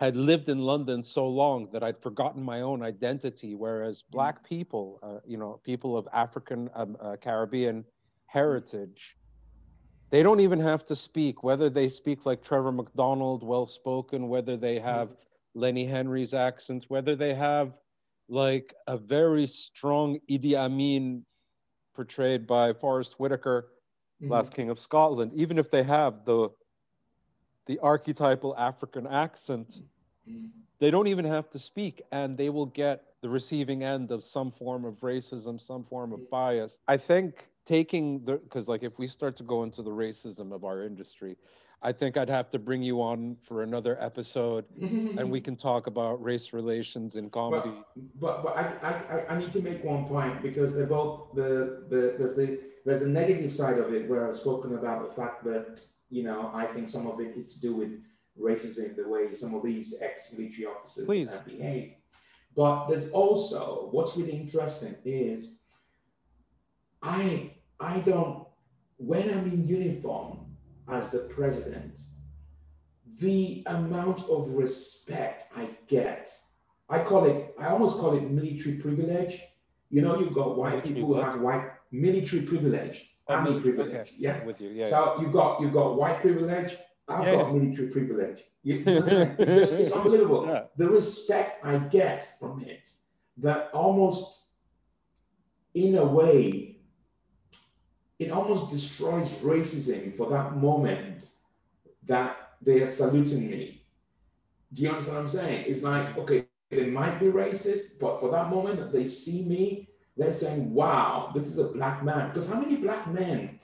had 0.00 0.16
lived 0.16 0.48
in 0.48 0.58
London 0.60 1.02
so 1.04 1.28
long 1.28 1.70
that 1.72 1.84
I'd 1.84 2.00
forgotten 2.02 2.42
my 2.42 2.62
own 2.62 2.82
identity, 2.82 3.54
whereas 3.54 4.02
Black 4.02 4.42
people, 4.42 4.98
uh, 5.02 5.20
you 5.26 5.36
know, 5.36 5.60
people 5.62 5.96
of 5.96 6.08
African 6.12 6.70
um, 6.74 6.96
uh, 7.00 7.16
Caribbean 7.16 7.84
heritage, 8.26 9.16
they 10.10 10.22
don't 10.22 10.40
even 10.40 10.58
have 10.60 10.86
to 10.86 10.96
speak. 10.96 11.44
Whether 11.44 11.70
they 11.70 11.88
speak 11.88 12.26
like 12.26 12.42
Trevor 12.42 12.72
McDonald, 12.72 13.44
well 13.44 13.66
spoken, 13.66 14.28
whether 14.28 14.56
they 14.56 14.78
have 14.80 15.10
Lenny 15.54 15.84
Henry's 15.86 16.34
accents, 16.34 16.90
whether 16.90 17.14
they 17.14 17.34
have 17.34 17.76
like 18.28 18.74
a 18.88 18.96
very 18.96 19.46
strong 19.46 20.18
Idi 20.30 20.54
Amin 20.54 21.26
portrayed 21.94 22.46
by 22.46 22.72
Forest 22.72 23.20
Whitaker, 23.20 23.72
Mhm. 24.22 24.30
last 24.30 24.54
king 24.54 24.70
of 24.70 24.78
Scotland, 24.80 25.32
even 25.34 25.58
if 25.58 25.70
they 25.70 25.82
have 25.82 26.24
the 26.24 26.50
the 27.70 27.78
archetypal 27.80 28.56
African 28.58 29.06
accent, 29.06 29.82
they 30.80 30.90
don't 30.90 31.06
even 31.08 31.24
have 31.24 31.50
to 31.50 31.58
speak 31.58 32.02
and 32.12 32.36
they 32.36 32.50
will 32.50 32.66
get 32.66 33.04
the 33.22 33.28
receiving 33.28 33.84
end 33.84 34.10
of 34.10 34.24
some 34.24 34.50
form 34.50 34.84
of 34.84 34.94
racism, 35.00 35.60
some 35.60 35.84
form 35.84 36.12
of 36.12 36.30
bias. 36.30 36.80
I 36.88 36.96
think 36.96 37.48
taking 37.66 38.24
the 38.24 38.38
because 38.38 38.68
like 38.68 38.82
if 38.82 38.98
we 38.98 39.06
start 39.06 39.36
to 39.36 39.44
go 39.44 39.62
into 39.62 39.82
the 39.82 39.90
racism 39.90 40.52
of 40.52 40.64
our 40.64 40.82
industry, 40.82 41.36
I 41.82 41.92
think 41.92 42.16
I'd 42.16 42.28
have 42.30 42.50
to 42.50 42.58
bring 42.58 42.82
you 42.82 43.00
on 43.02 43.36
for 43.46 43.62
another 43.62 43.96
episode 44.00 44.64
and 45.16 45.30
we 45.30 45.40
can 45.40 45.56
talk 45.56 45.86
about 45.86 46.22
race 46.22 46.52
relations 46.52 47.16
in 47.16 47.30
comedy. 47.30 47.72
But 48.20 48.42
but 48.42 48.56
I, 48.56 48.64
I 48.82 48.92
I- 49.16 49.26
I 49.34 49.38
need 49.38 49.52
to 49.52 49.62
make 49.62 49.84
one 49.84 50.06
point 50.06 50.42
because 50.42 50.74
they're 50.74 50.86
both 50.86 51.34
the 51.34 51.84
the 51.92 52.00
there's 52.18 52.36
the 52.36 52.60
there's 52.84 53.02
a 53.02 53.08
negative 53.08 53.52
side 53.54 53.78
of 53.78 53.92
it 53.94 54.08
where 54.10 54.26
I've 54.28 54.36
spoken 54.36 54.74
about 54.74 55.06
the 55.06 55.14
fact 55.20 55.44
that 55.44 55.84
you 56.10 56.22
know 56.22 56.50
I 56.54 56.66
think 56.66 56.88
some 56.88 57.06
of 57.06 57.20
it 57.20 57.36
is 57.36 57.54
to 57.54 57.60
do 57.60 57.74
with 57.74 57.92
racism 58.38 58.96
the 58.96 59.08
way 59.08 59.32
some 59.32 59.54
of 59.54 59.62
these 59.62 59.94
ex-military 60.00 60.66
officers 60.66 61.04
Please. 61.04 61.30
have 61.30 61.44
behaved. 61.44 61.94
But 62.56 62.88
there's 62.88 63.12
also 63.12 63.88
what's 63.90 64.16
really 64.16 64.32
interesting 64.32 64.96
is 65.04 65.62
I 67.02 67.52
I 67.78 67.98
don't 68.00 68.46
when 68.96 69.30
I'm 69.30 69.50
in 69.50 69.66
uniform 69.66 70.38
as 70.88 71.10
the 71.10 71.20
president, 71.20 71.98
the 73.18 73.62
amount 73.66 74.22
of 74.28 74.48
respect 74.50 75.44
I 75.56 75.68
get 75.86 76.28
I 76.90 77.04
call 77.04 77.24
it, 77.26 77.54
I 77.56 77.68
almost 77.68 78.00
call 78.00 78.16
it 78.16 78.28
military 78.28 78.76
privilege. 78.76 79.40
You 79.90 80.02
know, 80.02 80.18
you've 80.18 80.34
got 80.34 80.58
white 80.58 80.84
people 80.84 81.06
who 81.06 81.14
have 81.14 81.40
white 81.40 81.70
military 81.92 82.42
privilege, 82.42 83.09
Army 83.28 83.50
military, 83.50 83.74
privilege. 83.74 83.96
okay. 84.08 84.10
Yeah. 84.18 84.44
With 84.44 84.60
you, 84.60 84.70
yeah. 84.70 84.88
So 84.88 85.18
you've 85.20 85.32
got 85.32 85.60
you've 85.60 85.72
got 85.72 85.96
white 85.96 86.20
privilege. 86.20 86.76
I've 87.08 87.26
Yeah, 87.26 87.34
got 87.36 87.54
military 87.54 87.88
privilege. 87.88 88.44
You, 88.62 88.74
you 88.74 88.84
know 88.84 88.92
what 88.96 89.02
I'm 89.04 89.08
saying? 89.08 89.36
it's, 89.38 89.52
just, 89.54 89.72
it's 89.80 89.92
unbelievable. 89.92 90.46
Yeah. 90.46 90.64
The 90.76 90.90
respect 90.90 91.64
I 91.64 91.78
get 91.78 92.28
from 92.38 92.62
it, 92.62 92.90
that 93.38 93.70
almost, 93.72 94.48
in 95.72 95.96
a 95.96 96.04
way, 96.04 96.76
it 98.18 98.30
almost 98.30 98.70
destroys 98.70 99.28
racism 99.40 100.14
for 100.14 100.28
that 100.28 100.58
moment 100.58 101.30
that 102.06 102.36
they 102.60 102.82
are 102.82 102.90
saluting 102.90 103.48
me. 103.50 103.86
Do 104.74 104.82
you 104.82 104.90
understand 104.90 105.16
what 105.16 105.24
I'm 105.24 105.30
saying? 105.30 105.64
It's 105.66 105.82
like, 105.82 106.18
okay, 106.18 106.44
they 106.70 106.84
might 106.90 107.18
be 107.18 107.26
racist, 107.26 107.98
but 107.98 108.20
for 108.20 108.30
that 108.30 108.50
moment 108.50 108.78
that 108.78 108.92
they 108.92 109.06
see 109.06 109.46
me, 109.46 109.88
they're 110.20 110.32
saying, 110.34 110.74
wow, 110.74 111.32
this 111.34 111.46
is 111.46 111.56
a 111.56 111.68
black 111.68 112.04
man. 112.04 112.28
Because 112.28 112.46
how 112.46 112.60
many 112.60 112.76
black 112.76 113.10
men 113.10 113.58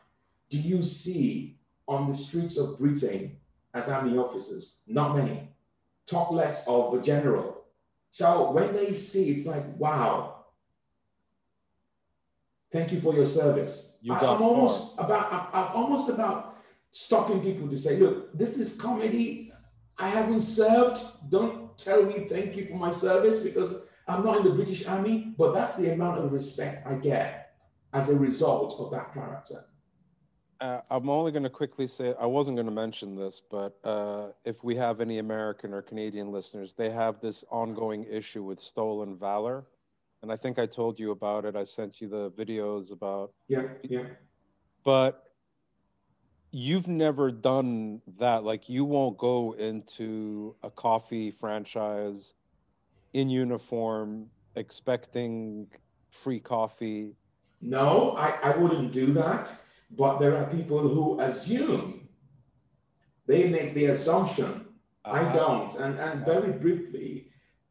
do 0.49 0.59
you 0.59 0.83
see 0.83 1.59
on 1.87 2.09
the 2.09 2.15
streets 2.15 2.57
of 2.57 2.79
Britain 2.79 3.37
as 3.75 3.91
army 3.91 4.17
officers? 4.17 4.81
Not 4.87 5.15
many. 5.15 5.51
Talk 6.07 6.31
less 6.31 6.67
of 6.67 6.95
a 6.95 7.03
general. 7.03 7.65
So 8.11 8.53
when 8.53 8.75
they 8.75 8.95
see, 8.95 9.31
it's 9.33 9.45
like, 9.45 9.65
wow, 9.77 10.47
thank 12.73 12.91
you 12.91 13.03
for 13.03 13.15
your 13.15 13.27
service. 13.27 13.99
You 14.01 14.15
I, 14.15 14.21
am 14.21 14.41
almost 14.41 14.95
about, 14.97 15.31
I'm, 15.31 15.49
I'm 15.53 15.77
almost 15.77 16.09
about 16.09 16.57
stopping 16.91 17.43
people 17.43 17.69
to 17.69 17.77
say, 17.77 17.99
look, 17.99 18.33
this 18.33 18.57
is 18.57 18.81
comedy. 18.81 19.53
I 19.99 20.09
haven't 20.09 20.41
served. 20.41 21.03
Don't 21.29 21.77
tell 21.77 22.03
me 22.03 22.27
thank 22.31 22.57
you 22.57 22.65
for 22.65 22.77
my 22.77 22.93
service 22.93 23.43
because 23.43 23.91
I'm 24.09 24.25
not 24.25 24.39
in 24.39 24.45
the 24.45 24.51
British 24.51 24.87
Army, 24.87 25.35
but 25.37 25.53
that's 25.53 25.77
the 25.77 25.93
amount 25.93 26.19
of 26.25 26.33
respect 26.33 26.87
I 26.87 26.95
get 26.95 27.55
as 27.93 28.11
a 28.11 28.17
result 28.17 28.79
of 28.81 28.91
that 28.93 29.13
character. 29.13 29.65
Uh, 30.61 30.81
I'm 30.91 31.11
only 31.11 31.33
going 31.33 31.43
to 31.43 31.51
quickly 31.51 31.87
say 31.87 32.15
I 32.19 32.25
wasn't 32.25 32.57
going 32.57 32.67
to 32.67 32.73
mention 32.73 33.15
this, 33.15 33.43
but 33.51 33.77
uh, 33.85 34.29
if 34.45 34.65
we 34.65 34.75
have 34.77 35.01
any 35.01 35.19
American 35.19 35.75
or 35.75 35.83
Canadian 35.83 36.33
listeners, 36.33 36.73
they 36.73 36.89
have 36.91 37.21
this 37.21 37.45
ongoing 37.51 38.05
issue 38.11 38.43
with 38.43 38.59
stolen 38.61 39.17
valor, 39.19 39.67
and 40.23 40.33
I 40.33 40.37
think 40.37 40.59
I 40.59 40.65
told 40.67 40.99
you 40.99 41.11
about 41.11 41.45
it. 41.45 41.57
I 41.57 41.65
sent 41.65 42.01
you 42.01 42.09
the 42.09 42.31
videos 42.31 42.91
about, 42.91 43.33
Yeah, 43.49 43.65
yeah. 43.83 44.05
but 44.83 45.25
you've 46.53 46.89
never 46.89 47.31
done 47.31 48.01
that. 48.19 48.43
Like 48.45 48.67
you 48.69 48.87
won't 48.87 49.19
go 49.19 49.53
into 49.59 50.55
a 50.63 50.71
coffee 50.71 51.31
franchise 51.31 52.33
in 53.17 53.31
uniform 53.31 54.27
expecting 54.57 55.67
free 56.11 56.39
coffee. 56.39 57.17
No, 57.63 58.15
I, 58.27 58.29
I 58.49 58.57
wouldn't 58.59 58.93
do 58.93 59.07
that. 59.15 59.51
But 60.03 60.19
there 60.19 60.37
are 60.37 60.47
people 60.59 60.81
who 60.81 61.19
assume, 61.21 62.09
they 63.27 63.49
make 63.49 63.73
the 63.73 63.87
assumption. 63.87 64.51
I 65.05 65.21
Uh, 65.21 65.33
don't. 65.41 65.73
And, 65.83 65.93
and 66.07 66.27
very 66.27 66.53
briefly, 66.65 67.09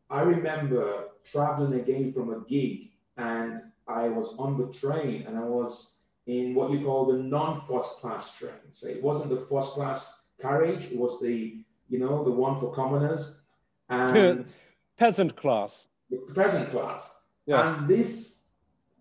I 0.09 0.21
remember 0.35 0.85
traveling 1.31 1.73
again 1.81 2.11
from 2.15 2.27
a 2.37 2.39
gig 2.53 2.75
and 3.17 3.53
I 3.87 4.03
was 4.17 4.27
on 4.43 4.51
the 4.61 4.67
train 4.81 5.25
and 5.27 5.37
I 5.37 5.47
was 5.59 5.73
in 6.25 6.55
what 6.55 6.71
you 6.71 6.79
call 6.87 7.01
the 7.05 7.19
non-first 7.37 7.91
class 8.01 8.23
train. 8.37 8.63
So 8.71 8.87
it 8.87 9.01
wasn't 9.07 9.29
the 9.29 9.43
first 9.51 9.69
class 9.77 10.01
carriage, 10.41 10.85
it 10.91 10.97
was 10.97 11.13
the, 11.21 11.37
you 11.91 11.99
know, 11.99 12.23
the 12.23 12.35
one 12.45 12.55
for 12.59 12.69
commoners 12.73 13.23
and 13.89 14.51
Peasant 14.97 15.35
class. 15.35 15.87
the 16.09 16.17
present 16.33 16.69
class. 16.69 17.19
Yes. 17.45 17.77
And 17.77 17.87
this 17.87 18.43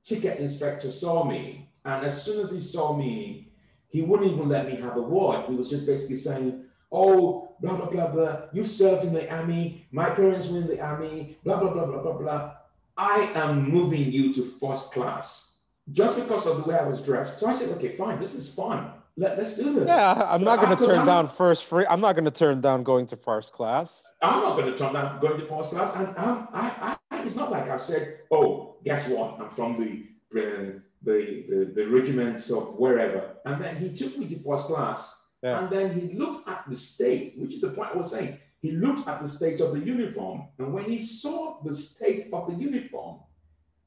ticket 0.03 0.38
inspector 0.38 0.90
saw 0.90 1.24
me, 1.24 1.70
and 1.84 2.05
as 2.05 2.22
soon 2.22 2.40
as 2.40 2.51
he 2.51 2.61
saw 2.61 2.97
me, 2.97 3.53
he 3.88 4.03
wouldn't 4.03 4.32
even 4.32 4.49
let 4.49 4.66
me 4.66 4.76
have 4.76 4.97
a 4.97 5.03
word. 5.03 5.45
He 5.49 5.55
was 5.55 5.68
just 5.68 5.86
basically 5.86 6.16
saying, 6.16 6.64
"Oh, 6.90 7.55
blah, 7.61 7.76
blah, 7.76 7.90
blah, 7.90 8.09
blah. 8.09 8.40
You 8.53 8.66
served 8.66 9.05
in 9.05 9.14
the 9.14 9.30
army. 9.32 9.86
My 9.92 10.11
parents 10.11 10.49
were 10.49 10.59
in 10.59 10.66
the 10.66 10.80
army, 10.80 11.38
blah, 11.45 11.61
blah, 11.61 11.72
blah, 11.72 11.86
blah, 11.86 12.03
blah, 12.03 12.18
blah. 12.18 12.55
I 12.97 13.30
am 13.34 13.70
moving 13.70 14.12
you 14.12 14.32
to 14.34 14.42
first 14.45 14.92
class 14.92 15.57
just 15.92 16.20
because 16.20 16.47
of 16.47 16.62
the 16.62 16.70
way 16.70 16.78
I 16.78 16.86
was 16.86 17.03
dressed. 17.03 17.38
So 17.38 17.47
I 17.47 17.53
said, 17.53 17.70
okay, 17.76 17.97
fine, 17.97 18.20
this 18.20 18.34
is 18.34 18.55
fun. 18.55 18.90
Let, 19.16 19.38
us 19.38 19.56
do 19.56 19.72
this. 19.72 19.86
Yeah, 19.86 20.26
I'm 20.28 20.42
not 20.42 20.60
going 20.60 20.76
to 20.76 20.86
turn 20.86 21.00
I'm, 21.00 21.06
down 21.06 21.28
first 21.28 21.66
free. 21.66 21.86
I'm 21.88 22.00
not 22.00 22.14
going 22.14 22.24
to 22.24 22.32
turn 22.32 22.60
down 22.60 22.82
going 22.82 23.06
to 23.08 23.16
first 23.16 23.52
class. 23.52 24.04
I'm 24.20 24.42
not 24.42 24.56
going 24.56 24.72
to 24.72 24.76
turn 24.76 24.92
down 24.92 25.20
going 25.20 25.38
to 25.38 25.46
first 25.46 25.70
class. 25.70 25.94
And 25.94 26.08
I'm, 26.18 26.48
I, 26.52 26.96
I, 27.10 27.22
it's 27.24 27.36
not 27.36 27.52
like 27.52 27.70
I've 27.70 27.82
said, 27.82 28.18
oh, 28.32 28.76
guess 28.84 29.08
what? 29.08 29.38
I'm 29.40 29.50
from 29.50 29.78
the, 29.78 30.06
the, 30.32 30.82
the, 31.02 31.44
the, 31.48 31.72
the 31.76 31.86
regiments 31.86 32.50
of 32.50 32.74
wherever. 32.74 33.36
And 33.44 33.62
then 33.62 33.76
he 33.76 33.94
took 33.94 34.18
me 34.18 34.26
to 34.28 34.42
first 34.42 34.64
class. 34.64 35.16
Yeah. 35.44 35.60
And 35.60 35.70
then 35.70 35.98
he 35.98 36.16
looked 36.16 36.48
at 36.48 36.68
the 36.68 36.76
state, 36.76 37.34
which 37.36 37.54
is 37.54 37.60
the 37.60 37.70
point 37.70 37.90
I 37.94 37.96
was 37.96 38.10
saying. 38.10 38.38
He 38.62 38.72
looked 38.72 39.06
at 39.06 39.22
the 39.22 39.28
state 39.28 39.60
of 39.60 39.74
the 39.74 39.80
uniform. 39.80 40.48
And 40.58 40.72
when 40.72 40.90
he 40.90 41.00
saw 41.00 41.62
the 41.62 41.76
state 41.76 42.32
of 42.32 42.48
the 42.48 42.54
uniform, 42.54 43.20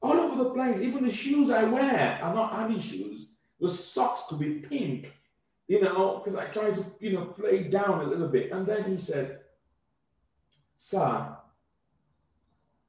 all 0.00 0.14
over 0.14 0.42
the 0.42 0.50
place, 0.50 0.80
even 0.80 1.04
the 1.04 1.12
shoes 1.12 1.50
I 1.50 1.64
wear 1.64 2.18
are 2.22 2.34
not 2.34 2.52
army 2.52 2.80
shoes. 2.80 3.32
The 3.60 3.68
socks 3.68 4.26
could 4.28 4.38
be 4.38 4.60
pink 4.60 5.12
you 5.68 5.82
know, 5.82 6.22
because 6.22 6.38
I 6.38 6.46
tried 6.46 6.74
to, 6.76 6.86
you 6.98 7.12
know, 7.12 7.26
play 7.26 7.64
down 7.64 8.00
a 8.00 8.08
little 8.08 8.28
bit. 8.28 8.50
And 8.50 8.66
then 8.66 8.84
he 8.84 8.96
said, 8.96 9.40
Sir, 10.76 11.36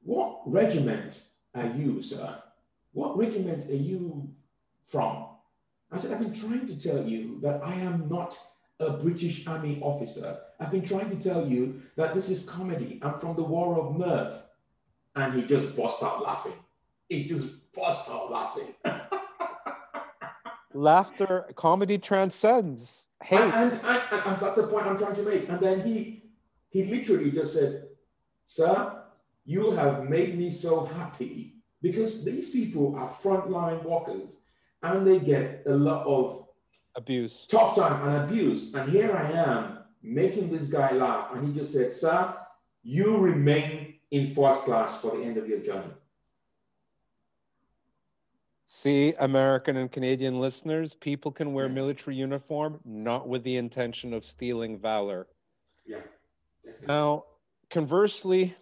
what 0.03 0.41
regiment 0.45 1.21
are 1.53 1.67
you, 1.67 2.01
sir? 2.01 2.41
What 2.93 3.17
regiment 3.17 3.69
are 3.69 3.75
you 3.75 4.29
from? 4.85 5.27
I 5.91 5.97
said, 5.97 6.13
I've 6.13 6.19
been 6.19 6.33
trying 6.33 6.67
to 6.67 6.79
tell 6.79 7.05
you 7.05 7.39
that 7.41 7.61
I 7.63 7.73
am 7.73 8.07
not 8.09 8.39
a 8.79 8.93
British 8.93 9.45
Army 9.45 9.79
officer. 9.81 10.37
I've 10.59 10.71
been 10.71 10.85
trying 10.85 11.09
to 11.09 11.21
tell 11.21 11.47
you 11.47 11.81
that 11.97 12.15
this 12.15 12.29
is 12.29 12.47
comedy. 12.47 12.99
I'm 13.01 13.19
from 13.19 13.35
the 13.35 13.43
War 13.43 13.77
of 13.79 13.97
Mirth. 13.97 14.41
And 15.15 15.33
he 15.33 15.41
just 15.41 15.75
burst 15.75 16.01
out 16.01 16.23
laughing. 16.23 16.53
He 17.09 17.27
just 17.27 17.71
burst 17.73 18.09
out 18.09 18.31
laughing. 18.31 18.73
laughter, 20.73 21.45
comedy 21.55 21.97
transcends 21.97 23.07
hate. 23.23 23.39
And, 23.39 23.53
and, 23.53 23.73
and, 23.73 24.01
and, 24.11 24.37
that's 24.37 24.55
the 24.55 24.67
point 24.67 24.87
I'm 24.87 24.97
trying 24.97 25.15
to 25.15 25.23
make. 25.23 25.49
And 25.49 25.59
then 25.59 25.85
he 25.85 26.23
he 26.69 26.85
literally 26.85 27.31
just 27.31 27.53
said, 27.53 27.87
Sir, 28.45 29.03
you 29.45 29.71
have 29.71 30.03
made 30.03 30.37
me 30.37 30.51
so 30.51 30.85
happy 30.85 31.55
because 31.81 32.23
these 32.23 32.49
people 32.49 32.95
are 32.95 33.09
frontline 33.09 33.83
workers 33.83 34.41
and 34.83 35.05
they 35.05 35.19
get 35.19 35.63
a 35.65 35.73
lot 35.73 36.05
of 36.05 36.47
abuse, 36.95 37.45
tough 37.49 37.75
time 37.75 38.07
and 38.07 38.23
abuse. 38.23 38.73
And 38.75 38.89
here 38.91 39.11
I 39.11 39.31
am 39.31 39.79
making 40.03 40.51
this 40.51 40.69
guy 40.69 40.91
laugh. 40.91 41.33
And 41.33 41.47
he 41.47 41.59
just 41.59 41.73
said, 41.73 41.91
Sir, 41.91 42.35
you 42.83 43.17
remain 43.17 43.95
in 44.11 44.33
first 44.33 44.63
class 44.63 45.01
for 45.01 45.17
the 45.17 45.23
end 45.23 45.37
of 45.37 45.47
your 45.47 45.59
journey. 45.59 45.93
See, 48.81 49.13
American 49.19 49.75
and 49.75 49.91
Canadian 49.91 50.39
listeners, 50.39 50.93
people 50.93 51.33
can 51.33 51.51
wear 51.51 51.67
military 51.67 52.15
uniform 52.15 52.79
not 52.85 53.27
with 53.27 53.43
the 53.43 53.57
intention 53.57 54.13
of 54.13 54.23
stealing 54.23 54.79
valor. 54.79 55.27
Yeah. 55.85 55.97
Definitely. 56.63 56.87
Now, 56.87 57.25
conversely, 57.69 58.55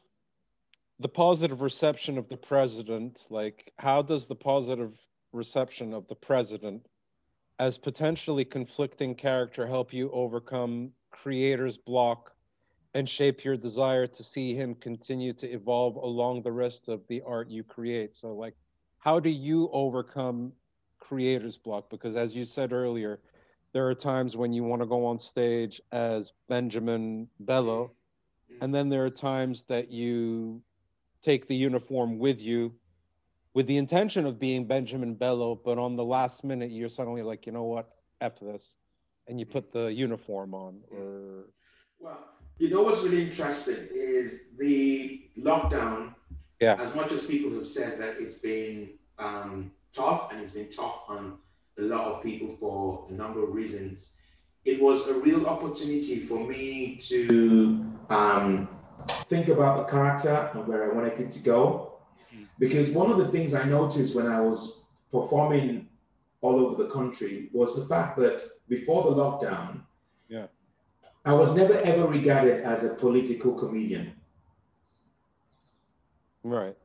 the 0.99 1.07
positive 1.07 1.61
reception 1.61 2.17
of 2.17 2.29
the 2.29 2.35
president, 2.35 3.27
like 3.29 3.71
how 3.77 4.01
does 4.01 4.25
the 4.25 4.33
positive 4.33 4.97
reception 5.33 5.93
of 5.93 6.07
the 6.07 6.15
president 6.15 6.87
as 7.59 7.77
potentially 7.77 8.43
conflicting 8.43 9.13
character 9.13 9.67
help 9.67 9.93
you 9.93 10.09
overcome 10.09 10.93
creator's 11.11 11.77
block 11.77 12.33
and 12.95 13.07
shape 13.07 13.43
your 13.43 13.55
desire 13.55 14.07
to 14.07 14.23
see 14.23 14.55
him 14.55 14.73
continue 14.73 15.33
to 15.33 15.47
evolve 15.47 15.95
along 15.95 16.41
the 16.41 16.51
rest 16.51 16.87
of 16.87 17.05
the 17.07 17.21
art 17.23 17.51
you 17.51 17.63
create? 17.63 18.15
So, 18.15 18.33
like, 18.33 18.55
how 18.99 19.19
do 19.19 19.29
you 19.29 19.69
overcome 19.71 20.53
creator's 20.99 21.57
block? 21.57 21.89
Because 21.89 22.15
as 22.15 22.35
you 22.35 22.45
said 22.45 22.73
earlier, 22.73 23.19
there 23.73 23.87
are 23.87 23.95
times 23.95 24.35
when 24.35 24.53
you 24.53 24.63
want 24.63 24.81
to 24.81 24.85
go 24.87 25.05
on 25.05 25.19
stage 25.19 25.81
as 25.91 26.33
Benjamin 26.49 27.27
Bello, 27.39 27.91
and 28.61 28.73
then 28.73 28.89
there 28.89 29.05
are 29.05 29.09
times 29.09 29.63
that 29.63 29.91
you 29.91 30.61
take 31.21 31.47
the 31.47 31.55
uniform 31.55 32.17
with 32.17 32.41
you 32.41 32.73
with 33.53 33.65
the 33.65 33.77
intention 33.77 34.27
of 34.27 34.39
being 34.39 34.65
Benjamin 34.67 35.15
Bello, 35.15 35.55
but 35.55 35.79
on 35.79 35.95
the 35.95 36.05
last 36.05 36.43
minute 36.43 36.69
you're 36.69 36.89
suddenly 36.89 37.23
like, 37.23 37.47
you 37.47 37.51
know 37.51 37.63
what, 37.63 37.89
F 38.21 38.39
this. 38.39 38.75
And 39.27 39.39
you 39.39 39.47
put 39.47 39.73
the 39.73 39.87
uniform 39.87 40.53
on 40.53 40.81
or 40.91 41.45
well, 41.99 42.19
you 42.59 42.69
know 42.69 42.83
what's 42.83 43.03
really 43.03 43.23
interesting 43.23 43.87
is 43.91 44.49
the 44.59 45.29
lockdown 45.39 46.13
yeah. 46.59 46.75
As 46.79 46.95
much 46.95 47.11
as 47.11 47.25
people 47.25 47.51
have 47.53 47.67
said 47.67 47.99
that 47.99 48.17
it's 48.19 48.39
been 48.39 48.89
um, 49.19 49.71
tough 49.93 50.31
and 50.31 50.41
it's 50.41 50.51
been 50.51 50.69
tough 50.69 51.03
on 51.07 51.37
a 51.77 51.81
lot 51.81 52.05
of 52.05 52.23
people 52.23 52.55
for 52.59 53.05
a 53.09 53.13
number 53.13 53.43
of 53.43 53.53
reasons, 53.53 54.13
it 54.65 54.81
was 54.81 55.07
a 55.07 55.13
real 55.13 55.45
opportunity 55.45 56.19
for 56.19 56.45
me 56.45 56.97
to 56.97 57.85
um, 58.09 58.67
think 59.07 59.47
about 59.47 59.77
the 59.77 59.91
character 59.91 60.49
and 60.53 60.67
where 60.67 60.91
I 60.91 60.93
wanted 60.93 61.19
it 61.19 61.31
to 61.33 61.39
go. 61.39 61.93
Because 62.59 62.89
one 62.89 63.11
of 63.11 63.19
the 63.19 63.27
things 63.27 63.53
I 63.53 63.63
noticed 63.63 64.15
when 64.15 64.25
I 64.25 64.41
was 64.41 64.81
performing 65.11 65.87
all 66.41 66.59
over 66.59 66.83
the 66.83 66.89
country 66.89 67.49
was 67.53 67.75
the 67.75 67.85
fact 67.85 68.17
that 68.17 68.41
before 68.67 69.03
the 69.03 69.11
lockdown, 69.11 69.81
yeah. 70.27 70.47
I 71.23 71.33
was 71.33 71.55
never 71.55 71.77
ever 71.79 72.07
regarded 72.07 72.63
as 72.63 72.83
a 72.83 72.95
political 72.95 73.53
comedian. 73.53 74.13
Right. 76.43 76.75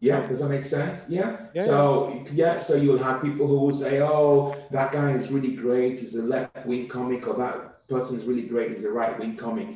Yeah, 0.00 0.26
does 0.26 0.40
that 0.40 0.48
make 0.48 0.64
sense? 0.64 1.08
Yeah? 1.08 1.46
yeah. 1.54 1.62
So 1.62 2.24
yeah, 2.32 2.60
so 2.60 2.76
you'll 2.76 2.98
have 2.98 3.22
people 3.22 3.46
who 3.46 3.58
will 3.60 3.72
say, 3.72 4.02
"Oh, 4.02 4.54
that 4.70 4.92
guy 4.92 5.12
is 5.12 5.30
really 5.30 5.56
great. 5.56 6.00
He's 6.00 6.14
a 6.16 6.22
left-wing 6.22 6.88
comic," 6.88 7.26
or 7.26 7.34
"That 7.34 7.88
person 7.88 8.18
is 8.18 8.26
really 8.26 8.46
great. 8.46 8.72
He's 8.72 8.84
a 8.84 8.92
right-wing 8.92 9.36
comic." 9.36 9.68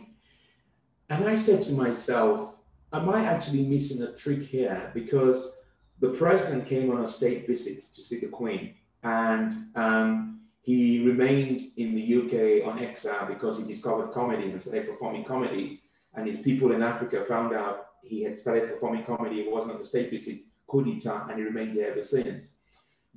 And 1.08 1.24
I 1.26 1.36
said 1.36 1.62
to 1.64 1.72
myself, 1.72 2.58
"Am 2.92 3.08
I 3.08 3.24
actually 3.24 3.66
missing 3.66 4.02
a 4.02 4.12
trick 4.12 4.42
here?" 4.42 4.90
Because 4.92 5.56
the 6.00 6.10
president 6.10 6.66
came 6.66 6.90
on 6.90 7.02
a 7.02 7.08
state 7.08 7.46
visit 7.46 7.82
to 7.94 8.02
see 8.02 8.20
the 8.20 8.28
Queen, 8.28 8.74
and 9.02 9.54
um, 9.74 10.40
he 10.60 11.02
remained 11.06 11.62
in 11.78 11.94
the 11.94 12.04
UK 12.20 12.68
on 12.68 12.78
exile 12.78 13.26
because 13.26 13.58
he 13.58 13.64
discovered 13.64 14.12
comedy 14.12 14.50
and 14.50 14.60
started 14.60 14.86
performing 14.86 15.24
comedy. 15.24 15.80
And 16.14 16.26
his 16.26 16.40
people 16.40 16.72
in 16.72 16.82
Africa 16.82 17.24
found 17.26 17.54
out 17.54 17.89
he 18.02 18.22
had 18.22 18.38
started 18.38 18.70
performing 18.70 19.04
comedy. 19.04 19.40
It 19.40 19.50
wasn't 19.50 19.74
on 19.74 19.80
the 19.80 19.86
state 19.86 20.10
visit, 20.10 20.40
coup 20.66 20.84
d'etat, 20.84 21.26
and 21.28 21.38
he 21.38 21.44
remained 21.44 21.76
there 21.76 21.90
ever 21.92 22.02
since. 22.02 22.56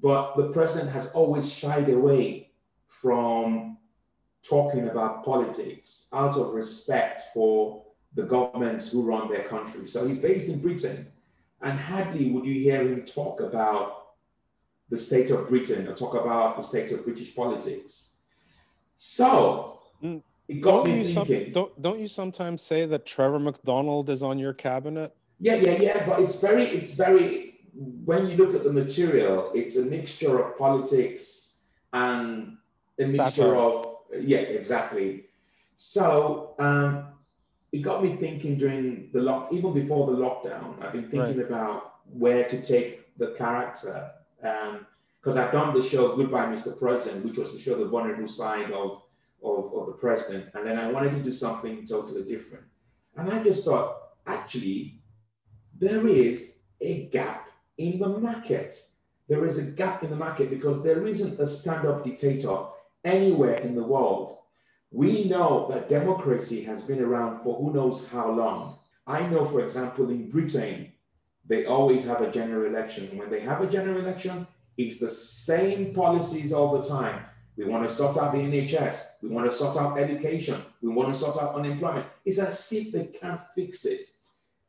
But 0.02 0.36
the 0.36 0.50
president 0.50 0.92
has 0.92 1.12
always 1.12 1.52
shied 1.52 1.90
away 1.90 2.52
from 2.88 3.78
talking 4.44 4.90
about 4.90 5.24
politics 5.24 6.08
out 6.14 6.36
of 6.36 6.54
respect 6.54 7.22
for 7.34 7.84
the 8.16 8.24
governments 8.24 8.92
who 8.92 9.04
run 9.04 9.30
their 9.30 9.44
country. 9.44 9.88
So 9.88 10.08
he's 10.08 10.20
based 10.20 10.50
in 10.50 10.60
Britain, 10.60 11.12
and 11.62 11.80
hardly 11.80 12.32
would 12.32 12.46
you 12.46 12.54
hear 12.54 12.82
him 12.82 13.06
talk 13.06 13.40
about 13.40 14.04
the 14.90 14.98
state 14.98 15.32
of 15.32 15.48
Britain 15.50 15.88
or 15.88 15.96
talk 15.96 16.14
about 16.14 16.58
the 16.58 16.62
state 16.62 16.92
of 16.92 17.04
British 17.04 17.36
politics. 17.36 18.18
So 18.96 19.80
mm. 20.04 20.22
It 20.54 20.62
got 20.62 20.86
don't 20.86 20.98
me 20.98 21.04
thinking. 21.04 21.46
Some, 21.46 21.52
don't, 21.52 21.82
don't 21.82 22.00
you 22.00 22.08
sometimes 22.08 22.62
say 22.62 22.86
that 22.86 23.06
Trevor 23.06 23.40
McDonald 23.40 24.10
is 24.10 24.22
on 24.22 24.38
your 24.38 24.54
cabinet? 24.54 25.16
Yeah, 25.40 25.56
yeah, 25.56 25.82
yeah. 25.82 26.06
But 26.06 26.20
it's 26.20 26.40
very, 26.40 26.64
it's 26.64 26.94
very. 26.94 27.60
When 27.74 28.28
you 28.28 28.38
look 28.38 28.54
at 28.54 28.64
the 28.64 28.72
material, 28.72 29.52
it's 29.56 29.78
a 29.78 29.86
mixture 29.86 30.40
of 30.44 30.58
politics 30.60 31.64
and 31.92 32.58
a 33.00 33.08
mixture 33.08 33.56
of 33.56 33.98
yeah, 34.20 34.40
exactly. 34.40 35.26
So 35.78 36.54
um, 36.60 37.08
it 37.72 37.80
got 37.80 38.04
me 38.04 38.16
thinking 38.16 38.60
during 38.60 39.10
the 39.12 39.22
lock, 39.22 39.52
even 39.52 39.74
before 39.74 40.12
the 40.12 40.18
lockdown. 40.18 40.84
I've 40.84 40.94
been 40.94 41.10
thinking 41.10 41.38
right. 41.38 41.48
about 41.48 41.96
where 42.12 42.44
to 42.48 42.62
take 42.62 43.18
the 43.18 43.32
character 43.32 44.12
because 44.38 45.38
um, 45.38 45.38
I've 45.38 45.52
done 45.52 45.74
the 45.74 45.82
show 45.82 46.16
Goodbye, 46.16 46.46
Mr. 46.46 46.78
President, 46.78 47.26
which 47.26 47.40
was 47.40 47.54
to 47.54 47.60
show 47.60 47.76
the 47.76 47.86
vulnerable 47.86 48.28
side 48.28 48.72
of 48.72 49.02
of, 49.44 49.74
of 49.74 49.88
the 49.88 49.94
president. 49.94 50.50
And 50.54 50.66
then 50.66 50.78
I 50.78 50.92
wanted 50.92 51.12
to 51.12 51.24
do 51.24 51.32
something 51.32 51.86
totally 51.86 52.24
different. 52.24 52.66
And 53.16 53.32
I 53.32 53.44
just 53.44 53.66
thought, 53.66 53.98
actually, 54.26 55.02
there 55.78 56.08
is 56.08 56.60
a 56.82 57.06
gap 57.08 57.50
in 57.78 58.00
the 58.00 58.08
market. 58.08 58.76
There 59.28 59.46
is 59.46 59.58
a 59.58 59.72
gap 59.72 60.04
in 60.04 60.10
the 60.10 60.16
market 60.16 60.50
because 60.50 60.84
there 60.84 61.06
isn't 61.06 61.40
a 61.40 61.48
stand 61.48 61.88
up 61.88 62.04
dictator 62.04 62.58
anywhere 63.04 63.58
in 63.58 63.76
the 63.76 63.84
world. 63.84 64.38
We 64.92 65.26
know 65.26 65.68
that 65.72 65.90
democracy 65.90 66.62
has 66.64 66.84
been 66.84 67.02
around 67.02 67.44
for 67.44 67.56
who 67.56 67.74
knows 67.74 68.08
how 68.08 68.32
long. 68.32 68.78
I 69.08 69.26
know, 69.28 69.46
for 69.46 69.62
example, 69.64 70.10
in 70.10 70.30
Britain, 70.30 70.92
they 71.46 71.66
always 71.66 72.06
have 72.06 72.22
a 72.22 72.32
general 72.32 72.66
election. 72.66 73.18
When 73.18 73.30
they 73.30 73.42
have 73.42 73.62
a 73.62 73.68
general 73.68 74.00
election, 74.00 74.48
it's 74.78 75.00
the 75.00 75.10
same 75.10 75.94
policies 75.94 76.54
all 76.54 76.80
the 76.80 76.88
time 76.88 77.26
We 77.56 77.66
want 77.66 77.88
to 77.88 77.94
sort 77.94 78.18
out 78.18 78.34
the 78.34 78.40
NHS. 78.40 79.02
We 79.22 79.30
want 79.30 79.50
to 79.50 79.56
sort 79.56 79.78
out 79.78 79.98
education. 79.98 80.62
We 80.82 80.90
want 80.90 81.14
to 81.14 81.20
sort 81.20 81.42
out 81.42 81.56
unemployment. 81.56 82.08
It's 82.26 82.40
as 82.40 82.72
if 82.72 82.92
they 82.92 83.06
can't 83.06 83.42
fix 83.56 83.86
it. 83.86 84.06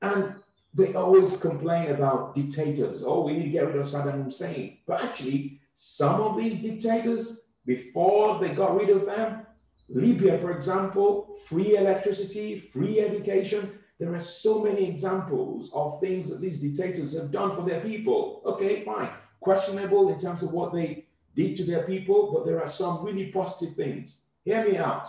And 0.02 0.34
they 0.74 0.92
always 0.94 1.40
complain 1.40 1.92
about 1.92 2.34
dictators. 2.34 3.04
Oh, 3.04 3.24
we 3.24 3.34
need 3.34 3.44
to 3.44 3.50
get 3.50 3.66
rid 3.66 3.76
of 3.76 3.86
Saddam 3.86 4.24
Hussein. 4.24 4.78
But 4.86 5.02
actually, 5.02 5.60
some 5.74 6.20
of 6.20 6.36
these 6.36 6.62
dictators, 6.62 7.52
before 7.64 8.38
they 8.38 8.50
got 8.50 8.76
rid 8.76 8.90
of 8.90 9.06
them, 9.06 9.46
Libya, 9.88 10.38
for 10.38 10.50
example, 10.50 11.36
free 11.46 11.76
electricity, 11.76 12.58
free 12.58 13.00
education. 13.00 13.78
There 14.00 14.12
are 14.14 14.20
so 14.20 14.64
many 14.64 14.88
examples 14.88 15.70
of 15.72 16.00
things 16.00 16.28
that 16.28 16.40
these 16.40 16.58
dictators 16.58 17.16
have 17.16 17.30
done 17.30 17.54
for 17.54 17.62
their 17.62 17.80
people. 17.80 18.42
Okay, 18.44 18.84
fine. 18.84 19.10
Questionable 19.40 20.12
in 20.12 20.18
terms 20.18 20.42
of 20.42 20.52
what 20.52 20.72
they 20.72 21.03
did 21.34 21.56
to 21.56 21.64
their 21.64 21.82
people, 21.82 22.32
but 22.32 22.46
there 22.46 22.60
are 22.60 22.68
some 22.68 23.04
really 23.04 23.26
positive 23.26 23.76
things. 23.76 24.22
Hear 24.44 24.68
me 24.68 24.76
out. 24.78 25.08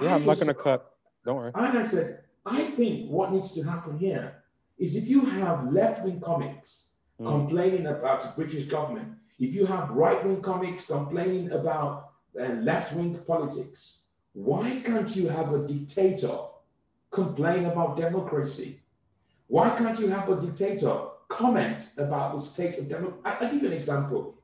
Yeah, 0.00 0.14
I 0.14 0.16
am 0.16 0.26
not 0.26 0.36
going 0.36 0.48
to 0.48 0.54
cut. 0.54 0.94
Don't 1.24 1.36
worry. 1.36 1.52
And 1.54 1.78
I 1.78 1.84
said, 1.84 2.24
I 2.46 2.62
think 2.62 3.10
what 3.10 3.32
needs 3.32 3.54
to 3.54 3.62
happen 3.62 3.98
here 3.98 4.42
is 4.78 4.96
if 4.96 5.08
you 5.08 5.24
have 5.24 5.72
left 5.72 6.04
wing 6.04 6.20
comics 6.20 6.94
mm. 7.20 7.26
complaining 7.26 7.86
about 7.86 8.22
the 8.22 8.32
British 8.36 8.64
government, 8.64 9.12
if 9.38 9.54
you 9.54 9.66
have 9.66 9.90
right 9.90 10.24
wing 10.24 10.42
comics 10.42 10.86
complaining 10.86 11.52
about 11.52 12.10
uh, 12.40 12.44
left 12.54 12.94
wing 12.94 13.18
politics, 13.26 14.02
why 14.32 14.80
can't 14.84 15.14
you 15.16 15.28
have 15.28 15.52
a 15.52 15.66
dictator 15.66 16.38
complain 17.10 17.66
about 17.66 17.96
democracy? 17.96 18.80
Why 19.48 19.70
can't 19.76 19.98
you 19.98 20.08
have 20.08 20.28
a 20.28 20.40
dictator 20.40 21.06
comment 21.28 21.90
about 21.96 22.34
the 22.34 22.40
state 22.40 22.78
of 22.78 22.88
democracy? 22.88 23.20
I'll 23.24 23.50
give 23.50 23.62
you 23.62 23.68
an 23.68 23.74
example. 23.74 24.37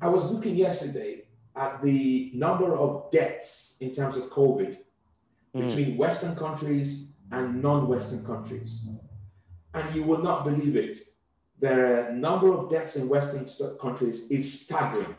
I 0.00 0.08
was 0.08 0.30
looking 0.30 0.56
yesterday 0.56 1.22
at 1.54 1.82
the 1.82 2.30
number 2.34 2.76
of 2.76 3.10
deaths 3.10 3.78
in 3.80 3.92
terms 3.92 4.16
of 4.16 4.24
COVID 4.30 4.78
mm. 5.54 5.68
between 5.68 5.96
Western 5.96 6.36
countries 6.36 7.12
and 7.32 7.62
non 7.62 7.88
Western 7.88 8.24
countries. 8.24 8.86
And 9.74 9.94
you 9.94 10.04
will 10.04 10.22
not 10.22 10.44
believe 10.44 10.76
it. 10.76 10.98
The 11.58 12.10
number 12.12 12.52
of 12.52 12.70
deaths 12.70 12.96
in 12.96 13.08
Western 13.08 13.46
countries 13.78 14.26
is 14.30 14.60
staggering. 14.62 15.14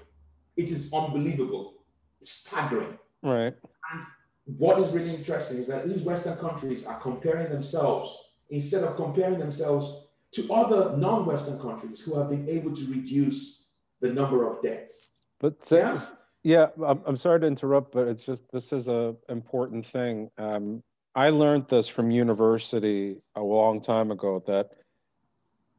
It 0.55 0.69
is 0.69 0.93
unbelievable, 0.93 1.75
It's 2.21 2.31
staggering. 2.31 2.97
Right. 3.23 3.55
And 3.91 4.05
what 4.45 4.79
is 4.79 4.91
really 4.91 5.15
interesting 5.15 5.57
is 5.57 5.67
that 5.67 5.87
these 5.87 6.01
Western 6.01 6.37
countries 6.37 6.85
are 6.85 6.99
comparing 6.99 7.51
themselves, 7.51 8.31
instead 8.49 8.83
of 8.83 8.95
comparing 8.95 9.39
themselves 9.39 10.07
to 10.33 10.53
other 10.53 10.95
non 10.97 11.25
Western 11.25 11.59
countries 11.59 12.01
who 12.01 12.17
have 12.17 12.29
been 12.29 12.47
able 12.47 12.75
to 12.75 12.85
reduce 12.91 13.66
the 14.01 14.09
number 14.09 14.49
of 14.51 14.61
deaths. 14.61 15.11
But 15.39 15.55
yeah, 15.71 15.99
yeah 16.43 16.67
I'm, 16.85 17.01
I'm 17.05 17.17
sorry 17.17 17.39
to 17.41 17.47
interrupt, 17.47 17.91
but 17.93 18.07
it's 18.07 18.23
just 18.23 18.43
this 18.51 18.71
is 18.71 18.87
a 18.87 19.15
important 19.29 19.85
thing. 19.85 20.29
Um, 20.37 20.83
I 21.15 21.29
learned 21.29 21.67
this 21.67 21.87
from 21.87 22.11
university 22.11 23.17
a 23.35 23.41
long 23.41 23.81
time 23.81 24.11
ago 24.11 24.43
that 24.47 24.69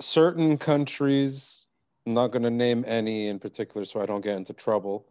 certain 0.00 0.58
countries, 0.58 1.68
I'm 2.06 2.14
not 2.14 2.28
going 2.28 2.42
to 2.42 2.50
name 2.50 2.84
any 2.86 3.28
in 3.28 3.38
particular 3.38 3.84
so 3.84 4.00
I 4.00 4.06
don't 4.06 4.20
get 4.20 4.36
into 4.36 4.52
trouble, 4.52 5.06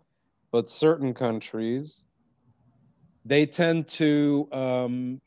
but 0.51 0.69
certain 0.69 1.13
countries, 1.13 2.03
they 3.25 3.45
tend 3.45 3.87
to 3.89 4.47
um, 4.51 5.21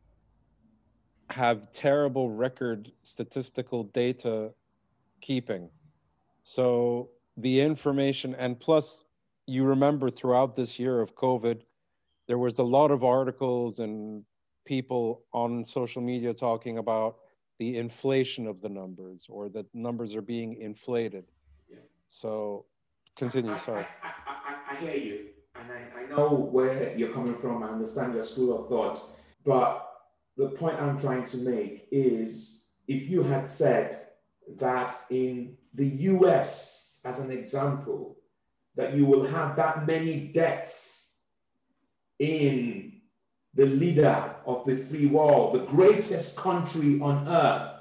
have 1.30 1.72
terrible 1.72 2.30
record 2.30 2.90
statistical 3.02 3.84
data 3.84 4.52
keeping. 5.20 5.70
So 6.44 7.10
the 7.40 7.60
information 7.60 8.34
and 8.36 8.58
plus 8.58 9.04
you 9.46 9.64
remember 9.64 10.10
throughout 10.10 10.56
this 10.56 10.78
year 10.78 11.00
of 11.00 11.14
covid 11.14 11.62
there 12.28 12.38
was 12.38 12.58
a 12.58 12.62
lot 12.62 12.90
of 12.90 13.02
articles 13.02 13.78
and 13.78 14.24
people 14.64 15.24
on 15.32 15.64
social 15.64 16.02
media 16.02 16.32
talking 16.32 16.78
about 16.78 17.16
the 17.58 17.76
inflation 17.76 18.46
of 18.46 18.60
the 18.60 18.68
numbers 18.68 19.26
or 19.28 19.48
that 19.48 19.66
numbers 19.74 20.14
are 20.14 20.22
being 20.22 20.54
inflated 20.60 21.24
yeah. 21.68 21.78
so 22.08 22.64
continue 23.16 23.52
I, 23.52 23.58
sorry 23.58 23.86
I, 24.02 24.12
I, 24.70 24.76
I, 24.76 24.76
hear 24.76 24.96
you 24.96 25.26
and 25.56 25.70
I, 25.72 26.02
I 26.02 26.06
know 26.06 26.34
where 26.52 26.96
you're 26.96 27.12
coming 27.12 27.36
from 27.36 27.62
i 27.62 27.68
understand 27.68 28.14
your 28.14 28.24
school 28.24 28.62
of 28.62 28.68
thought 28.68 29.02
but 29.44 29.86
the 30.36 30.48
point 30.48 30.80
i'm 30.80 31.00
trying 31.00 31.24
to 31.24 31.36
make 31.38 31.88
is 31.90 32.64
if 32.86 33.08
you 33.08 33.22
had 33.22 33.48
said 33.48 34.06
that 34.56 35.00
in 35.10 35.56
the 35.74 35.86
us 35.86 36.89
as 37.04 37.20
an 37.20 37.30
example 37.30 38.16
that 38.76 38.94
you 38.94 39.06
will 39.06 39.26
have 39.26 39.56
that 39.56 39.86
many 39.86 40.28
deaths 40.28 41.22
in 42.18 43.00
the 43.54 43.66
leader 43.66 44.36
of 44.46 44.64
the 44.66 44.76
free 44.76 45.06
world, 45.06 45.54
the 45.54 45.64
greatest 45.66 46.36
country 46.36 47.00
on 47.00 47.26
earth, 47.26 47.80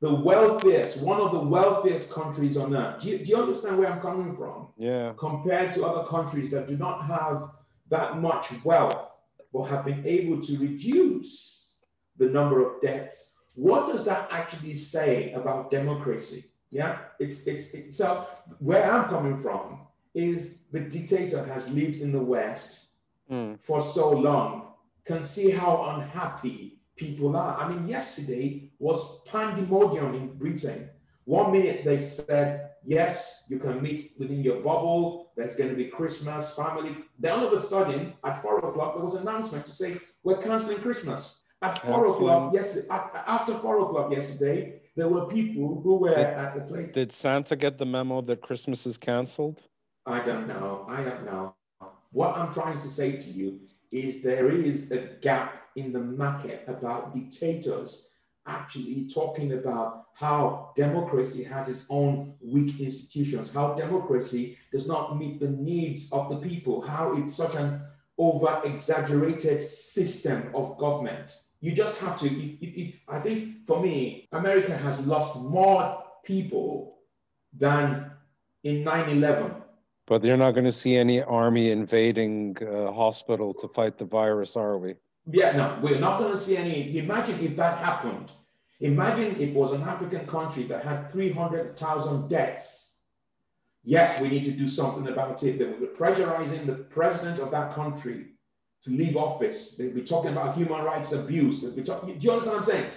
the 0.00 0.14
wealthiest, 0.14 1.02
one 1.02 1.20
of 1.20 1.32
the 1.32 1.40
wealthiest 1.40 2.12
countries 2.12 2.56
on 2.56 2.76
earth. 2.76 3.00
Do 3.00 3.08
you, 3.08 3.18
do 3.18 3.24
you 3.24 3.36
understand 3.36 3.78
where 3.78 3.90
I'm 3.90 4.00
coming 4.00 4.36
from? 4.36 4.68
Yeah. 4.76 5.14
Compared 5.16 5.72
to 5.74 5.86
other 5.86 6.06
countries 6.06 6.50
that 6.50 6.68
do 6.68 6.76
not 6.76 7.04
have 7.04 7.50
that 7.88 8.18
much 8.18 8.52
wealth, 8.62 9.08
but 9.52 9.64
have 9.64 9.86
been 9.86 10.04
able 10.04 10.42
to 10.42 10.58
reduce 10.58 11.76
the 12.18 12.28
number 12.28 12.66
of 12.66 12.82
deaths. 12.82 13.34
What 13.54 13.90
does 13.90 14.04
that 14.04 14.28
actually 14.30 14.74
say 14.74 15.32
about 15.32 15.70
democracy? 15.70 16.50
Yeah, 16.70 16.98
it's, 17.18 17.46
it's, 17.46 17.74
it's 17.74 17.98
so 17.98 18.26
where 18.58 18.90
I'm 18.90 19.08
coming 19.08 19.40
from 19.40 19.80
is 20.14 20.64
the 20.72 20.80
dictator 20.80 21.44
has 21.44 21.68
lived 21.68 22.00
in 22.00 22.12
the 22.12 22.22
West 22.22 22.86
mm. 23.30 23.60
for 23.60 23.80
so 23.80 24.10
long, 24.10 24.72
can 25.04 25.22
see 25.22 25.50
how 25.50 25.94
unhappy 25.96 26.80
people 26.96 27.36
are. 27.36 27.56
I 27.58 27.68
mean, 27.68 27.86
yesterday 27.86 28.70
was 28.78 29.20
pandemonium 29.26 30.14
in 30.14 30.34
Britain. 30.38 30.88
One 31.24 31.52
minute 31.52 31.84
they 31.84 32.02
said, 32.02 32.70
yes, 32.84 33.44
you 33.48 33.58
can 33.58 33.82
meet 33.82 34.12
within 34.18 34.42
your 34.42 34.56
bubble, 34.56 35.32
there's 35.36 35.56
going 35.56 35.70
to 35.70 35.76
be 35.76 35.86
Christmas, 35.86 36.56
family. 36.56 36.96
Then 37.18 37.32
all 37.38 37.46
of 37.46 37.52
a 37.52 37.58
sudden, 37.58 38.14
at 38.24 38.40
four 38.42 38.58
o'clock, 38.58 38.94
there 38.94 39.04
was 39.04 39.14
an 39.14 39.22
announcement 39.22 39.66
to 39.66 39.72
say, 39.72 39.98
we're 40.22 40.38
canceling 40.38 40.78
Christmas. 40.78 41.36
At 41.62 41.82
four 41.82 42.06
o'clock, 42.06 42.52
yes, 42.54 42.86
after 42.90 43.54
four 43.54 43.80
o'clock 43.80 44.12
yesterday, 44.12 44.80
there 44.96 45.08
were 45.08 45.26
people 45.26 45.80
who 45.82 45.96
were 45.96 46.14
did, 46.14 46.26
at 46.26 46.54
the 46.54 46.62
place. 46.62 46.92
Did 46.92 47.12
Santa 47.12 47.54
get 47.54 47.78
the 47.78 47.84
memo 47.86 48.22
that 48.22 48.40
Christmas 48.40 48.86
is 48.86 48.96
canceled? 48.96 49.62
I 50.06 50.24
don't 50.24 50.48
know. 50.48 50.86
I 50.88 51.02
don't 51.02 51.24
know. 51.24 51.54
What 52.12 52.36
I'm 52.36 52.52
trying 52.52 52.80
to 52.80 52.88
say 52.88 53.16
to 53.16 53.30
you 53.30 53.60
is 53.92 54.22
there 54.22 54.50
is 54.50 54.90
a 54.90 55.08
gap 55.20 55.64
in 55.76 55.92
the 55.92 56.00
market 56.00 56.64
about 56.66 57.14
dictators 57.14 58.08
actually 58.46 59.08
talking 59.12 59.52
about 59.52 60.06
how 60.14 60.72
democracy 60.76 61.42
has 61.44 61.68
its 61.68 61.84
own 61.90 62.34
weak 62.40 62.80
institutions, 62.80 63.52
how 63.52 63.74
democracy 63.74 64.56
does 64.72 64.88
not 64.88 65.18
meet 65.18 65.40
the 65.40 65.48
needs 65.48 66.10
of 66.12 66.30
the 66.30 66.36
people, 66.36 66.80
how 66.80 67.14
it's 67.16 67.34
such 67.34 67.54
an 67.56 67.82
over 68.16 68.62
exaggerated 68.64 69.62
system 69.62 70.50
of 70.54 70.78
government 70.78 71.36
you 71.66 71.72
just 71.72 71.98
have 71.98 72.16
to, 72.20 72.26
if, 72.26 72.62
if, 72.62 72.76
if, 72.82 72.94
I 73.08 73.18
think 73.18 73.66
for 73.66 73.82
me, 73.82 74.28
America 74.30 74.76
has 74.76 75.04
lost 75.04 75.36
more 75.36 76.04
people 76.24 76.98
than 77.52 78.12
in 78.62 78.84
9 78.84 79.08
11. 79.10 79.52
But 80.06 80.22
you're 80.22 80.36
not 80.36 80.52
going 80.52 80.66
to 80.66 80.78
see 80.84 80.94
any 80.94 81.22
army 81.22 81.72
invading 81.72 82.56
a 82.60 82.92
hospital 82.92 83.52
to 83.54 83.66
fight 83.66 83.98
the 83.98 84.04
virus, 84.04 84.56
are 84.56 84.78
we? 84.78 84.94
Yeah, 85.28 85.56
no, 85.56 85.80
we're 85.82 85.98
not 85.98 86.20
going 86.20 86.30
to 86.30 86.38
see 86.38 86.56
any. 86.56 86.96
Imagine 86.98 87.40
if 87.40 87.56
that 87.56 87.78
happened. 87.78 88.30
Imagine 88.78 89.34
it 89.40 89.52
was 89.52 89.72
an 89.72 89.82
African 89.82 90.24
country 90.28 90.62
that 90.64 90.84
had 90.84 91.10
300,000 91.10 92.28
deaths. 92.28 93.00
Yes, 93.82 94.20
we 94.20 94.28
need 94.28 94.44
to 94.44 94.52
do 94.52 94.68
something 94.68 95.08
about 95.08 95.42
it. 95.42 95.58
They 95.58 95.64
were 95.64 95.88
pressurizing 95.98 96.64
the 96.64 96.76
president 96.76 97.40
of 97.40 97.50
that 97.50 97.74
country 97.74 98.35
to 98.86 98.96
leave 98.96 99.16
office. 99.16 99.76
They'll 99.76 99.92
be 99.92 100.02
talking 100.02 100.30
about 100.30 100.56
human 100.56 100.82
rights 100.82 101.12
abuse. 101.12 101.60
They'll 101.60 101.72
be 101.72 101.82
talking, 101.82 102.16
do 102.16 102.24
you 102.24 102.32
understand 102.32 102.60
what 102.60 102.68
I'm 102.68 102.70
saying? 102.70 102.90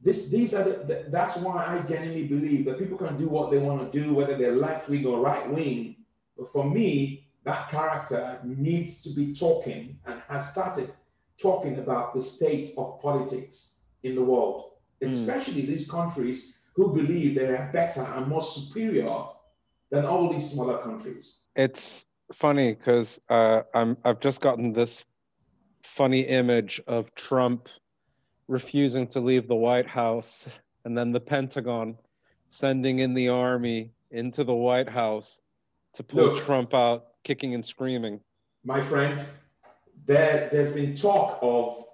This, 0.00 0.28
these 0.28 0.54
are 0.54 0.64
the, 0.64 0.84
the, 0.84 1.04
that's 1.08 1.36
why 1.36 1.64
I 1.64 1.86
genuinely 1.86 2.26
believe 2.26 2.66
that 2.66 2.78
people 2.78 2.98
can 2.98 3.16
do 3.16 3.28
what 3.28 3.50
they 3.50 3.58
want 3.58 3.90
to 3.90 3.98
do, 3.98 4.12
whether 4.12 4.36
they're 4.36 4.56
left 4.56 4.88
wing 4.90 5.06
or 5.06 5.20
right 5.20 5.48
wing. 5.48 5.96
But 6.36 6.52
for 6.52 6.68
me, 6.68 7.28
that 7.44 7.70
character 7.70 8.40
needs 8.44 9.02
to 9.04 9.10
be 9.10 9.32
talking 9.32 9.98
and 10.04 10.20
has 10.28 10.50
started 10.50 10.92
talking 11.40 11.78
about 11.78 12.14
the 12.14 12.20
state 12.20 12.70
of 12.76 13.00
politics 13.00 13.84
in 14.02 14.14
the 14.16 14.22
world, 14.22 14.72
hmm. 15.00 15.08
especially 15.08 15.62
mm. 15.62 15.68
these 15.68 15.90
countries 15.90 16.54
who 16.74 16.92
believe 16.92 17.34
they 17.34 17.46
are 17.46 17.70
better 17.72 18.02
and 18.02 18.26
more 18.26 18.42
superior 18.42 19.24
than 19.90 20.04
all 20.04 20.30
these 20.30 20.50
smaller 20.50 20.78
countries. 20.78 21.38
It's 21.54 22.06
funny 22.32 22.74
because 22.74 23.20
uh, 23.28 23.62
I'm 23.74 23.96
I've 24.04 24.20
just 24.20 24.40
gotten 24.40 24.72
this 24.72 25.04
funny 25.86 26.20
image 26.20 26.80
of 26.86 27.14
Trump 27.14 27.68
refusing 28.48 29.06
to 29.08 29.20
leave 29.20 29.46
the 29.46 29.54
White 29.54 29.86
House 29.86 30.48
and 30.84 30.96
then 30.96 31.12
the 31.12 31.20
Pentagon 31.20 31.96
sending 32.46 32.98
in 32.98 33.14
the 33.14 33.28
army 33.28 33.92
into 34.10 34.44
the 34.44 34.54
White 34.54 34.88
House 34.88 35.40
to 35.94 36.02
pull 36.02 36.26
Look. 36.26 36.44
Trump 36.44 36.74
out 36.74 37.06
kicking 37.24 37.54
and 37.54 37.64
screaming. 37.64 38.20
my 38.64 38.82
friend, 38.82 39.20
there, 40.06 40.48
there's 40.52 40.72
been 40.72 40.94
talk 40.94 41.38
of 41.40 41.84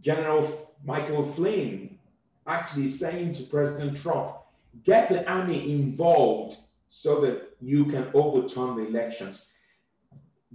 General 0.00 0.72
Michael 0.84 1.24
Flynn 1.24 1.98
actually 2.46 2.88
saying 2.88 3.32
to 3.32 3.42
President 3.44 3.96
Trump, 3.96 4.36
get 4.84 5.08
the 5.08 5.28
army 5.28 5.72
involved 5.72 6.56
so 6.88 7.20
that 7.20 7.56
you 7.60 7.84
can 7.86 8.08
overturn 8.14 8.76
the 8.76 8.86
elections. 8.86 9.50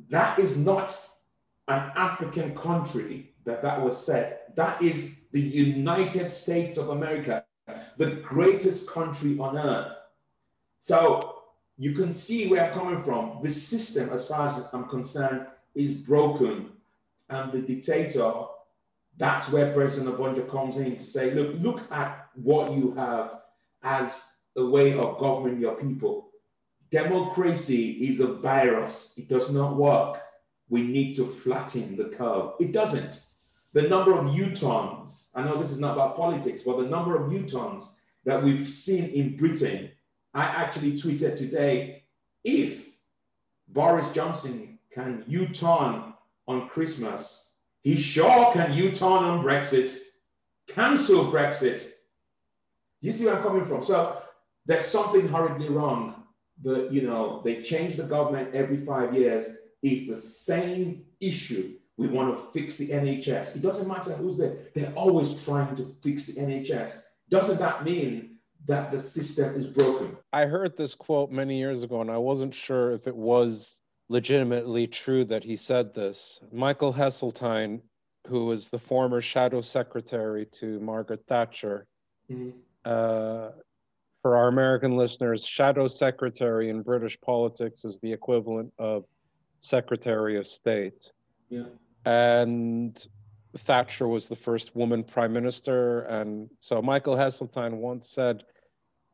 That 0.09 0.39
is 0.39 0.57
not 0.57 0.95
an 1.69 1.91
African 1.95 2.55
country 2.55 3.31
that 3.45 3.61
that 3.61 3.81
was 3.81 4.03
said. 4.03 4.39
That 4.55 4.81
is 4.81 5.15
the 5.31 5.39
United 5.39 6.33
States 6.33 6.77
of 6.77 6.89
America, 6.89 7.45
the 7.97 8.15
greatest 8.15 8.89
country 8.89 9.37
on 9.39 9.57
earth. 9.57 9.93
So 10.79 11.43
you 11.77 11.93
can 11.93 12.11
see 12.11 12.49
where 12.49 12.65
I'm 12.65 12.73
coming 12.73 13.03
from. 13.03 13.39
The 13.43 13.51
system, 13.51 14.09
as 14.09 14.27
far 14.27 14.49
as 14.49 14.67
I'm 14.73 14.89
concerned, 14.89 15.45
is 15.75 15.91
broken. 15.91 16.71
And 17.29 17.51
the 17.51 17.61
dictator, 17.61 18.33
that's 19.17 19.51
where 19.51 19.71
President 19.73 20.17
Obonjo 20.17 20.49
comes 20.49 20.77
in 20.77 20.95
to 20.95 21.03
say, 21.03 21.33
look, 21.33 21.55
look 21.59 21.91
at 21.91 22.27
what 22.33 22.71
you 22.71 22.93
have 22.95 23.41
as 23.83 24.37
a 24.57 24.65
way 24.65 24.97
of 24.97 25.19
governing 25.19 25.61
your 25.61 25.75
people. 25.75 26.29
Democracy 26.89 27.91
is 28.09 28.19
a 28.19 28.33
virus. 28.33 29.13
It 29.17 29.29
does 29.29 29.51
not 29.51 29.75
work. 29.75 30.19
We 30.69 30.83
need 30.83 31.15
to 31.15 31.25
flatten 31.25 31.95
the 31.95 32.05
curve. 32.05 32.53
It 32.59 32.71
doesn't. 32.71 33.25
The 33.73 33.83
number 33.83 34.17
of 34.17 34.35
U-turns, 34.35 35.31
I 35.35 35.43
know 35.43 35.59
this 35.59 35.71
is 35.71 35.79
not 35.79 35.93
about 35.93 36.15
politics, 36.15 36.63
but 36.63 36.77
the 36.77 36.87
number 36.87 37.21
of 37.21 37.31
U-turns 37.31 37.95
that 38.25 38.43
we've 38.43 38.67
seen 38.67 39.05
in 39.05 39.37
Britain, 39.37 39.91
I 40.33 40.43
actually 40.43 40.93
tweeted 40.93 41.37
today, 41.37 42.03
if 42.43 42.99
Boris 43.67 44.11
Johnson 44.11 44.79
can 44.91 45.23
U-turn 45.27 46.13
on 46.47 46.69
Christmas, 46.69 47.53
he 47.81 47.95
sure 47.95 48.51
can 48.53 48.73
U-turn 48.73 49.23
on 49.23 49.43
Brexit, 49.43 49.95
cancel 50.67 51.25
Brexit. 51.25 51.83
Do 53.01 53.07
you 53.07 53.11
see 53.11 53.25
where 53.25 53.37
I'm 53.37 53.43
coming 53.43 53.65
from? 53.65 53.83
So 53.83 54.21
there's 54.65 54.85
something 54.85 55.27
horribly 55.27 55.69
wrong. 55.69 56.23
The, 56.61 56.89
you 56.91 57.03
know, 57.03 57.41
they 57.43 57.61
change 57.61 57.95
the 57.95 58.03
government 58.03 58.53
every 58.53 58.77
five 58.77 59.15
years. 59.15 59.47
It's 59.81 60.07
the 60.09 60.15
same 60.15 61.05
issue. 61.19 61.75
We 61.97 62.07
want 62.07 62.35
to 62.35 62.41
fix 62.51 62.77
the 62.77 62.89
NHS. 62.89 63.55
It 63.57 63.61
doesn't 63.61 63.87
matter 63.87 64.11
who's 64.13 64.37
there. 64.37 64.57
They're 64.73 64.93
always 64.93 65.41
trying 65.43 65.75
to 65.75 65.95
fix 66.01 66.27
the 66.27 66.39
NHS. 66.41 67.01
Doesn't 67.29 67.59
that 67.59 67.83
mean 67.83 68.37
that 68.67 68.91
the 68.91 68.99
system 68.99 69.55
is 69.55 69.67
broken? 69.67 70.17
I 70.33 70.45
heard 70.45 70.77
this 70.77 70.95
quote 70.95 71.31
many 71.31 71.57
years 71.57 71.83
ago, 71.83 72.01
and 72.01 72.09
I 72.11 72.17
wasn't 72.17 72.55
sure 72.55 72.91
if 72.91 73.05
it 73.07 73.15
was 73.15 73.79
legitimately 74.09 74.87
true 74.87 75.25
that 75.25 75.43
he 75.43 75.55
said 75.55 75.93
this. 75.93 76.39
Michael 76.51 76.93
Heseltine, 76.93 77.81
who 78.27 78.45
was 78.45 78.69
the 78.69 78.79
former 78.79 79.21
shadow 79.21 79.61
secretary 79.61 80.45
to 80.59 80.79
Margaret 80.79 81.23
Thatcher, 81.27 81.85
Mhm. 82.29 82.53
uh, 82.85 83.51
for 84.21 84.35
our 84.35 84.47
American 84.47 84.97
listeners, 84.97 85.45
shadow 85.45 85.87
secretary 85.87 86.69
in 86.69 86.81
British 86.81 87.19
politics 87.21 87.85
is 87.85 87.99
the 87.99 88.11
equivalent 88.11 88.73
of 88.77 89.05
secretary 89.61 90.37
of 90.37 90.47
state. 90.47 91.11
Yeah. 91.49 91.65
And 92.05 93.05
Thatcher 93.57 94.07
was 94.07 94.27
the 94.27 94.35
first 94.35 94.75
woman 94.75 95.03
prime 95.03 95.33
minister. 95.33 96.01
And 96.01 96.49
so 96.59 96.81
Michael 96.81 97.15
Heseltine 97.15 97.77
once 97.77 98.09
said, 98.09 98.43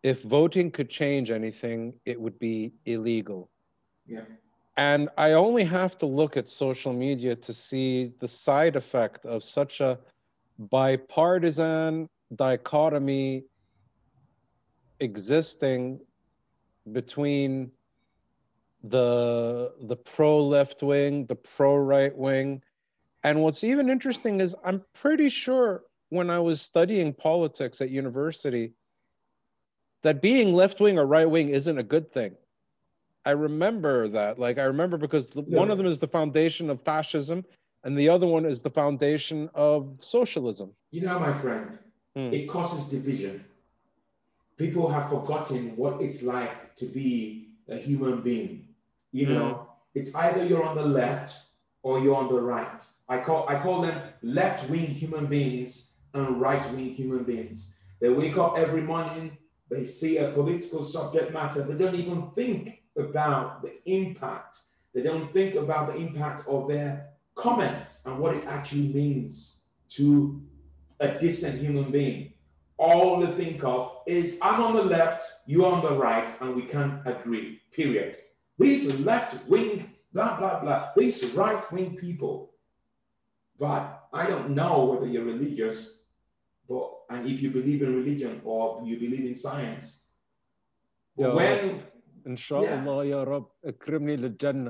if 0.03 0.21
voting 0.21 0.69
could 0.69 0.89
change 0.89 1.31
anything, 1.31 1.93
it 2.05 2.19
would 2.19 2.37
be 2.37 2.73
illegal. 2.85 3.49
Yeah. 4.05 4.21
And 4.77 5.09
I 5.17 5.31
only 5.31 5.63
have 5.63 5.97
to 5.99 6.05
look 6.05 6.37
at 6.37 6.49
social 6.49 6.93
media 6.93 7.35
to 7.37 7.53
see 7.53 8.11
the 8.19 8.27
side 8.27 8.75
effect 8.75 9.25
of 9.25 9.43
such 9.43 9.81
a 9.81 9.97
bipartisan 10.59 12.07
dichotomy 12.35 13.45
existing 14.99 15.99
between 16.91 17.71
the 18.89 19.73
the 19.81 19.95
pro 19.95 20.45
left 20.45 20.83
wing, 20.83 21.25
the 21.25 21.35
pro 21.35 21.75
right 21.77 22.15
wing. 22.15 22.61
And 23.23 23.41
what's 23.41 23.63
even 23.63 23.89
interesting 23.89 24.41
is 24.41 24.55
I'm 24.63 24.83
pretty 24.93 25.29
sure 25.29 25.83
when 26.09 26.29
I 26.29 26.39
was 26.39 26.61
studying 26.61 27.13
politics 27.13 27.81
at 27.81 27.89
university 27.89 28.73
that 30.03 30.21
being 30.21 30.53
left 30.53 30.79
wing 30.79 30.99
or 30.99 31.05
right 31.05 31.29
wing 31.29 31.49
isn't 31.49 31.77
a 31.77 31.83
good 31.83 32.11
thing. 32.11 32.35
I 33.25 33.31
remember 33.31 34.07
that. 34.09 34.39
Like 34.39 34.57
I 34.59 34.63
remember 34.63 34.97
because 34.97 35.27
the, 35.27 35.41
one 35.41 35.71
of 35.71 35.77
them 35.77 35.87
is 35.87 35.97
the 35.97 36.07
foundation 36.07 36.69
of 36.69 36.81
fascism 36.81 37.43
and 37.83 37.97
the 37.97 38.09
other 38.09 38.27
one 38.27 38.45
is 38.45 38.61
the 38.61 38.69
foundation 38.69 39.49
of 39.55 39.97
socialism. 40.01 40.71
You 40.91 41.01
know, 41.01 41.19
my 41.19 41.33
friend, 41.39 41.77
Hmm. 42.15 42.33
it 42.33 42.47
causes 42.47 42.87
division. 42.87 43.43
People 44.57 44.87
have 44.89 45.09
forgotten 45.09 45.75
what 45.75 46.01
it's 46.01 46.23
like 46.23 46.75
to 46.77 46.85
be 46.85 47.49
a 47.67 47.77
human 47.77 48.21
being. 48.21 48.64
You 49.15 49.27
know, 49.27 49.49
mm. 49.49 49.67
it's 49.93 50.13
either 50.13 50.43
you're 50.45 50.65
on 50.65 50.75
the 50.75 50.83
left 50.83 51.37
or 51.83 52.01
you're 52.01 52.17
on 52.17 52.27
the 52.27 52.41
right. 52.41 52.83
I 53.07 53.19
call 53.19 53.47
I 53.47 53.57
call 53.57 53.81
them 53.81 53.97
left-wing 54.21 54.87
human 54.87 55.27
beings 55.27 55.93
and 56.13 56.41
right-wing 56.41 56.89
human 56.89 57.23
beings. 57.23 57.73
They 58.01 58.09
wake 58.09 58.37
up 58.37 58.57
every 58.57 58.81
morning, 58.81 59.37
they 59.71 59.85
see 59.85 60.17
a 60.17 60.31
political 60.31 60.83
subject 60.83 61.31
matter, 61.31 61.61
they 61.61 61.81
don't 61.81 61.95
even 61.95 62.29
think 62.35 62.81
about 62.97 63.61
the 63.61 63.71
impact. 63.85 64.57
They 64.93 65.01
don't 65.01 65.31
think 65.31 65.55
about 65.55 65.93
the 65.93 65.95
impact 65.97 66.45
of 66.49 66.67
their 66.67 67.07
comments 67.35 68.01
and 68.05 68.19
what 68.19 68.35
it 68.35 68.43
actually 68.47 68.89
means 68.89 69.61
to 69.91 70.41
a 70.99 71.17
decent 71.19 71.57
human 71.57 71.89
being. 71.89 72.33
All 72.77 73.21
they 73.21 73.31
think 73.31 73.63
of 73.63 73.99
is 74.07 74.39
I'm 74.41 74.61
on 74.61 74.73
the 74.73 74.83
left, 74.83 75.23
you're 75.45 75.71
on 75.71 75.81
the 75.81 75.93
right, 75.93 76.29
and 76.41 76.53
we 76.53 76.63
can't 76.63 76.99
agree. 77.05 77.61
Period. 77.71 78.17
These 78.57 78.99
left 79.01 79.47
wing, 79.47 79.91
blah, 80.13 80.37
blah, 80.39 80.61
blah, 80.61 80.89
these 80.95 81.23
right 81.33 81.69
wing 81.71 81.95
people. 81.95 82.53
But 83.59 84.07
I 84.13 84.27
don't 84.27 84.51
know 84.51 84.85
whether 84.85 85.07
you're 85.07 85.25
religious, 85.25 85.99
but 86.69 86.91
and 87.09 87.27
if 87.29 87.41
you 87.41 87.51
believe 87.51 87.81
in 87.83 87.95
religion 87.95 88.41
or 88.43 88.81
you 88.85 88.97
believe 88.99 89.25
in 89.25 89.35
science. 89.35 90.05
Yeah. 91.17 91.33
when 91.33 91.83
Inshallah, 92.25 93.05
ya 93.05 93.23
Rab, 93.23 93.45
akrimni 93.65 94.17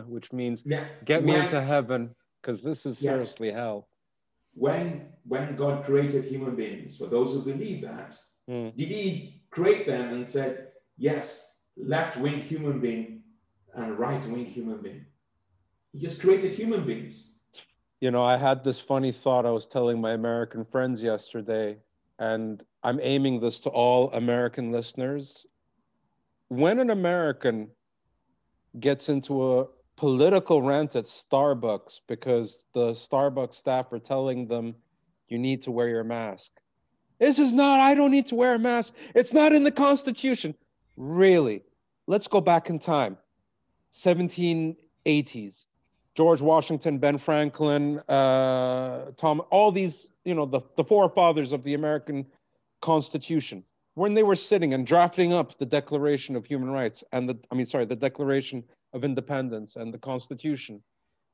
which 0.08 0.34
means 0.34 0.64
yeah, 0.66 0.86
get 1.06 1.24
me 1.24 1.32
when- 1.32 1.46
into 1.46 1.62
heaven, 1.62 2.14
because 2.42 2.62
this 2.62 2.86
is 2.86 3.02
Yeah. 3.02 3.12
seriously 3.12 3.52
hell. 3.52 3.88
when 4.54 5.12
when 5.28 5.56
God 5.56 5.84
created 5.86 6.24
human 6.26 6.56
beings, 6.56 6.98
for 6.98 7.08
those 7.08 7.34
who 7.34 7.42
believe 7.42 7.82
that, 7.82 8.16
Hmm. 8.48 8.70
did 8.78 8.88
He 8.90 9.42
create 9.50 9.88
them 9.88 10.14
and 10.14 10.30
said, 10.30 10.72
yes, 10.98 11.60
left 11.78 12.18
wing 12.18 12.40
human 12.42 12.80
being 12.80 13.15
and 13.76 13.98
right 13.98 14.26
wing 14.28 14.46
human 14.46 14.82
being? 14.82 15.06
He 15.92 16.00
just 16.00 16.22
created 16.22 16.54
human 16.54 16.86
beings. 16.86 17.32
You 18.02 18.12
know, 18.12 18.24
I 18.24 18.38
had 18.38 18.64
this 18.64 18.80
funny 18.80 19.12
thought 19.12 19.46
I 19.46 19.52
was 19.52 19.68
telling 19.68 20.02
my 20.02 20.12
American 20.12 20.66
friends 20.66 21.02
yesterday, 21.02 21.78
and 22.20 22.62
I'm 22.84 23.00
aiming 23.02 23.40
this 23.40 23.60
to 23.62 23.70
all 23.70 24.12
American 24.12 24.72
listeners. 24.72 25.46
When 26.50 26.80
an 26.80 26.90
American 26.90 27.70
gets 28.80 29.10
into 29.10 29.60
a 29.60 29.68
political 29.96 30.62
rant 30.62 30.96
at 30.96 31.06
Starbucks 31.06 32.02
because 32.08 32.64
the 32.74 32.92
Starbucks 32.92 33.56
staff 33.56 33.92
are 33.94 34.00
telling 34.00 34.48
them 34.48 34.76
you 35.30 35.38
need 35.38 35.64
to 35.64 35.72
wear 35.72 35.88
your 35.88 36.04
mask. 36.04 36.52
This 37.20 37.40
is 37.40 37.54
not, 37.54 37.80
I 37.80 37.96
don't 37.96 38.12
need 38.12 38.28
to 38.28 38.36
wear 38.36 38.56
a 38.56 38.60
mask. 38.60 38.94
It's 39.16 39.34
not 39.34 39.54
in 39.54 39.64
the 39.64 39.72
Constitution. 39.72 40.54
Really? 40.98 41.64
Let's 42.08 42.28
go 42.28 42.42
back 42.42 42.70
in 42.70 42.80
time. 42.80 43.18
1780s. 43.96 45.66
George 46.16 46.42
Washington, 46.42 46.98
Ben 46.98 47.18
Franklin, 47.18 48.00
uh, 48.08 49.12
Tom, 49.18 49.42
all 49.52 49.72
these, 49.72 50.08
you 50.24 50.36
know, 50.36 50.46
the, 50.46 50.62
the 50.76 50.84
forefathers 50.84 51.52
of 51.52 51.64
the 51.64 51.74
American 51.74 52.26
Constitution, 52.82 53.64
when 53.96 54.14
they 54.14 54.24
were 54.24 54.36
sitting 54.36 54.74
and 54.74 54.86
drafting 54.86 55.34
up 55.34 55.58
the 55.58 55.66
Declaration 55.66 56.36
of 56.36 56.46
Human 56.46 56.70
Rights 56.70 57.04
and 57.12 57.28
the, 57.28 57.38
I 57.52 57.56
mean, 57.56 57.66
sorry, 57.66 57.86
the 57.86 57.96
Declaration 57.96 58.64
of 58.94 59.04
Independence 59.04 59.76
and 59.76 59.94
the 59.94 59.98
Constitution, 59.98 60.82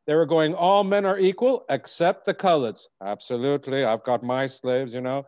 they 0.07 0.15
were 0.15 0.25
going, 0.25 0.55
all 0.55 0.83
men 0.83 1.05
are 1.05 1.19
equal 1.19 1.65
except 1.69 2.25
the 2.25 2.33
coloreds. 2.33 2.87
Absolutely. 3.01 3.83
I've 3.83 4.03
got 4.03 4.23
my 4.23 4.47
slaves, 4.47 4.93
you 4.93 5.01
know. 5.01 5.25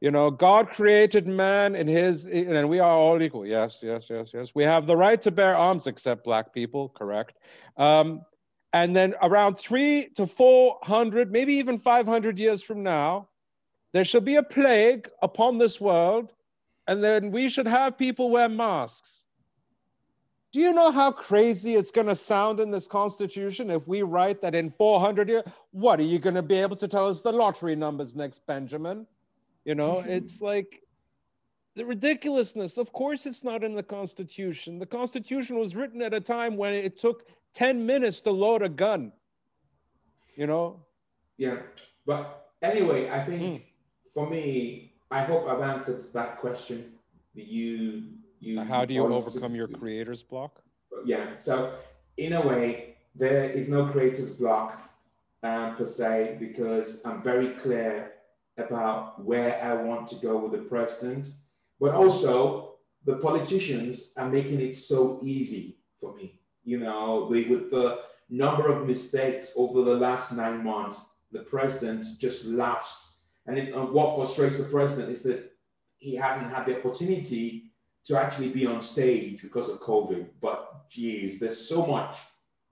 You 0.00 0.10
know, 0.10 0.30
God 0.30 0.70
created 0.70 1.26
man 1.26 1.74
in 1.74 1.86
his, 1.86 2.26
and 2.26 2.68
we 2.68 2.80
are 2.80 2.90
all 2.90 3.22
equal. 3.22 3.46
Yes, 3.46 3.80
yes, 3.82 4.08
yes, 4.10 4.30
yes. 4.34 4.50
We 4.54 4.62
have 4.64 4.86
the 4.86 4.96
right 4.96 5.20
to 5.22 5.30
bear 5.30 5.56
arms 5.56 5.86
except 5.86 6.24
black 6.24 6.52
people, 6.52 6.90
correct. 6.90 7.38
Um, 7.78 8.20
and 8.74 8.94
then 8.94 9.14
around 9.22 9.56
three 9.56 10.10
to 10.16 10.26
400, 10.26 11.32
maybe 11.32 11.54
even 11.54 11.78
500 11.78 12.38
years 12.38 12.62
from 12.62 12.82
now, 12.82 13.28
there 13.92 14.04
shall 14.04 14.20
be 14.20 14.36
a 14.36 14.42
plague 14.42 15.08
upon 15.22 15.56
this 15.56 15.80
world, 15.80 16.32
and 16.86 17.02
then 17.02 17.30
we 17.30 17.48
should 17.48 17.66
have 17.66 17.96
people 17.96 18.30
wear 18.30 18.50
masks. 18.50 19.24
Do 20.52 20.60
you 20.60 20.74
know 20.74 20.90
how 20.90 21.10
crazy 21.10 21.74
it's 21.74 21.90
going 21.90 22.06
to 22.06 22.16
sound 22.16 22.60
in 22.60 22.70
this 22.70 22.86
constitution 22.86 23.70
if 23.70 23.88
we 23.88 24.02
write 24.02 24.42
that 24.42 24.54
in 24.54 24.70
400 24.70 25.28
years? 25.28 25.44
What 25.70 25.98
are 26.00 26.04
you 26.04 26.18
going 26.18 26.34
to 26.34 26.42
be 26.42 26.56
able 26.56 26.76
to 26.76 26.88
tell 26.88 27.08
us 27.08 27.22
the 27.22 27.32
lottery 27.32 27.76
numbers 27.76 28.14
next, 28.14 28.46
Benjamin? 28.46 29.06
You 29.66 29.74
know, 29.74 29.98
it's 30.06 30.40
like 30.40 30.80
the 31.74 31.84
ridiculousness. 31.84 32.78
Of 32.78 32.92
course, 32.92 33.26
it's 33.26 33.42
not 33.42 33.64
in 33.64 33.74
the 33.74 33.82
Constitution. 33.82 34.78
The 34.78 34.86
Constitution 34.86 35.58
was 35.58 35.74
written 35.74 36.02
at 36.02 36.14
a 36.14 36.20
time 36.20 36.56
when 36.56 36.72
it 36.72 37.00
took 37.00 37.26
10 37.54 37.84
minutes 37.84 38.20
to 38.20 38.30
load 38.30 38.62
a 38.62 38.68
gun. 38.68 39.12
You 40.36 40.46
know? 40.46 40.86
Yeah. 41.36 41.56
But 42.06 42.48
anyway, 42.62 43.10
I 43.10 43.20
think 43.24 43.42
mm. 43.42 43.62
for 44.14 44.30
me, 44.30 44.94
I 45.10 45.24
hope 45.24 45.48
I've 45.48 45.62
answered 45.62 46.12
that 46.12 46.38
question. 46.38 46.92
You, 47.34 48.04
you. 48.38 48.60
How 48.60 48.84
do 48.84 48.94
you 48.94 49.12
overcome 49.12 49.50
to, 49.50 49.56
your 49.56 49.66
creator's 49.66 50.22
block? 50.22 50.62
Yeah. 51.04 51.26
So, 51.38 51.74
in 52.18 52.34
a 52.34 52.46
way, 52.46 52.98
there 53.16 53.50
is 53.50 53.68
no 53.68 53.86
creator's 53.86 54.30
block 54.30 54.80
um, 55.42 55.74
per 55.74 55.86
se 55.86 56.36
because 56.38 57.02
I'm 57.04 57.20
very 57.20 57.54
clear 57.54 58.12
about 58.58 59.24
where 59.24 59.62
I 59.62 59.74
want 59.74 60.08
to 60.08 60.16
go 60.16 60.38
with 60.38 60.52
the 60.52 60.66
president 60.66 61.28
but 61.80 61.94
also, 61.94 62.76
the 63.04 63.16
politicians 63.16 64.12
are 64.16 64.28
making 64.28 64.60
it 64.60 64.76
so 64.76 65.20
easy 65.22 65.78
for 66.00 66.14
me. 66.14 66.40
You 66.64 66.78
know, 66.78 67.28
they, 67.30 67.44
with 67.44 67.70
the 67.70 68.00
number 68.28 68.68
of 68.68 68.86
mistakes 68.86 69.52
over 69.56 69.82
the 69.82 69.94
last 69.94 70.32
nine 70.32 70.64
months, 70.64 71.06
the 71.32 71.40
president 71.40 72.04
just 72.18 72.44
laughs. 72.44 73.20
And 73.46 73.58
it, 73.58 73.74
uh, 73.74 73.84
what 73.86 74.16
frustrates 74.16 74.58
the 74.58 74.68
president 74.70 75.10
is 75.12 75.22
that 75.24 75.52
he 75.98 76.14
hasn't 76.14 76.50
had 76.50 76.66
the 76.66 76.78
opportunity 76.78 77.70
to 78.06 78.18
actually 78.18 78.48
be 78.48 78.66
on 78.66 78.80
stage 78.80 79.42
because 79.42 79.68
of 79.68 79.80
COVID. 79.80 80.26
But 80.40 80.88
geez, 80.88 81.38
there's 81.38 81.68
so 81.68 81.86
much 81.86 82.16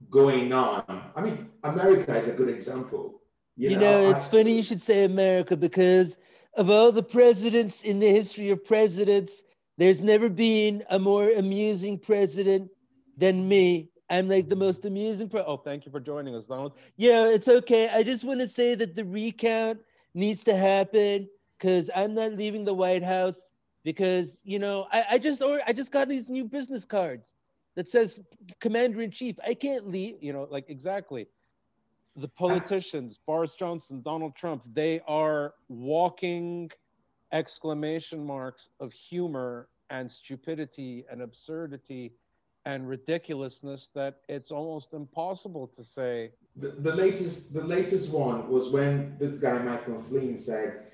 going 0.09 0.51
on. 0.51 1.11
I 1.15 1.21
mean, 1.21 1.51
America 1.63 2.17
is 2.17 2.27
a 2.27 2.33
good 2.33 2.49
example. 2.49 3.21
You, 3.55 3.69
you 3.69 3.77
know, 3.77 4.03
know, 4.03 4.09
it's 4.09 4.27
I, 4.27 4.29
funny 4.29 4.55
you 4.55 4.63
should 4.63 4.81
say 4.81 5.05
America 5.05 5.55
because 5.55 6.17
of 6.55 6.69
all 6.69 6.91
the 6.91 7.03
presidents 7.03 7.83
in 7.83 7.99
the 7.99 8.09
history 8.09 8.49
of 8.49 8.63
presidents, 8.65 9.43
there's 9.77 10.01
never 10.01 10.29
been 10.29 10.83
a 10.89 10.99
more 10.99 11.29
amusing 11.31 11.99
president 11.99 12.69
than 13.17 13.47
me. 13.47 13.89
I'm 14.09 14.27
like 14.27 14.49
the 14.49 14.55
most 14.55 14.85
amusing. 14.85 15.29
Pre- 15.29 15.41
oh, 15.41 15.57
thank 15.57 15.85
you 15.85 15.91
for 15.91 15.99
joining 15.99 16.35
us, 16.35 16.45
Donald. 16.45 16.73
Yeah, 16.97 17.27
it's 17.27 17.47
okay. 17.47 17.89
I 17.89 18.03
just 18.03 18.23
want 18.23 18.39
to 18.41 18.47
say 18.47 18.75
that 18.75 18.95
the 18.95 19.05
recount 19.05 19.79
needs 20.13 20.43
to 20.45 20.55
happen 20.55 21.27
because 21.57 21.89
I'm 21.95 22.13
not 22.13 22.33
leaving 22.33 22.65
the 22.65 22.73
White 22.73 23.03
House 23.03 23.51
because 23.83 24.41
you 24.43 24.59
know 24.59 24.87
I, 24.91 25.05
I 25.11 25.17
just 25.17 25.41
or 25.41 25.59
I 25.65 25.73
just 25.73 25.91
got 25.91 26.07
these 26.07 26.29
new 26.29 26.45
business 26.45 26.85
cards 26.85 27.33
that 27.75 27.89
says 27.89 28.19
Commander 28.59 29.01
in 29.01 29.11
Chief. 29.11 29.37
I 29.45 29.53
can't 29.53 29.87
leave. 29.89 30.21
You 30.21 30.33
know, 30.33 30.47
like 30.51 30.69
exactly 30.69 31.27
the 32.15 32.27
politicians, 32.27 33.19
Boris 33.25 33.55
Johnson, 33.55 34.01
Donald 34.01 34.35
Trump, 34.35 34.63
they 34.73 35.01
are 35.07 35.53
walking 35.67 36.71
exclamation 37.31 38.25
marks 38.25 38.69
of 38.79 38.93
humor 38.93 39.67
and 39.89 40.09
stupidity 40.09 41.05
and 41.11 41.21
absurdity 41.21 42.13
and 42.65 42.87
ridiculousness 42.87 43.89
that 43.93 44.21
it's 44.27 44.49
almost 44.49 44.93
impossible 44.93 45.67
to 45.67 45.83
say. 45.83 46.31
The, 46.55 46.69
the 46.69 46.95
latest, 46.95 47.53
the 47.53 47.63
latest 47.63 48.13
one 48.13 48.49
was 48.49 48.69
when 48.69 49.17
this 49.19 49.37
guy 49.37 49.59
Michael 49.59 50.01
Flynn 50.01 50.37
said 50.37 50.87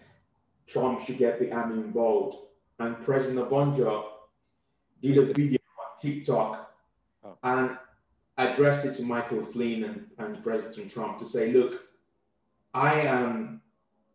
Trump 0.67 1.01
should 1.01 1.17
get 1.17 1.39
the 1.39 1.51
army 1.51 1.81
involved, 1.81 2.37
and 2.79 3.01
President 3.05 3.49
Obasanjo 3.49 4.05
did 5.01 5.17
a 5.17 5.25
video 5.25 5.59
on 5.79 5.97
TikTok, 5.97 6.73
oh. 7.23 7.37
and 7.43 7.77
addressed 8.47 8.85
it 8.85 8.95
to 8.95 9.03
Michael 9.03 9.43
Flynn 9.43 9.83
and, 9.83 10.07
and 10.17 10.43
President 10.43 10.91
Trump 10.91 11.19
to 11.19 11.25
say, 11.25 11.51
look, 11.51 11.81
I 12.73 13.01
am 13.01 13.61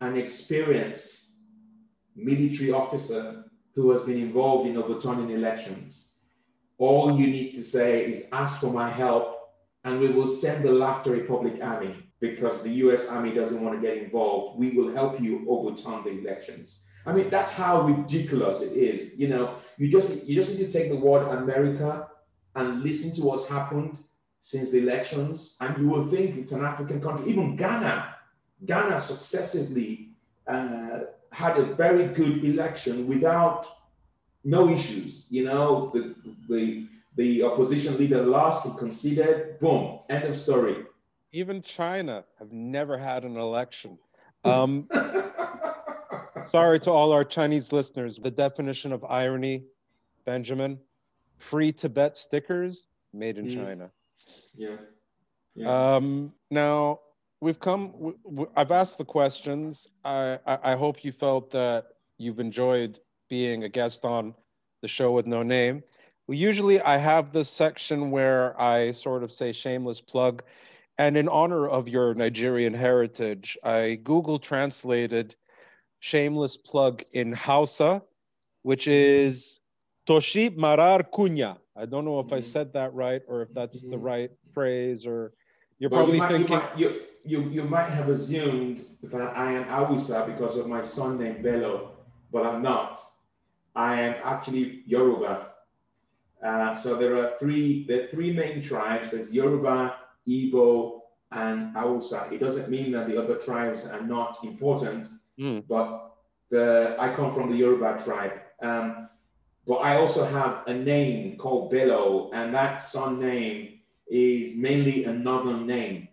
an 0.01 0.17
experienced 0.17 1.27
military 2.15 2.73
officer 2.73 3.45
who 3.75 3.91
has 3.91 4.03
been 4.03 4.19
involved 4.19 4.69
in 4.69 4.77
overturning 4.77 5.31
elections. 5.31 6.13
All 6.79 7.19
you 7.19 7.27
need 7.27 7.53
to 7.53 7.63
say 7.63 8.07
is 8.07 8.29
ask 8.33 8.61
for 8.61 8.73
my 8.73 8.89
help, 8.89 9.51
and 9.85 10.01
we 10.01 10.09
will 10.09 10.27
send 10.27 10.65
the 10.65 10.73
Laughter 10.73 11.11
Republic 11.11 11.59
Army 11.63 11.95
because 12.21 12.63
the 12.63 12.71
US 12.71 13.09
Army 13.09 13.33
doesn't 13.33 13.63
want 13.63 13.81
to 13.81 13.87
get 13.87 13.99
involved. 13.99 14.59
We 14.59 14.71
will 14.71 14.95
help 14.95 15.21
you 15.21 15.45
overturn 15.49 16.05
the 16.05 16.19
elections. 16.19 16.83
I 17.05 17.13
mean, 17.13 17.31
that's 17.31 17.53
how 17.53 17.83
ridiculous 17.83 18.63
it 18.63 18.77
is. 18.77 19.19
You 19.19 19.29
know, 19.29 19.57
you 19.77 19.91
just 19.91 20.25
you 20.25 20.35
just 20.35 20.51
need 20.51 20.69
to 20.69 20.71
take 20.71 20.91
the 20.91 20.97
word 20.97 21.29
America 21.29 22.09
and 22.57 22.83
listen 22.83 23.15
to 23.17 23.23
what's 23.23 23.47
happened 23.47 23.99
since 24.47 24.71
the 24.71 24.79
elections, 24.79 25.57
and 25.61 25.77
you 25.77 25.89
will 25.89 26.07
think 26.07 26.37
it's 26.37 26.53
an 26.53 26.65
African 26.65 27.01
country. 27.01 27.29
Even 27.29 27.57
Ghana, 27.57 28.15
Ghana 28.65 29.01
successively 29.01 30.11
uh, 30.47 31.01
had 31.33 31.59
a 31.59 31.65
very 31.75 32.07
good 32.07 32.45
election 32.45 33.09
without 33.09 33.67
no 34.45 34.69
issues. 34.69 35.27
You 35.31 35.47
know, 35.47 35.91
the, 35.93 36.15
the, 36.49 36.87
the 37.17 37.43
opposition 37.43 37.99
leader 37.99 38.23
lost, 38.23 38.65
he 38.65 38.73
conceded, 38.79 39.59
boom, 39.59 39.99
end 40.09 40.23
of 40.23 40.39
story. 40.39 40.77
Even 41.33 41.61
China 41.61 42.25
have 42.39 42.53
never 42.53 42.97
had 42.97 43.25
an 43.25 43.37
election. 43.37 43.99
Um, 44.45 44.87
sorry 46.47 46.79
to 46.87 46.93
all 46.93 47.11
our 47.11 47.25
Chinese 47.25 47.73
listeners. 47.73 48.17
The 48.17 48.31
definition 48.31 48.93
of 48.93 49.03
irony, 49.03 49.65
Benjamin, 50.25 50.79
free 51.37 51.73
Tibet 51.73 52.17
stickers 52.17 52.87
made 53.13 53.39
in 53.39 53.47
mm. 53.47 53.55
China. 53.57 53.91
Yeah. 55.55 55.97
Um, 55.97 56.33
now 56.51 57.01
we've 57.41 57.59
come. 57.61 57.93
W- 57.93 58.19
w- 58.25 58.51
I've 58.57 58.73
asked 58.73 58.99
the 58.99 59.05
questions. 59.05 59.89
I, 60.05 60.39
I, 60.47 60.59
I 60.73 60.75
hope 60.77 61.05
you 61.05 61.13
felt 61.13 61.51
that 61.53 61.87
you've 62.19 62.41
enjoyed 62.41 63.01
being 63.29 63.65
a 63.65 63.69
guest 63.69 64.05
on 64.05 64.35
the 64.83 64.89
show 64.89 65.13
with 65.13 65.27
no 65.27 65.43
name. 65.43 65.83
Well, 66.27 66.37
usually 66.37 66.81
I 66.81 66.97
have 66.97 67.33
this 67.33 67.49
section 67.49 68.11
where 68.11 68.61
I 68.61 68.91
sort 68.91 69.23
of 69.23 69.33
say 69.33 69.53
shameless 69.53 70.01
plug. 70.01 70.43
And 70.99 71.17
in 71.17 71.29
honor 71.29 71.69
of 71.69 71.89
your 71.89 72.15
Nigerian 72.15 72.73
heritage, 72.73 73.57
I 73.63 73.97
Google 74.03 74.39
translated 74.39 75.35
shameless 76.01 76.57
plug 76.57 77.03
in 77.13 77.33
Hausa, 77.33 78.03
which 78.63 78.89
is 78.89 79.59
Toshi 80.07 80.55
Marar 80.57 81.03
Kunya. 81.03 81.57
I 81.77 81.85
don't 81.85 82.05
know 82.05 82.21
if 82.21 82.33
I 82.33 82.39
mm-hmm. 82.39 82.51
said 82.51 82.73
that 82.73 82.95
right 82.95 83.23
or 83.29 83.43
if 83.43 83.53
that's 83.53 83.81
the 83.81 83.89
mm-hmm. 83.89 84.03
right 84.03 84.31
phrase 84.55 85.05
or 85.07 85.33
you're 85.79 85.91
well, 85.91 86.01
probably 86.07 86.17
you 86.17 86.23
might, 86.23 86.31
thinking. 86.31 86.55
You 86.55 86.61
might, 86.61 86.79
you, 86.79 87.41
you, 87.43 87.51
you 87.51 87.63
might 87.65 87.91
have 87.91 88.09
assumed 88.09 88.83
that 89.03 89.37
I 89.37 89.53
am 89.53 89.63
a 89.63 89.87
Hausa 89.87 90.25
because 90.27 90.57
of 90.57 90.69
my 90.69 90.81
son 90.81 91.19
named 91.19 91.43
Bello, 91.43 91.93
but 92.33 92.47
I'm 92.47 92.63
not. 92.63 92.99
I 93.75 94.01
am 94.01 94.15
actually 94.25 94.83
Yoruba. 94.87 95.53
Uh, 96.43 96.75
so 96.75 96.97
there 96.97 97.17
are 97.17 97.37
three 97.39 97.85
there 97.87 98.05
are 98.05 98.07
three 98.09 98.33
main 98.33 98.63
tribes. 98.63 99.11
There's 99.11 99.33
Yoruba, 99.33 99.97
Igbo, 100.27 101.01
and 101.33 101.75
Hausa. 101.77 102.29
It 102.33 102.39
doesn't 102.41 102.71
mean 102.71 102.93
that 102.93 103.09
the 103.09 103.21
other 103.23 103.37
tribes 103.37 103.85
are 103.87 104.01
not 104.01 104.43
important, 104.45 105.09
mm. 105.39 105.63
but 105.69 106.15
the 106.51 106.97
I 106.99 107.13
come 107.15 107.35
from 107.35 107.51
the 107.51 107.57
Yoruba 107.57 108.01
tribe. 108.03 108.33
Um, 108.63 109.09
but 109.67 109.77
I 109.77 109.97
also 109.97 110.25
have 110.25 110.63
a 110.69 110.75
name 110.75 111.37
called 111.37 111.71
Bello, 111.71 112.31
and 112.33 112.55
that 112.55 112.83
son 112.83 113.19
name 113.19 113.81
is 114.07 114.57
mainly 114.57 115.05
a 115.05 115.13
northern 115.13 115.67
name. 115.67 116.09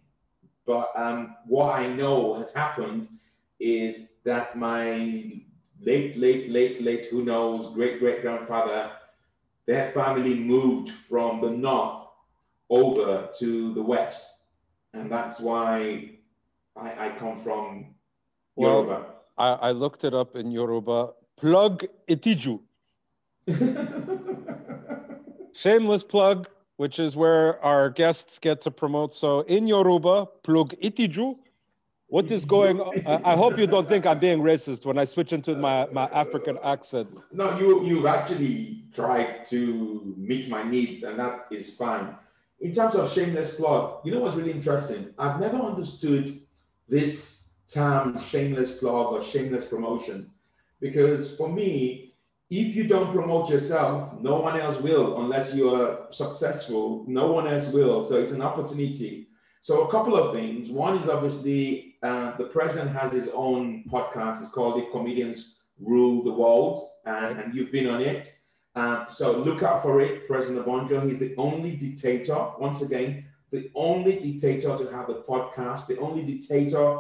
But 0.66 0.92
um, 0.96 1.36
what 1.46 1.76
I 1.76 1.88
know 1.88 2.34
has 2.36 2.52
happened 2.54 3.08
is 3.60 4.10
that 4.24 4.58
my 4.58 5.34
late, 5.80 6.18
late, 6.18 6.50
late, 6.50 6.82
late, 6.82 7.06
who 7.12 7.24
knows, 7.24 7.72
great 7.74 8.00
great 8.00 8.22
grandfather, 8.22 8.92
their 9.68 9.92
family 9.92 10.36
moved 10.40 10.90
from 10.90 11.42
the 11.42 11.52
north 11.52 12.08
over 12.70 13.30
to 13.40 13.74
the 13.74 13.82
west. 13.82 14.46
And 14.94 15.12
that's 15.12 15.40
why 15.40 16.12
I, 16.76 17.08
I 17.08 17.16
come 17.20 17.40
from 17.40 17.94
Yoruba. 18.58 18.90
Well, 18.90 19.24
I, 19.38 19.70
I 19.70 19.72
looked 19.72 20.04
it 20.06 20.14
up 20.14 20.36
in 20.36 20.52
Yoruba. 20.52 21.12
Plug 21.38 21.84
itiju 22.08 22.60
Shameless 25.54 26.04
plug, 26.04 26.50
which 26.78 27.00
is 27.00 27.16
where 27.16 27.64
our 27.64 27.90
guests 27.90 28.40
get 28.40 28.62
to 28.62 28.72
promote. 28.72 29.14
So 29.14 29.42
in 29.42 29.68
Yoruba, 29.68 30.28
plug 30.44 30.74
itiju. 30.82 31.38
What 32.08 32.30
is 32.30 32.46
going 32.46 32.80
on? 32.80 33.02
I 33.26 33.36
hope 33.36 33.58
you 33.58 33.66
don't 33.66 33.90
think 33.90 34.06
I'm 34.06 34.20
being 34.20 34.42
racist 34.42 34.86
when 34.86 35.00
I 35.00 35.06
switch 35.06 35.34
into 35.34 35.56
my, 35.56 35.88
my 35.92 36.04
African 36.14 36.60
accent. 36.64 37.10
No, 37.32 37.58
you, 37.58 37.84
you've 37.86 38.06
actually 38.06 38.84
tried 38.94 39.46
to 39.46 40.14
meet 40.16 40.48
my 40.48 40.62
needs, 40.62 41.02
and 41.04 41.18
that 41.18 41.48
is 41.50 41.74
fine. 41.74 42.16
In 42.60 42.72
terms 42.72 42.94
of 42.96 43.12
shameless 43.12 43.56
plug, 43.56 44.06
you 44.06 44.14
know 44.14 44.20
what's 44.20 44.36
really 44.36 44.52
interesting? 44.52 45.12
I've 45.18 45.40
never 45.40 45.58
understood 45.58 46.40
this 46.88 47.54
term 47.68 48.20
shameless 48.20 48.78
plug 48.78 49.14
or 49.14 49.24
shameless 49.24 49.68
promotion 49.68 50.30
because 50.80 51.36
for 51.36 51.50
me, 51.50 52.03
if 52.60 52.76
you 52.76 52.88
don't 52.88 53.12
promote 53.12 53.50
yourself, 53.50 54.14
no 54.22 54.36
one 54.40 54.60
else 54.60 54.80
will 54.80 55.22
unless 55.22 55.56
you 55.56 55.74
are 55.74 56.06
successful. 56.12 57.04
No 57.08 57.32
one 57.32 57.48
else 57.48 57.72
will. 57.72 58.06
So 58.06 58.20
it's 58.20 58.32
an 58.32 58.44
opportunity. 58.44 59.28
So 59.62 59.88
a 59.88 59.92
couple 59.92 60.16
of 60.16 60.36
things. 60.36 60.70
One 60.70 60.98
is 60.98 61.10
obviously 61.10 61.96
uh, 62.04 62.38
the 62.38 62.46
president 62.46 62.92
has 62.92 63.12
his 63.12 63.30
own 63.34 63.86
podcast. 63.90 64.42
It's 64.42 64.52
called 64.52 64.80
"If 64.80 64.92
Comedians 64.92 65.62
Rule 65.80 66.24
the 66.24 66.32
World," 66.32 66.80
and, 67.06 67.40
and 67.40 67.56
you've 67.56 67.72
been 67.72 67.90
on 67.90 68.02
it. 68.02 68.32
Uh, 68.76 69.08
so 69.08 69.40
look 69.40 69.64
out 69.64 69.82
for 69.82 70.02
it, 70.02 70.28
President 70.28 70.64
Obonjo. 70.64 71.04
He's 71.08 71.20
the 71.20 71.34
only 71.38 71.76
dictator. 71.76 72.52
Once 72.60 72.84
again, 72.84 73.26
the 73.52 73.72
only 73.74 74.20
dictator 74.20 74.78
to 74.78 74.92
have 74.92 75.10
a 75.10 75.16
podcast. 75.16 75.88
The 75.88 75.98
only 76.00 76.24
dictator 76.24 77.00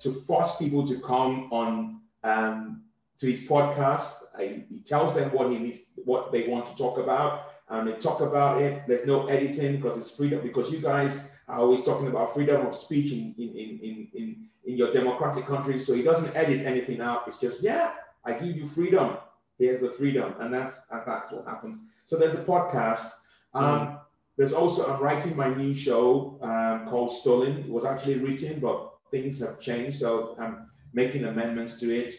to 0.00 0.12
force 0.12 0.56
people 0.56 0.86
to 0.88 0.98
come 1.00 1.52
on 1.52 2.00
um, 2.24 2.82
to 3.18 3.26
his 3.26 3.46
podcast. 3.46 4.14
I, 4.36 4.64
he 4.70 4.80
tells 4.80 5.14
them 5.14 5.32
what 5.32 5.50
he 5.50 5.58
needs, 5.58 5.86
what 6.04 6.32
they 6.32 6.46
want 6.48 6.66
to 6.66 6.76
talk 6.76 6.98
about, 6.98 7.52
and 7.68 7.88
they 7.88 7.92
talk 7.92 8.20
about 8.20 8.62
it. 8.62 8.84
There's 8.86 9.06
no 9.06 9.26
editing 9.26 9.76
because 9.76 9.98
it's 9.98 10.16
freedom. 10.16 10.40
Because 10.42 10.72
you 10.72 10.80
guys 10.80 11.30
are 11.48 11.58
always 11.58 11.84
talking 11.84 12.08
about 12.08 12.32
freedom 12.32 12.66
of 12.66 12.76
speech 12.76 13.12
in 13.12 13.34
in 13.38 13.50
in 13.56 14.08
in, 14.14 14.48
in 14.64 14.76
your 14.76 14.92
democratic 14.92 15.46
country. 15.46 15.78
So 15.78 15.94
he 15.94 16.02
doesn't 16.02 16.34
edit 16.36 16.66
anything 16.66 17.00
out. 17.00 17.24
It's 17.26 17.38
just 17.38 17.62
yeah, 17.62 17.92
I 18.24 18.32
give 18.32 18.56
you 18.56 18.66
freedom. 18.66 19.16
Here's 19.58 19.80
the 19.80 19.90
freedom, 19.90 20.34
and 20.38 20.54
that's 20.54 20.80
and 20.90 21.02
that's 21.04 21.32
what 21.32 21.44
happens. 21.44 21.76
So 22.04 22.16
there's 22.16 22.34
the 22.34 22.44
podcast. 22.44 23.10
Um, 23.54 23.64
mm. 23.64 24.00
There's 24.36 24.52
also 24.52 24.94
I'm 24.94 25.02
writing 25.02 25.36
my 25.36 25.52
new 25.52 25.74
show 25.74 26.38
um, 26.42 26.88
called 26.88 27.10
Stolen. 27.10 27.58
It 27.58 27.68
was 27.68 27.84
actually 27.84 28.20
written, 28.20 28.60
but 28.60 28.92
things 29.10 29.40
have 29.40 29.58
changed, 29.58 29.98
so 29.98 30.36
I'm 30.38 30.70
making 30.92 31.24
amendments 31.24 31.80
to 31.80 31.92
it 31.92 32.14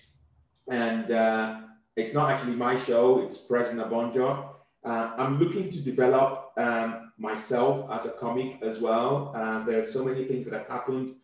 and 0.69 1.11
uh, 1.11 1.61
it's 1.95 2.13
not 2.13 2.31
actually 2.31 2.55
my 2.55 2.77
show, 2.79 3.19
it's 3.19 3.37
President 3.37 3.89
Obonjo. 3.89 4.49
Uh, 4.83 5.11
I'm 5.17 5.39
looking 5.39 5.69
to 5.69 5.81
develop 5.81 6.51
um, 6.57 7.11
myself 7.17 7.89
as 7.91 8.05
a 8.05 8.11
comic 8.11 8.61
as 8.61 8.79
well. 8.79 9.33
Uh, 9.35 9.63
there 9.65 9.81
are 9.81 9.85
so 9.85 10.05
many 10.05 10.25
things 10.25 10.49
that 10.49 10.59
have 10.59 10.67
happened 10.67 11.15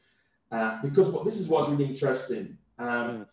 uh, 0.51 0.81
because 0.81 1.09
what, 1.09 1.23
this 1.23 1.37
is 1.37 1.47
what's 1.47 1.69
really 1.69 1.85
interesting. 1.85 2.57
Um, 2.77 3.27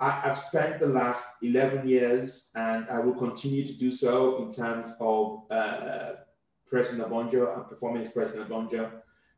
I, 0.00 0.10
have 0.10 0.36
spent 0.36 0.80
the 0.80 0.86
last 0.86 1.24
11 1.42 1.86
years 1.88 2.50
and 2.56 2.86
I 2.90 2.98
will 2.98 3.14
continue 3.14 3.64
to 3.64 3.72
do 3.72 3.92
so 3.92 4.42
in 4.42 4.52
terms 4.52 4.88
of 4.98 5.42
uh, 5.50 6.12
President 6.68 7.08
Obonjo 7.08 7.56
and 7.56 7.68
performing 7.68 8.02
as 8.02 8.10
President 8.10 8.48
Obonjo. 8.48 8.90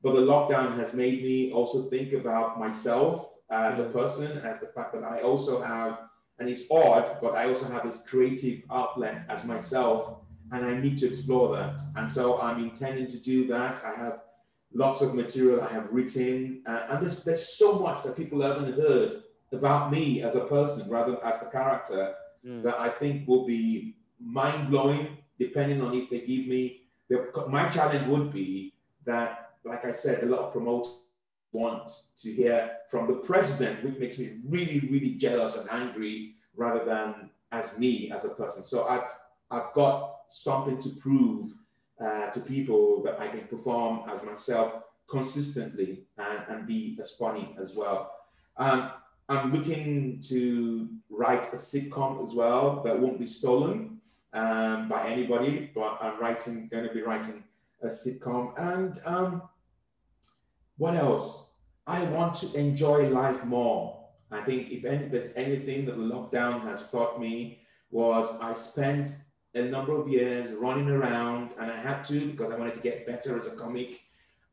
But 0.03 0.15
the 0.15 0.23
lockdown 0.23 0.77
has 0.79 0.95
made 0.95 1.23
me 1.23 1.53
also 1.53 1.91
think 1.91 2.15
about 2.15 2.59
myself 2.59 3.36
as 3.51 3.79
a 3.79 3.85
person, 3.85 4.39
as 4.39 4.61
the 4.61 4.67
fact 4.67 4.93
that 4.95 5.05
I 5.05 5.21
also 5.21 5.63
have, 5.63 5.99
and 6.39 6.49
it's 6.49 6.71
odd, 6.71 7.19
but 7.21 7.35
I 7.35 7.49
also 7.49 7.69
have 7.69 7.85
this 7.85 8.05
creative 8.07 8.63
outlet 8.71 9.25
as 9.29 9.45
myself, 9.45 10.19
and 10.53 10.65
I 10.65 10.79
need 10.79 10.99
to 10.99 11.07
explore 11.07 11.57
that. 11.57 11.81
And 11.97 12.11
so 12.11 12.41
I'm 12.41 12.63
intending 12.63 13.09
to 13.09 13.19
do 13.19 13.47
that. 13.49 13.83
I 13.85 13.95
have 13.95 14.21
lots 14.73 15.01
of 15.01 15.15
material 15.15 15.63
I 15.63 15.73
have 15.73 15.89
written, 15.91 16.63
uh, 16.67 16.87
and 16.91 17.03
there's, 17.03 17.25
there's 17.25 17.57
so 17.57 17.79
much 17.79 18.05
that 18.05 18.17
people 18.17 18.43
haven't 18.43 18.75
heard 18.75 19.23
about 19.53 19.93
me 19.93 20.23
as 20.23 20.35
a 20.35 20.41
person, 20.41 20.91
rather 20.91 21.25
as 21.25 21.43
a 21.43 21.51
character, 21.51 22.15
mm. 22.45 22.63
that 22.63 22.79
I 22.79 22.89
think 22.89 23.27
will 23.29 23.47
be 23.47 23.97
mind 24.21 24.71
blowing, 24.71 25.17
depending 25.39 25.81
on 25.83 25.95
if 25.95 26.11
they 26.11 26.21
give 26.21 26.47
me. 26.47 26.83
The, 27.09 27.31
my 27.49 27.69
challenge 27.69 28.07
would 28.09 28.33
be 28.33 28.75
that, 29.05 29.53
like 29.65 29.85
I 29.85 29.93
said, 29.93 30.25
a 30.25 30.27
lot 30.27 30.41
of 30.41 30.53
promoters 30.53 30.93
want 31.61 31.85
to 32.23 32.29
hear 32.41 32.59
from 32.91 33.03
the 33.11 33.19
president, 33.31 33.75
which 33.85 33.99
makes 34.03 34.19
me 34.19 34.29
really, 34.55 34.81
really 34.93 35.15
jealous 35.25 35.57
and 35.57 35.69
angry 35.71 36.17
rather 36.57 36.85
than 36.93 37.31
as 37.53 37.79
me 37.79 38.11
as 38.17 38.25
a 38.25 38.33
person. 38.43 38.65
So 38.65 38.87
I've, 38.95 39.11
I've 39.51 39.73
got 39.75 39.97
something 40.29 40.79
to 40.81 40.91
prove 41.07 41.45
uh, 42.05 42.27
to 42.35 42.41
people 42.41 43.03
that 43.05 43.17
I 43.21 43.29
can 43.29 43.45
perform 43.55 44.09
as 44.11 44.23
myself 44.23 44.69
consistently 45.09 46.05
and, 46.19 46.41
and 46.51 46.67
be 46.67 46.99
as 47.01 47.13
funny 47.13 47.57
as 47.63 47.75
well. 47.75 48.13
Um, 48.57 48.91
I'm 49.29 49.53
looking 49.53 50.21
to 50.29 50.89
write 51.11 51.53
a 51.53 51.57
sitcom 51.57 52.25
as 52.25 52.35
well 52.35 52.83
that 52.85 52.99
won't 52.99 53.19
be 53.19 53.27
stolen 53.27 54.01
um, 54.33 54.89
by 54.89 55.09
anybody, 55.09 55.71
but 55.75 55.99
I'm 56.01 56.21
writing, 56.21 56.69
going 56.69 56.87
to 56.87 56.95
be 56.95 57.03
writing 57.03 57.43
a 57.83 57.89
sitcom. 57.89 58.53
And 58.59 59.01
um, 59.05 59.43
what 60.79 60.95
else? 60.95 61.46
I 61.87 62.03
want 62.05 62.35
to 62.37 62.59
enjoy 62.59 63.09
life 63.09 63.45
more. 63.45 64.05
I 64.31 64.41
think 64.43 64.71
if 64.71 64.85
any, 64.85 65.09
there's 65.09 65.33
anything 65.37 65.85
that 65.87 65.97
the 65.97 66.03
lockdown 66.03 66.63
has 66.63 66.91
taught 66.91 67.21
me 67.21 67.61
was 67.91 68.29
I 68.41 68.55
spent 68.55 69.15
a 69.55 69.63
number 69.63 69.95
of 69.95 70.09
years 70.09 70.53
running 70.53 70.91
around 70.91 71.51
and 71.61 71.71
I 71.71 71.77
had 71.77 72.03
to 72.07 72.27
because 72.27 72.51
I 72.51 72.57
wanted 72.57 72.75
to 72.75 72.81
get 72.81 73.07
better 73.07 73.39
as 73.39 73.47
a 73.47 73.51
comic. 73.51 74.01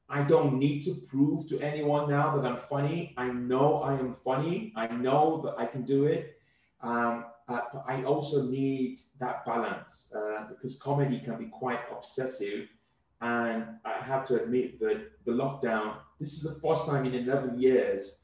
I 0.10 0.24
don't 0.24 0.60
need 0.60 0.84
to 0.84 0.94
prove 1.10 1.48
to 1.50 1.60
anyone 1.60 2.10
now 2.10 2.38
that 2.38 2.46
I'm 2.46 2.60
funny. 2.70 3.16
I 3.18 3.32
know 3.32 3.82
I 3.82 3.94
am 3.94 4.16
funny. 4.24 4.72
I 4.76 4.88
know 4.88 5.42
that 5.44 5.56
I 5.58 5.66
can 5.66 5.84
do 5.84 6.06
it. 6.06 6.38
Um, 6.82 7.26
uh, 7.48 7.62
but 7.74 7.84
I 7.88 8.04
also 8.04 8.44
need 8.44 9.00
that 9.20 9.46
balance 9.46 10.14
uh, 10.16 10.46
because 10.50 10.78
comedy 10.78 11.20
can 11.20 11.38
be 11.38 11.48
quite 11.48 11.80
obsessive. 11.92 12.70
And 13.24 13.66
I 13.86 14.04
have 14.04 14.28
to 14.28 14.44
admit 14.44 14.80
that 14.82 15.12
the 15.26 15.32
lockdown 15.32 15.96
this 16.20 16.34
is 16.34 16.44
the 16.44 16.60
first 16.62 16.88
time 16.88 17.06
in 17.06 17.14
11 17.14 17.60
years 17.60 18.20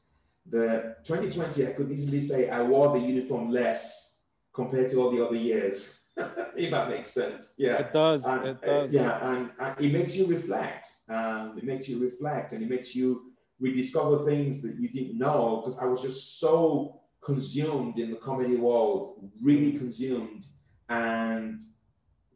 that 0.50 1.04
2020, 1.04 1.66
I 1.66 1.72
could 1.72 1.90
easily 1.90 2.20
say 2.20 2.48
I 2.48 2.62
wore 2.62 2.98
the 2.98 3.04
uniform 3.04 3.50
less 3.50 4.20
compared 4.54 4.90
to 4.90 5.02
all 5.02 5.10
the 5.10 5.24
other 5.24 5.36
years. 5.36 6.00
if 6.56 6.70
that 6.70 6.88
makes 6.88 7.10
sense. 7.10 7.54
Yeah. 7.56 7.78
It 7.78 7.92
does. 7.92 8.24
And, 8.24 8.46
it 8.46 8.62
does. 8.62 8.92
Yeah. 8.92 9.18
And, 9.26 9.50
and, 9.58 9.80
it 9.80 9.92
makes 9.92 10.14
you 10.16 10.26
reflect. 10.26 10.88
Um, 11.08 11.56
it 11.56 11.64
makes 11.64 11.88
you 11.88 11.98
reflect 11.98 12.52
and 12.52 12.62
it 12.62 12.68
makes 12.68 12.94
you 12.94 13.32
rediscover 13.58 14.24
things 14.24 14.62
that 14.62 14.76
you 14.76 14.88
didn't 14.88 15.18
know 15.18 15.62
because 15.62 15.78
I 15.78 15.84
was 15.84 16.02
just 16.02 16.40
so 16.40 17.00
consumed 17.22 17.98
in 17.98 18.10
the 18.10 18.16
comedy 18.16 18.56
world, 18.56 19.30
really 19.42 19.72
consumed. 19.72 20.44
And 20.88 21.60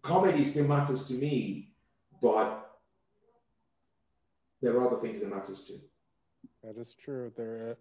comedy 0.03 0.45
still 0.45 0.69
matters 0.69 1.07
to 1.09 1.15
me, 1.15 1.64
but 2.25 2.79
there 4.63 4.75
are 4.79 4.87
other 4.87 5.01
things 5.01 5.21
that 5.21 5.29
matters 5.29 5.61
too. 5.61 5.79
That 6.63 6.79
is 6.79 6.95
true. 6.95 7.31
There, 7.37 7.77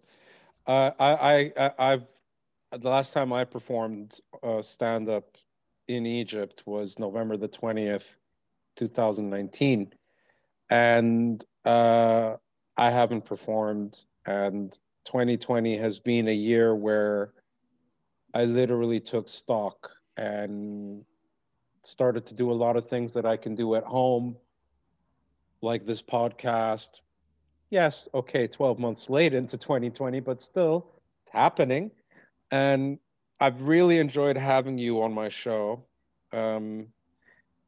uh, 0.66 0.90
I, 1.00 1.50
I, 1.56 1.70
I've 1.78 2.06
the 2.78 2.90
last 2.90 3.14
time 3.14 3.32
I 3.32 3.44
performed 3.44 4.20
uh, 4.42 4.60
stand 4.60 5.08
up 5.08 5.24
in 5.88 6.04
Egypt 6.04 6.62
was 6.66 6.98
November 6.98 7.38
the 7.38 7.48
twentieth, 7.48 8.06
two 8.76 8.86
thousand 8.86 9.30
nineteen, 9.30 9.90
and 10.68 11.42
uh, 11.64 12.36
I 12.76 12.90
haven't 12.90 13.24
performed. 13.24 14.04
And 14.26 14.72
2020 15.04 15.76
has 15.76 15.98
been 15.98 16.28
a 16.28 16.34
year 16.34 16.74
where 16.74 17.34
I 18.32 18.44
literally 18.46 18.98
took 18.98 19.28
stock 19.28 19.90
and 20.16 21.04
started 21.86 22.26
to 22.26 22.34
do 22.34 22.50
a 22.50 22.54
lot 22.54 22.76
of 22.76 22.88
things 22.88 23.12
that 23.14 23.26
I 23.26 23.36
can 23.36 23.54
do 23.54 23.74
at 23.74 23.84
home 23.84 24.36
like 25.62 25.86
this 25.86 26.02
podcast. 26.02 27.00
Yes, 27.70 28.08
okay, 28.14 28.46
12 28.46 28.78
months 28.78 29.10
late 29.10 29.34
into 29.34 29.56
2020, 29.56 30.20
but 30.20 30.40
still 30.40 30.92
it's 31.24 31.34
happening. 31.34 31.90
And 32.50 32.98
I've 33.40 33.60
really 33.62 33.98
enjoyed 33.98 34.36
having 34.36 34.78
you 34.78 35.02
on 35.02 35.12
my 35.12 35.28
show. 35.28 35.84
Um, 36.32 36.88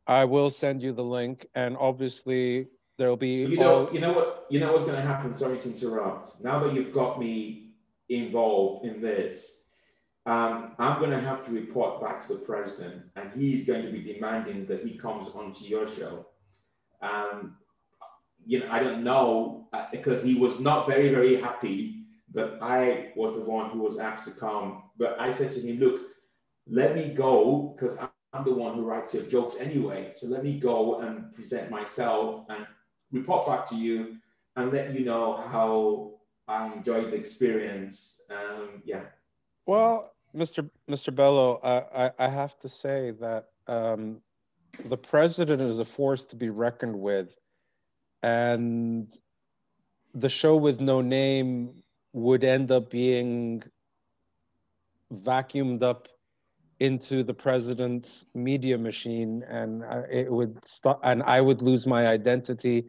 I 0.06 0.24
will 0.24 0.50
send 0.50 0.82
you 0.82 0.92
the 0.92 1.02
link, 1.02 1.46
and 1.54 1.76
obviously 1.78 2.68
there'll 2.96 3.16
be. 3.16 3.44
You 3.44 3.56
know, 3.56 3.86
all... 3.86 3.94
you 3.94 4.00
know 4.00 4.12
what, 4.12 4.46
you 4.50 4.60
know 4.60 4.72
what's 4.72 4.84
going 4.84 4.96
to 4.96 5.02
happen. 5.02 5.34
Sorry 5.34 5.58
to 5.58 5.68
interrupt. 5.68 6.42
Now 6.42 6.60
that 6.60 6.74
you've 6.74 6.92
got 6.92 7.18
me 7.18 7.72
involved 8.08 8.86
in 8.86 9.00
this, 9.00 9.65
um, 10.26 10.72
I'm 10.78 10.98
going 10.98 11.12
to 11.12 11.20
have 11.20 11.44
to 11.46 11.52
report 11.52 12.00
back 12.00 12.20
to 12.26 12.34
the 12.34 12.40
president, 12.40 13.02
and 13.14 13.30
he's 13.34 13.64
going 13.64 13.86
to 13.86 13.92
be 13.92 14.00
demanding 14.00 14.66
that 14.66 14.84
he 14.84 14.98
comes 14.98 15.28
onto 15.28 15.64
your 15.64 15.86
show. 15.86 16.26
Um, 17.00 17.56
you 18.44 18.60
know, 18.60 18.66
I 18.70 18.82
don't 18.82 19.04
know 19.04 19.68
uh, 19.72 19.86
because 19.92 20.22
he 20.22 20.34
was 20.34 20.58
not 20.58 20.88
very, 20.88 21.10
very 21.10 21.36
happy 21.36 22.06
that 22.34 22.58
I 22.60 23.12
was 23.16 23.34
the 23.34 23.40
one 23.40 23.70
who 23.70 23.78
was 23.78 23.98
asked 23.98 24.26
to 24.26 24.32
come. 24.32 24.82
But 24.98 25.16
I 25.20 25.30
said 25.32 25.52
to 25.52 25.60
him, 25.60 25.78
look, 25.78 26.00
let 26.68 26.96
me 26.96 27.14
go 27.14 27.74
because 27.76 27.98
I'm 27.98 28.44
the 28.44 28.52
one 28.52 28.74
who 28.74 28.82
writes 28.82 29.14
your 29.14 29.24
jokes 29.24 29.56
anyway. 29.58 30.12
So 30.16 30.26
let 30.26 30.44
me 30.44 30.58
go 30.58 31.00
and 31.00 31.32
present 31.34 31.70
myself 31.70 32.44
and 32.48 32.66
report 33.12 33.46
back 33.46 33.68
to 33.70 33.76
you 33.76 34.16
and 34.56 34.72
let 34.72 34.92
you 34.92 35.04
know 35.04 35.36
how 35.48 36.14
I 36.48 36.72
enjoyed 36.72 37.12
the 37.12 37.16
experience. 37.16 38.22
Um, 38.30 38.82
yeah. 38.84 39.04
Well, 39.66 39.95
Mr. 40.36 40.68
Mr. 40.88 41.14
Bello, 41.14 41.60
I, 41.62 42.10
I 42.18 42.28
have 42.28 42.58
to 42.60 42.68
say 42.68 43.12
that 43.20 43.48
um, 43.66 44.20
the 44.84 44.96
president 44.96 45.62
is 45.62 45.78
a 45.78 45.84
force 45.84 46.24
to 46.26 46.36
be 46.36 46.50
reckoned 46.50 46.98
with 46.98 47.34
and 48.22 49.12
the 50.14 50.28
show 50.28 50.56
with 50.56 50.80
no 50.80 51.00
name 51.00 51.82
would 52.12 52.44
end 52.44 52.70
up 52.70 52.90
being 52.90 53.62
vacuumed 55.12 55.82
up 55.82 56.08
into 56.80 57.22
the 57.22 57.34
president's 57.34 58.26
media 58.34 58.76
machine 58.76 59.42
and 59.48 59.84
I, 59.84 60.02
it 60.10 60.30
would 60.30 60.62
stop 60.66 61.00
and 61.02 61.22
I 61.22 61.40
would 61.40 61.62
lose 61.62 61.86
my 61.86 62.06
identity 62.06 62.86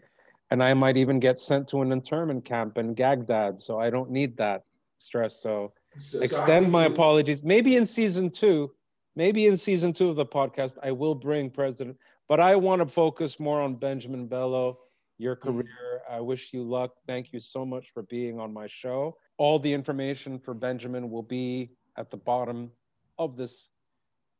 and 0.50 0.64
I 0.64 0.74
might 0.74 0.98
even 0.98 1.20
get 1.20 1.42
sent 1.42 1.68
to 1.70 1.82
an 1.82 1.92
internment 1.92 2.46
camp 2.46 2.78
in 2.78 2.94
Baghdad. 2.94 3.62
So 3.62 3.80
I 3.80 3.90
don't 3.90 4.12
need 4.12 4.38
that 4.38 4.64
stress. 4.98 5.42
So, 5.42 5.74
so 6.00 6.20
extend 6.22 6.66
so 6.66 6.72
my 6.72 6.86
apologies. 6.86 7.44
Maybe 7.44 7.76
in 7.76 7.86
season 7.86 8.30
two, 8.30 8.72
maybe 9.16 9.48
in 9.48 9.58
season 9.58 9.94
two 9.94 10.10
of 10.10 10.16
the 10.16 10.26
podcast, 10.26 10.78
I 10.84 10.92
will 10.92 11.16
bring 11.16 11.50
President, 11.50 11.98
but 12.28 12.40
I 12.40 12.56
want 12.56 12.82
to 12.82 12.88
focus 12.88 13.40
more 13.40 13.62
on 13.62 13.76
Benjamin 13.76 14.28
Bello, 14.28 14.80
your 15.18 15.36
mm-hmm. 15.36 15.50
career. 15.50 16.02
I 16.10 16.20
wish 16.20 16.54
you 16.54 16.64
luck. 16.64 16.94
Thank 17.08 17.34
you 17.34 17.40
so 17.40 17.66
much 17.66 17.92
for 17.94 18.04
being 18.04 18.40
on 18.40 18.54
my 18.54 18.68
show. 18.68 19.18
All 19.38 19.60
the 19.60 19.72
information 19.72 20.40
for 20.40 20.54
Benjamin 20.54 21.10
will 21.10 21.24
be 21.24 21.72
at 21.98 22.10
the 22.12 22.18
bottom 22.18 22.72
of 23.18 23.36
this 23.36 23.70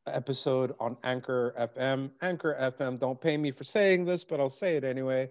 episode 0.08 0.74
on 0.80 0.98
Anchor 1.04 1.54
FM. 1.60 2.12
Anchor 2.22 2.56
FM, 2.60 3.00
don't 3.00 3.20
pay 3.20 3.38
me 3.38 3.52
for 3.52 3.64
saying 3.64 4.06
this, 4.06 4.24
but 4.24 4.40
I'll 4.40 4.50
say 4.50 4.78
it 4.78 4.84
anyway. 4.84 5.30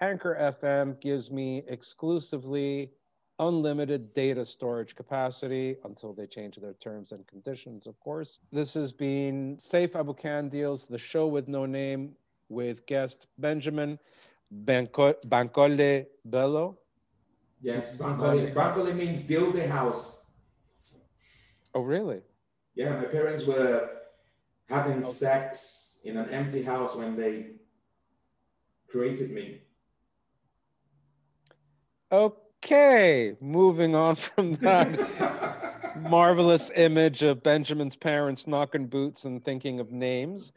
Anchor 0.00 0.36
FM 0.40 1.00
gives 1.00 1.30
me 1.30 1.62
exclusively 1.68 2.92
unlimited 3.38 4.14
data 4.14 4.44
storage 4.44 4.94
capacity 4.94 5.76
until 5.84 6.12
they 6.12 6.26
change 6.26 6.56
their 6.56 6.74
terms 6.74 7.12
and 7.12 7.26
conditions, 7.26 7.86
of 7.86 7.98
course. 8.00 8.38
This 8.52 8.74
has 8.74 8.92
been 8.92 9.58
Safe 9.58 9.92
Aboukan 9.92 10.50
Deals, 10.50 10.86
the 10.86 10.98
show 10.98 11.26
with 11.26 11.48
no 11.48 11.66
name 11.66 12.14
with 12.48 12.86
guest 12.86 13.26
Benjamin 13.38 13.98
Bankole 14.64 16.06
Bello. 16.24 16.78
Yes, 17.60 17.96
Bankole. 17.96 18.54
Bankole 18.54 18.94
means 18.94 19.20
build 19.20 19.56
a 19.56 19.66
house. 19.66 20.22
Oh, 21.74 21.82
really? 21.82 22.20
Yeah, 22.74 22.96
my 22.96 23.04
parents 23.04 23.44
were 23.44 23.90
having 24.68 24.98
okay. 24.98 25.12
sex 25.12 25.98
in 26.04 26.16
an 26.16 26.30
empty 26.30 26.62
house 26.62 26.94
when 26.94 27.16
they 27.16 27.46
created 28.88 29.30
me. 29.30 29.60
Oh, 32.10 32.34
Okay, 32.66 33.36
moving 33.40 33.94
on 33.94 34.16
from 34.16 34.56
that 34.56 35.94
marvelous 36.10 36.68
image 36.74 37.22
of 37.22 37.40
Benjamin's 37.40 37.94
parents 37.94 38.48
knocking 38.48 38.88
boots 38.88 39.24
and 39.24 39.44
thinking 39.44 39.78
of 39.78 39.92
names. 39.92 40.50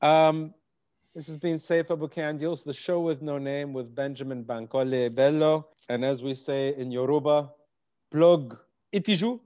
Um, 0.00 0.54
this 1.16 1.26
has 1.26 1.36
been 1.36 1.58
Safe 1.58 1.88
Aboukan 1.88 2.38
Deals, 2.38 2.62
the 2.62 2.72
show 2.72 3.00
with 3.00 3.22
no 3.22 3.38
name 3.38 3.72
with 3.72 3.92
Benjamin 3.92 4.44
Bankole 4.44 5.12
Bello. 5.16 5.66
And 5.88 6.04
as 6.04 6.22
we 6.22 6.32
say 6.32 6.76
in 6.76 6.92
Yoruba, 6.92 7.50
plug 8.12 8.56
itiju, 8.94 9.40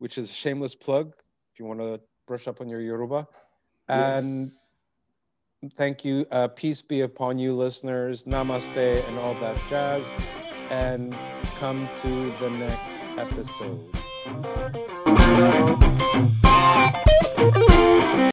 which 0.00 0.18
is 0.18 0.30
shameless 0.30 0.74
plug 0.74 1.14
if 1.54 1.58
you 1.58 1.64
want 1.64 1.80
to 1.80 1.98
brush 2.26 2.46
up 2.46 2.60
on 2.60 2.68
your 2.68 2.82
Yoruba. 2.82 3.26
And 3.88 4.50
thank 5.78 6.04
you. 6.04 6.26
Uh, 6.30 6.48
peace 6.48 6.82
be 6.82 7.00
upon 7.00 7.38
you, 7.38 7.56
listeners. 7.56 8.24
Namaste 8.24 9.08
and 9.08 9.18
all 9.18 9.32
that 9.36 9.56
jazz 9.70 10.04
and 10.70 11.16
come 11.58 11.88
to 12.02 12.32
the 12.38 12.50
next 12.50 13.00
episode. 13.18 13.84